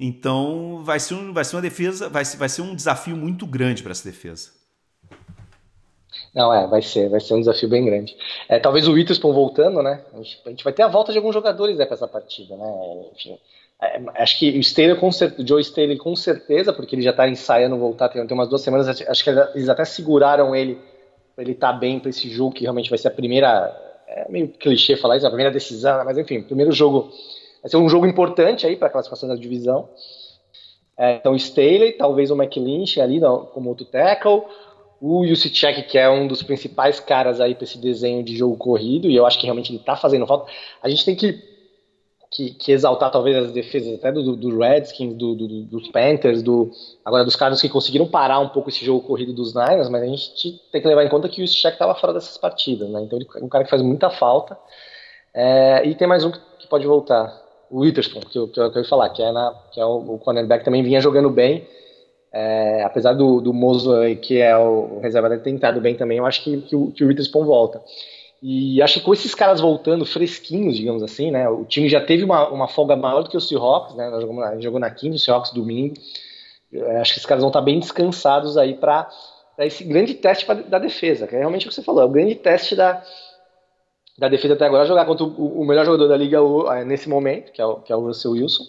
Então 0.00 0.82
vai 0.84 1.00
ser, 1.00 1.14
um, 1.14 1.32
vai 1.32 1.44
ser 1.44 1.56
uma 1.56 1.62
defesa, 1.62 2.08
vai, 2.08 2.24
vai 2.24 2.48
ser 2.48 2.62
um 2.62 2.74
desafio 2.74 3.16
muito 3.16 3.46
grande 3.46 3.82
para 3.82 3.92
essa 3.92 4.08
defesa. 4.08 4.50
Não, 6.34 6.52
é, 6.52 6.66
vai 6.66 6.82
ser, 6.82 7.08
vai 7.08 7.20
ser 7.20 7.34
um 7.34 7.40
desafio 7.40 7.68
bem 7.68 7.84
grande. 7.84 8.16
É, 8.48 8.58
talvez 8.58 8.86
o 8.86 8.92
Witherspoon 8.92 9.32
voltando, 9.32 9.82
né? 9.82 10.04
A 10.12 10.16
gente, 10.18 10.40
a 10.44 10.50
gente, 10.50 10.64
vai 10.64 10.72
ter 10.72 10.82
a 10.82 10.88
volta 10.88 11.12
de 11.12 11.18
alguns 11.18 11.34
jogadores 11.34 11.76
né, 11.76 11.84
para 11.84 11.94
essa 11.94 12.06
partida, 12.06 12.56
né? 12.56 12.66
Enfim, 13.14 13.38
é, 13.82 14.22
acho 14.22 14.38
que 14.38 14.50
o 14.50 14.60
Staley, 14.60 14.96
com 14.96 15.08
o 15.08 15.46
Joe 15.46 15.60
Staley 15.60 15.96
com 15.96 16.14
certeza, 16.14 16.72
porque 16.72 16.94
ele 16.94 17.02
já 17.02 17.10
está 17.10 17.28
ensaiando 17.28 17.76
voltar, 17.76 18.08
tem, 18.08 18.24
tem 18.26 18.34
umas 18.36 18.48
duas 18.48 18.62
semanas, 18.62 18.88
acho 18.88 19.24
que 19.24 19.30
eles 19.30 19.68
até 19.68 19.84
seguraram 19.84 20.54
ele 20.54 20.78
ele 21.38 21.54
tá 21.54 21.72
bem 21.72 22.00
para 22.00 22.10
esse 22.10 22.28
jogo 22.28 22.54
que 22.54 22.62
realmente 22.62 22.90
vai 22.90 22.98
ser 22.98 23.08
a 23.08 23.12
primeira, 23.12 23.70
é 24.08 24.26
meio 24.28 24.48
clichê 24.48 24.96
falar 24.96 25.16
isso, 25.16 25.26
a 25.26 25.30
primeira 25.30 25.52
decisão, 25.52 25.98
né? 25.98 26.04
mas 26.04 26.16
enfim, 26.16 26.42
primeiro 26.42 26.72
jogo 26.72 27.10
vai 27.62 27.70
ser 27.70 27.76
um 27.76 27.88
jogo 27.88 28.06
importante 28.06 28.66
aí 28.66 28.76
para 28.76 28.88
a 28.88 28.90
classificação 28.90 29.28
da 29.28 29.36
divisão. 29.36 29.88
É, 30.96 31.16
então, 31.16 31.36
Staley, 31.36 31.92
talvez 31.92 32.30
o 32.30 32.34
McLinch 32.34 33.00
ali 33.00 33.20
não, 33.20 33.46
como 33.46 33.68
outro 33.68 33.84
tackle, 33.84 34.42
o 35.00 35.24
Jusichek, 35.26 35.84
que 35.84 35.96
é 35.96 36.10
um 36.10 36.26
dos 36.26 36.42
principais 36.42 36.98
caras 36.98 37.40
aí 37.40 37.54
para 37.54 37.64
esse 37.64 37.78
desenho 37.78 38.22
de 38.24 38.36
jogo 38.36 38.56
corrido, 38.56 39.08
e 39.08 39.14
eu 39.14 39.24
acho 39.24 39.38
que 39.38 39.44
realmente 39.44 39.70
ele 39.70 39.78
está 39.78 39.94
fazendo 39.94 40.26
falta. 40.26 40.50
A 40.82 40.88
gente 40.88 41.04
tem 41.04 41.14
que, 41.14 41.40
que, 42.30 42.50
que, 42.50 42.72
exaltar 42.72 43.10
talvez 43.10 43.36
as 43.36 43.52
defesas 43.52 43.94
até 43.94 44.12
do, 44.12 44.36
do 44.36 44.58
Redskins, 44.58 45.14
do, 45.14 45.34
do, 45.34 45.62
dos 45.62 45.88
Panthers, 45.88 46.42
do 46.42 46.70
agora 47.04 47.24
dos 47.24 47.36
caras 47.36 47.60
que 47.60 47.68
conseguiram 47.68 48.06
parar 48.06 48.38
um 48.38 48.48
pouco 48.48 48.68
esse 48.68 48.84
jogo 48.84 49.06
corrido 49.06 49.32
dos 49.32 49.54
Niners, 49.54 49.88
mas 49.88 50.02
a 50.02 50.06
gente 50.06 50.60
tem 50.70 50.80
que 50.80 50.88
levar 50.88 51.04
em 51.04 51.08
conta 51.08 51.28
que 51.28 51.42
o 51.42 51.46
Jusichek 51.46 51.74
estava 51.74 51.94
fora 51.94 52.12
dessas 52.12 52.36
partidas, 52.36 52.88
né? 52.90 53.00
Então 53.02 53.18
ele 53.18 53.26
é 53.34 53.44
um 53.44 53.48
cara 53.48 53.64
que 53.64 53.70
faz 53.70 53.82
muita 53.82 54.10
falta. 54.10 54.58
É, 55.32 55.86
e 55.86 55.94
tem 55.94 56.06
mais 56.06 56.24
um 56.24 56.30
que 56.30 56.66
pode 56.68 56.86
voltar, 56.86 57.32
o 57.70 57.80
Witherspoon, 57.80 58.20
que 58.20 58.38
eu, 58.38 58.48
que 58.48 58.54
que 58.54 58.60
eu 58.60 58.82
ia 58.82 58.88
falar, 58.88 59.08
que 59.10 59.22
é, 59.22 59.32
na, 59.32 59.54
que 59.72 59.80
é 59.80 59.84
o, 59.84 60.14
o 60.14 60.18
cornerback 60.18 60.64
também 60.64 60.82
vinha 60.82 61.00
jogando 61.00 61.30
bem. 61.30 61.66
É, 62.30 62.82
apesar 62.82 63.14
do, 63.14 63.40
do 63.40 63.54
Mosley, 63.54 64.16
que 64.16 64.38
é 64.38 64.56
o 64.56 65.00
reserva, 65.00 65.30
ter 65.30 65.40
tentado 65.40 65.80
bem 65.80 65.94
também, 65.94 66.18
eu 66.18 66.26
acho 66.26 66.42
que, 66.44 66.60
que, 66.62 66.76
o, 66.76 66.92
que 66.92 67.02
o 67.02 67.08
Witherspoon 67.08 67.44
volta. 67.44 67.82
E 68.40 68.80
acho 68.80 69.00
que 69.00 69.04
com 69.04 69.12
esses 69.12 69.34
caras 69.34 69.60
voltando 69.60 70.06
fresquinhos, 70.06 70.76
digamos 70.76 71.02
assim, 71.02 71.30
né? 71.30 71.48
O 71.48 71.64
time 71.64 71.88
já 71.88 72.00
teve 72.00 72.22
uma, 72.22 72.48
uma 72.48 72.68
folga 72.68 72.94
maior 72.94 73.22
do 73.22 73.30
que 73.30 73.36
o 73.36 73.40
Seahawks, 73.40 73.96
né? 73.96 74.08
Nós 74.10 74.20
jogamos, 74.20 74.44
a 74.44 74.54
gente 74.54 74.62
jogou 74.62 74.78
na 74.78 74.90
quinta, 74.90 75.16
o 75.16 75.18
Seahawks 75.18 75.52
domingo. 75.52 75.94
Eu 76.70 77.00
acho 77.00 77.12
que 77.12 77.18
esses 77.18 77.26
caras 77.26 77.42
vão 77.42 77.48
estar 77.48 77.62
bem 77.62 77.80
descansados 77.80 78.56
aí 78.56 78.74
para 78.74 79.08
esse 79.58 79.82
grande 79.82 80.14
teste 80.14 80.46
pra, 80.46 80.54
da 80.54 80.78
defesa, 80.78 81.26
que 81.26 81.34
é 81.34 81.38
realmente 81.38 81.66
o 81.66 81.68
que 81.68 81.74
você 81.74 81.82
falou, 81.82 82.02
é 82.02 82.04
o 82.04 82.10
grande 82.10 82.36
teste 82.36 82.76
da, 82.76 83.02
da 84.16 84.28
defesa 84.28 84.54
até 84.54 84.66
agora, 84.66 84.86
jogar 84.86 85.04
contra 85.04 85.24
o, 85.24 85.60
o 85.60 85.64
melhor 85.64 85.84
jogador 85.84 86.06
da 86.06 86.16
liga 86.16 86.38
é, 86.72 86.84
nesse 86.84 87.08
momento, 87.08 87.50
que 87.50 87.60
é 87.60 87.66
o, 87.66 87.76
que 87.76 87.92
é 87.92 87.96
o 87.96 88.00
Russell 88.00 88.32
Wilson. 88.32 88.64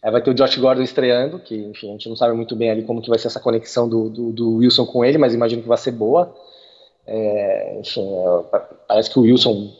É, 0.00 0.10
vai 0.12 0.22
ter 0.22 0.30
o 0.30 0.34
Josh 0.34 0.56
Gordon 0.58 0.82
estreando, 0.82 1.40
que 1.40 1.56
enfim, 1.56 1.88
a 1.88 1.92
gente 1.92 2.08
não 2.08 2.14
sabe 2.14 2.34
muito 2.34 2.54
bem 2.54 2.70
ali 2.70 2.84
como 2.84 3.02
que 3.02 3.08
vai 3.08 3.18
ser 3.18 3.26
essa 3.26 3.40
conexão 3.40 3.88
do, 3.88 4.08
do, 4.08 4.32
do 4.32 4.56
Wilson 4.56 4.86
com 4.86 5.04
ele, 5.04 5.18
mas 5.18 5.34
imagino 5.34 5.62
que 5.62 5.68
vai 5.68 5.78
ser 5.78 5.90
boa. 5.90 6.32
É, 7.10 7.80
enfim, 7.80 8.06
parece 8.86 9.10
que 9.10 9.18
o 9.18 9.22
Wilson 9.22 9.72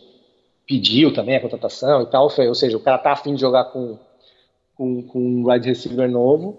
pediu 0.67 1.13
também 1.13 1.37
a 1.37 1.41
contratação 1.41 2.01
e 2.01 2.07
tal, 2.07 2.25
ou 2.25 2.55
seja, 2.55 2.77
o 2.77 2.81
cara 2.81 2.97
tá 2.97 3.13
afim 3.13 3.35
de 3.35 3.41
jogar 3.43 3.65
com, 3.65 3.99
com, 4.75 5.03
com 5.03 5.19
um 5.19 5.51
wide 5.51 5.69
receiver 5.69 6.11
novo. 6.11 6.59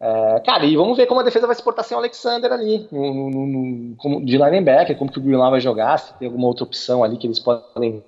É, 0.00 0.40
cara, 0.40 0.66
e 0.66 0.76
vamos 0.76 0.96
ver 0.96 1.06
como 1.06 1.20
a 1.20 1.22
defesa 1.22 1.46
vai 1.46 1.54
se 1.54 1.62
portar 1.62 1.84
sem 1.84 1.96
o 1.96 2.00
Alexander 2.00 2.52
ali, 2.52 2.88
no, 2.90 3.30
no, 3.30 3.96
no, 4.04 4.24
de 4.24 4.36
linebacker, 4.36 4.98
como 4.98 5.12
que 5.12 5.18
o 5.18 5.22
Greenlaw 5.22 5.52
vai 5.52 5.60
jogar, 5.60 5.96
se 5.96 6.12
tem 6.18 6.26
alguma 6.26 6.48
outra 6.48 6.64
opção 6.64 7.04
ali 7.04 7.16
que 7.16 7.28
eles 7.28 7.38
podem, 7.38 8.02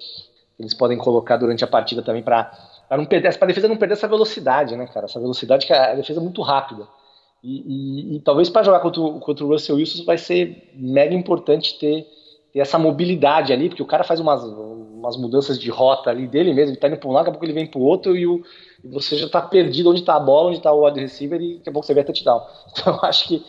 eles 0.59 0.75
podem 0.75 0.99
colocar 0.99 1.37
durante 1.37 1.62
a 1.62 1.68
partida 1.68 2.03
também 2.03 2.22
para 2.22 2.51
a 2.90 3.46
defesa 3.46 3.68
não 3.68 3.77
perder 3.77 3.94
essa 3.94 4.09
velocidade, 4.09 4.77
né, 4.77 4.88
cara? 4.88 5.07
Essa 5.07 5.20
velocidade 5.20 5.66
que 5.66 5.72
a 5.72 5.94
defesa 5.94 6.18
é 6.18 6.22
muito 6.22 6.42
rápida. 6.42 6.87
E, 7.46 7.62
e, 8.12 8.16
e 8.16 8.20
talvez 8.20 8.50
para 8.50 8.64
jogar 8.64 8.80
contra, 8.80 9.00
o, 9.00 9.20
contra 9.20 9.44
o 9.44 9.48
Russell 9.48 9.76
Wilson 9.76 10.04
vai 10.04 10.18
ser 10.18 10.72
mega 10.74 11.14
importante 11.14 11.78
ter, 11.78 12.04
ter, 12.52 12.59
essa 12.59 12.76
mobilidade 12.76 13.52
ali, 13.52 13.68
porque 13.68 13.82
o 13.82 13.87
cara 13.87 14.02
faz 14.02 14.18
umas, 14.18 14.42
umas 14.42 15.16
mudanças 15.16 15.56
de 15.56 15.70
rota 15.70 16.11
ali 16.11 16.26
dele 16.26 16.52
mesmo, 16.52 16.72
ele 16.72 16.80
tá 16.80 16.88
indo 16.88 16.96
para 16.96 17.09
um 17.09 17.12
lado, 17.12 17.26
daqui 17.26 17.30
a 17.30 17.32
pouco 17.35 17.46
ele 17.46 17.52
vem 17.52 17.66
para 17.66 17.78
o 17.78 17.85
outro 17.85 18.16
e, 18.16 18.26
o, 18.26 18.42
e 18.82 18.88
você 18.88 19.16
já 19.16 19.26
está 19.26 19.40
perdido 19.40 19.90
onde 19.90 20.00
está 20.00 20.16
a 20.16 20.20
bola, 20.20 20.48
onde 20.48 20.56
está 20.56 20.72
o 20.72 20.85
wide 20.85 20.98
receiver 20.98 21.40
e 21.40 21.59
daqui 21.59 21.68
a 21.68 21.72
pouco 21.72 21.87
você 21.87 21.94
vê 21.94 22.00
a 22.00 22.04
touchdown. 22.04 22.40
Então 22.76 22.94
eu 22.94 23.00
acho 23.04 23.28
que 23.28 23.44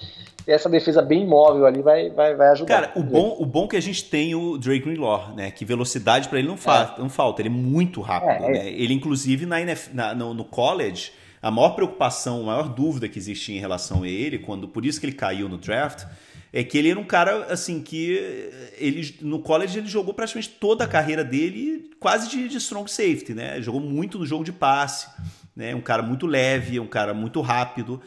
essa 0.48 0.70
defesa 0.70 1.02
bem 1.02 1.24
imóvel 1.24 1.66
ali 1.66 1.82
vai, 1.82 2.10
vai, 2.10 2.36
vai 2.36 2.50
ajudar. 2.50 2.74
Cara, 2.74 2.92
o 2.96 3.04
bom, 3.04 3.36
o 3.40 3.46
bom 3.46 3.66
é 3.66 3.68
que 3.70 3.76
a 3.76 3.82
gente 3.82 4.06
tem 4.06 4.34
o 4.34 4.58
Drake 4.58 4.86
Greenlaw, 4.86 5.34
né? 5.36 5.52
Que 5.52 5.66
velocidade 5.66 6.30
para 6.30 6.40
ele 6.40 6.48
não, 6.48 6.56
fa 6.56 6.96
é. 6.98 7.02
não 7.02 7.10
falta, 7.10 7.42
ele 7.42 7.50
é 7.50 7.52
muito 7.52 8.00
rápido. 8.00 8.46
É, 8.46 8.48
é. 8.48 8.52
Né? 8.52 8.70
Ele, 8.70 8.94
inclusive, 8.94 9.46
na, 9.46 9.60
NF, 9.60 9.94
na 9.94 10.16
no, 10.16 10.34
no, 10.34 10.46
college, 10.46 11.12
a 11.42 11.52
maior 11.52 11.72
preocupação, 11.72 12.42
a 12.42 12.46
maior 12.46 12.70
dúvida 12.70 13.08
que 13.08 13.20
existia 13.20 13.56
em 13.56 13.60
relação 13.60 14.04
a 14.04 14.08
ele, 14.08 14.40
quando 14.40 14.68
por 14.68 14.86
isso 14.86 15.00
que 15.00 15.06
ele 15.06 15.16
caiu 15.16 15.48
no 15.48 15.58
draft, 15.58 16.06
é 16.52 16.64
que 16.64 16.78
ele 16.78 16.90
era 16.90 17.00
um 17.00 17.04
cara 17.04 17.46
assim 17.52 17.82
que 17.82 18.50
ele 18.78 19.16
no 19.22 19.40
college 19.40 19.78
ele 19.78 19.88
jogou 19.88 20.14
praticamente 20.14 20.50
toda 20.50 20.86
a 20.86 20.88
carreira 20.88 21.24
dele 21.24 21.92
quase 22.00 22.30
de, 22.30 22.48
de 22.48 22.58
strong 22.58 22.90
safety, 22.90 23.34
né? 23.34 23.62
Jogou 23.62 23.82
muito 23.82 24.18
no 24.18 24.26
jogo 24.26 24.44
de 24.44 24.52
passe, 24.52 25.08
né? 25.56 25.76
Um 25.76 25.82
cara 25.82 26.02
muito 26.02 26.26
leve, 26.26 26.80
um 26.80 26.88
cara 26.88 27.14
muito 27.14 27.42
rápido. 27.42 28.02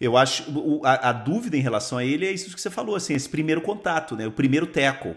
Eu 0.00 0.16
acho 0.16 0.44
a, 0.84 1.10
a, 1.10 1.12
dúvida 1.12 1.56
em 1.56 1.60
relação 1.60 1.98
a 1.98 2.04
ele 2.04 2.26
é 2.26 2.32
isso 2.32 2.54
que 2.54 2.60
você 2.60 2.70
falou, 2.70 2.96
assim, 2.96 3.14
esse 3.14 3.28
primeiro 3.28 3.60
contato, 3.60 4.16
né? 4.16 4.26
O 4.26 4.32
primeiro 4.32 4.66
tackle, 4.66 5.14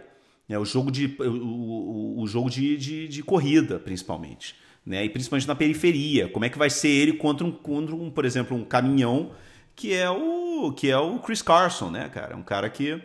né? 0.47 0.57
O 0.59 0.65
jogo 0.65 0.91
de 0.91 1.15
o, 1.19 1.23
o, 1.23 2.21
o 2.21 2.27
jogo 2.27 2.49
de, 2.49 2.77
de, 2.77 3.07
de, 3.07 3.23
corrida, 3.23 3.79
principalmente, 3.79 4.55
né? 4.85 5.03
E 5.05 5.09
principalmente 5.09 5.47
na 5.47 5.55
periferia. 5.55 6.29
Como 6.29 6.45
é 6.45 6.49
que 6.49 6.57
vai 6.57 6.69
ser 6.69 6.89
ele 6.89 7.13
contra 7.13 7.45
um, 7.45 7.51
contra 7.51 7.95
um, 7.95 8.09
por 8.11 8.25
exemplo, 8.25 8.55
um 8.57 8.63
caminhão 8.65 9.31
que 9.75 9.93
é 9.93 10.09
o 10.09 10.71
que 10.73 10.89
é 10.89 10.97
o 10.97 11.19
Chris 11.19 11.41
Carson, 11.41 11.89
né, 11.91 12.09
cara? 12.09 12.35
Um 12.35 12.43
cara 12.43 12.69
que 12.69 13.01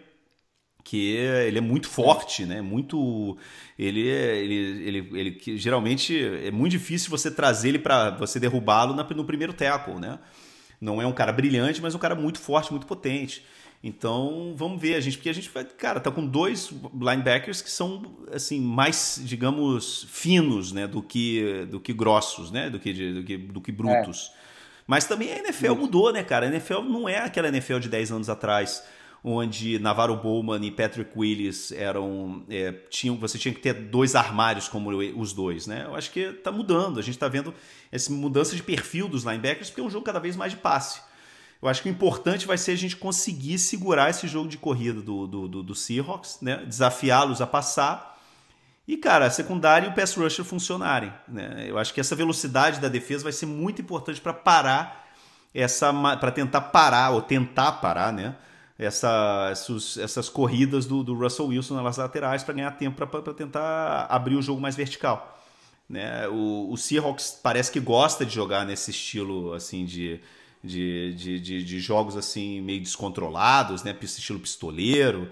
que 0.85 1.11
ele 1.16 1.59
é 1.59 1.61
muito 1.61 1.88
forte, 1.88 2.47
né? 2.47 2.61
Muito 2.62 3.37
ele 3.79 4.01
ele 4.09 4.55
ele, 4.88 5.11
ele 5.19 5.31
que 5.33 5.57
geralmente 5.57 6.19
é 6.19 6.51
muito 6.51 6.73
difícil 6.73 7.11
você 7.11 7.31
trazer 7.31 7.71
ele 7.71 7.79
para 7.79 8.11
você 8.11 8.40
derrubá-lo 8.40 8.95
no 8.95 9.25
primeiro 9.25 9.53
tackle, 9.53 10.01
né? 10.01 10.19
Não 10.81 11.01
é 11.03 11.07
um 11.07 11.12
cara 11.12 11.33
brilhante, 11.33 11.81
mas 11.83 11.95
um 11.95 11.99
cara 11.99 12.14
muito 12.14 12.38
forte, 12.40 12.71
muito 12.73 12.87
potente. 12.87 13.45
Então, 13.83 14.53
vamos 14.57 14.81
ver 14.81 14.95
a 14.95 15.01
gente, 15.01 15.16
porque 15.16 15.31
a 15.31 15.33
gente 15.33 15.49
vai, 15.49 15.64
cara, 15.64 15.99
tá 16.01 16.11
com 16.11 16.27
dois 16.27 16.71
linebackers 16.93 17.62
que 17.62 17.71
são 17.71 18.14
assim 18.31 18.61
mais, 18.61 19.19
digamos, 19.25 20.07
finos, 20.11 20.71
né, 20.71 20.87
do 20.87 21.03
que 21.03 21.66
do 21.71 21.81
que 21.81 21.95
grossos, 21.95 22.51
né, 22.51 22.69
do 22.69 22.79
que 22.79 23.12
do 23.12 23.25
que, 23.25 23.38
do 23.38 23.61
que 23.61 23.73
brutos. 23.73 24.33
É. 24.37 24.40
Mas 24.87 25.07
também 25.07 25.33
a 25.33 25.38
NFL 25.38 25.75
mudou, 25.77 26.12
né, 26.12 26.23
cara? 26.23 26.47
A 26.47 26.49
NFL 26.51 26.83
não 26.83 27.09
é 27.09 27.19
aquela 27.19 27.49
NFL 27.49 27.79
de 27.79 27.88
10 27.88 28.12
anos 28.12 28.29
atrás 28.29 28.83
onde 29.23 29.79
Navarro 29.79 30.16
Bowman 30.16 30.64
e 30.66 30.71
Patrick 30.71 31.11
Willis 31.16 31.73
eram 31.73 32.43
é, 32.49 32.73
tinham 32.88 33.16
você 33.16 33.38
tinha 33.38 33.53
que 33.53 33.61
ter 33.61 33.75
dois 33.75 34.14
armários 34.14 34.66
como 34.66 34.90
os 34.90 35.35
dois 35.35 35.66
né 35.66 35.85
eu 35.85 35.95
acho 35.95 36.11
que 36.11 36.21
está 36.21 36.51
mudando 36.51 36.99
a 36.99 37.03
gente 37.03 37.16
está 37.16 37.29
vendo 37.29 37.53
essa 37.93 38.11
mudança 38.11 38.57
de 38.57 38.62
perfil 38.62 39.09
dos 39.09 39.25
linebackers 39.25 39.69
porque 39.69 39.83
é 39.83 39.85
um 39.85 39.90
jogo 39.90 40.07
cada 40.07 40.19
vez 40.19 40.37
mais 40.37 40.53
de 40.53 40.59
passe 40.59 41.03
eu 41.62 41.68
acho 41.68 41.83
que 41.83 41.88
o 41.88 41.92
importante 41.92 42.46
vai 42.46 42.57
ser 42.57 42.73
a 42.73 42.77
gente 42.77 42.96
conseguir 42.96 43.59
segurar 43.59 44.09
esse 44.11 44.27
jogo 44.27 44.49
de 44.49 44.57
corrida 44.57 45.01
do, 45.01 45.27
do, 45.27 45.49
do, 45.49 45.62
do 45.62 45.75
Seahawks 45.75 46.38
né 46.40 46.57
desafiá-los 46.66 47.40
a 47.40 47.46
passar 47.46 48.18
e 48.87 48.96
cara 48.96 49.27
a 49.27 49.31
secundária 49.31 49.87
e 49.87 49.90
o 49.90 49.94
pass 49.94 50.14
rusher 50.14 50.44
funcionarem 50.44 51.12
né 51.29 51.66
eu 51.68 51.79
acho 51.79 51.92
que 51.92 52.01
essa 52.01 52.16
velocidade 52.16 52.81
da 52.81 52.88
defesa 52.88 53.25
vai 53.25 53.33
ser 53.33 53.46
muito 53.46 53.83
importante 53.83 54.20
para 54.20 54.33
parar 54.33 55.09
essa 55.55 55.92
para 56.16 56.31
tentar 56.31 56.61
parar 56.61 57.11
ou 57.11 57.23
tentar 57.23 57.73
parar 57.73 58.12
né 58.12 58.37
essa, 58.81 59.49
essas, 59.53 59.99
essas 59.99 60.29
corridas 60.31 60.87
do, 60.87 61.05
do, 61.05 61.14
Russell 61.14 61.49
Wilson 61.49 61.83
nas 61.83 61.99
laterais 61.99 62.42
para 62.42 62.55
ganhar 62.55 62.70
tempo 62.73 63.07
para 63.07 63.35
tentar 63.35 64.07
abrir 64.09 64.37
o 64.37 64.42
jogo 64.42 64.59
mais 64.59 64.75
vertical. 64.75 65.38
Né? 65.87 66.27
O, 66.29 66.73
o, 66.73 66.77
Seahawks 66.79 67.38
parece 67.42 67.70
que 67.70 67.79
gosta 67.79 68.25
de 68.25 68.35
jogar 68.35 68.64
nesse 68.64 68.90
estilo 68.90 69.53
assim 69.53 69.85
de, 69.85 70.18
de, 70.62 71.14
de, 71.14 71.40
de, 71.40 71.64
de 71.64 71.81
jogos 71.81 72.16
assim 72.16 72.61
meio 72.61 72.81
descontrolados, 72.81 73.83
né? 73.83 73.96
estilo 74.03 74.38
pistoleiro, 74.38 75.31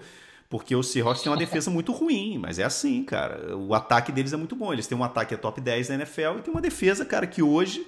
porque 0.49 0.75
o 0.75 0.81
Seahawks 0.81 1.21
tem 1.21 1.31
uma 1.31 1.37
defesa 1.37 1.69
muito 1.69 1.91
ruim, 1.91 2.39
mas 2.39 2.57
é 2.57 2.63
assim, 2.63 3.03
cara. 3.03 3.55
O 3.55 3.73
ataque 3.73 4.11
deles 4.11 4.33
é 4.33 4.37
muito 4.37 4.55
bom. 4.55 4.73
Eles 4.73 4.87
têm 4.87 4.97
um 4.97 5.03
ataque 5.03 5.33
é 5.33 5.37
top 5.37 5.61
10 5.61 5.89
na 5.89 5.95
NFL 5.95 6.39
e 6.39 6.41
tem 6.41 6.51
uma 6.51 6.61
defesa, 6.61 7.05
cara, 7.05 7.27
que 7.27 7.43
hoje 7.43 7.85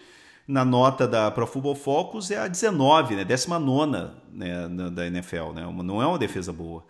na 0.47 0.63
nota 0.63 1.07
da 1.07 1.32
Pro 1.32 1.47
Football 1.47 1.76
Focus 1.76 2.30
é 2.30 2.38
a 2.38 2.47
19, 2.47 3.16
né? 3.16 3.26
19 3.26 4.11
né, 4.32 4.68
da 4.91 5.07
NFL, 5.07 5.53
né? 5.53 5.66
Não 5.84 6.01
é 6.01 6.05
uma 6.05 6.20
defesa 6.20 6.53
boa. 6.53 6.84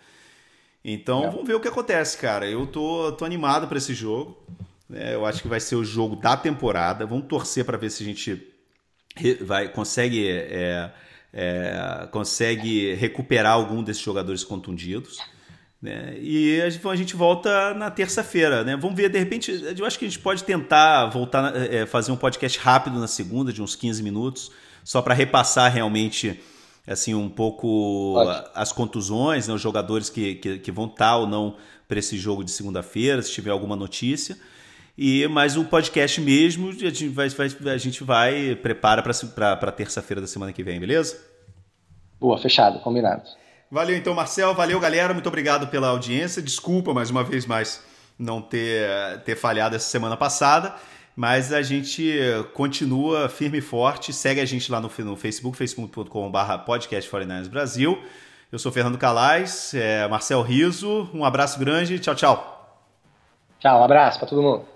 Então 0.84 1.21
vamos 1.32 1.47
ver 1.47 1.53
o 1.53 1.59
que 1.59 1.67
acontece, 1.67 2.17
cara. 2.17 2.49
Eu 2.49 2.67
tô, 2.67 3.11
tô 3.13 3.23
animado 3.23 3.67
para 3.67 3.78
esse 3.78 3.93
jogo. 3.93 4.38
Né? 4.89 5.13
Eu 5.15 5.26
acho 5.26 5.41
que 5.41 5.47
vai 5.47 5.59
ser 5.59 5.76
o 5.76 5.86
jogo 5.86 6.15
da 6.15 6.36
temporada. 6.36 7.05
Vamos 7.05 7.28
torcer 7.28 7.63
para 7.63 7.78
ver 7.78 7.91
se 7.91 8.03
a 8.03 8.05
gente 8.05 8.51
vai 9.41 9.70
consegue 9.70 10.28
é, 10.28 10.91
é, 11.34 12.07
consegue 12.12 12.93
recuperar 12.95 13.53
algum 13.53 13.84
desses 13.84 14.01
jogadores 14.01 14.43
contundidos. 14.43 15.18
Né? 15.82 16.16
E 16.20 16.62
a 16.62 16.95
gente 16.95 17.16
volta 17.16 17.74
na 17.74 17.89
terça-feira, 17.89 18.64
né? 18.64 18.78
Vamos 18.78 18.95
ver, 18.95 19.09
de 19.09 19.18
repente, 19.18 19.51
eu 19.76 19.86
acho 19.86 19.97
que 19.97 20.05
a 20.05 20.07
gente 20.07 20.20
pode 20.20 20.43
tentar 20.43 21.07
voltar, 21.07 21.55
é, 21.55 21.88
fazer 21.88 22.12
um 22.12 22.18
podcast 22.18 22.59
rápido 22.59 22.99
na 22.99 23.07
segunda, 23.07 23.51
de 23.51 23.64
uns 23.64 23.76
15 23.76 24.03
minutos, 24.03 24.51
só 24.84 25.01
para 25.01 25.16
repassar 25.16 25.74
realmente 25.74 26.39
assim 26.86 27.14
um 27.14 27.30
pouco 27.30 28.16
as 28.53 28.72
contusões, 28.72 29.47
né? 29.47 29.53
os 29.53 29.62
jogadores 29.62 30.09
que, 30.09 30.36
que, 30.36 30.59
que 30.59 30.72
vão 30.72 30.86
estar 30.86 31.16
ou 31.16 31.28
não 31.28 31.55
para 31.88 31.99
esse 31.99 32.18
jogo 32.18 32.43
de 32.43 32.51
segunda-feira, 32.51 33.22
se 33.22 33.32
tiver 33.32 33.51
alguma 33.51 33.76
notícia. 33.76 34.38
E 35.04 35.28
mas 35.28 35.58
o 35.58 35.66
podcast 35.66 36.22
mesmo 36.22 36.70
a 36.70 36.74
gente 36.74 37.08
vai, 37.08 37.28
vai 37.28 37.47
a 37.74 37.78
gente 37.78 38.04
vai 38.04 38.56
prepara 38.56 39.02
para 39.02 39.72
terça-feira 39.72 40.22
da 40.22 40.28
semana 40.28 40.54
que 40.54 40.62
vem, 40.62 40.80
beleza? 40.80 41.20
Boa, 42.20 42.38
fechado, 42.38 42.78
combinado. 42.82 43.24
Valeu 43.72 43.97
então, 43.97 44.14
Marcel. 44.14 44.54
Valeu, 44.54 44.80
galera. 44.80 45.12
Muito 45.12 45.26
obrigado 45.26 45.70
pela 45.70 45.88
audiência. 45.88 46.39
Desculpa 46.39 46.93
mais 46.93 47.10
uma 47.10 47.24
vez 47.24 47.47
mais 47.47 47.84
não 48.20 48.43
ter, 48.43 48.88
ter 49.26 49.36
falhado 49.36 49.76
essa 49.76 49.89
semana 49.89 50.16
passada. 50.16 50.76
Mas 51.16 51.52
a 51.52 51.64
gente 51.64 52.14
continua 52.54 53.28
firme 53.28 53.58
e 53.58 53.62
forte. 53.62 54.14
Segue 54.14 54.39
a 54.39 54.45
gente 54.45 54.72
lá 54.72 54.80
no, 54.80 54.91
no 54.99 55.16
Facebook, 55.16 55.58
facebook.com.br 55.58 56.58
podcast 56.64 57.10
49 57.10 57.49
Brasil. 57.49 57.99
Eu 58.52 58.60
sou 58.60 58.72
Fernando 58.72 58.99
Calais, 58.99 59.74
é 59.74 60.08
Marcel 60.08 60.43
Riso. 60.43 61.10
Um 61.12 61.26
abraço 61.26 61.58
grande. 61.58 61.97
Tchau, 61.97 62.14
tchau. 62.14 62.82
Tchau, 63.60 63.82
um 63.82 63.84
abraço 63.84 64.20
para 64.20 64.28
todo 64.28 64.43
mundo. 64.43 64.70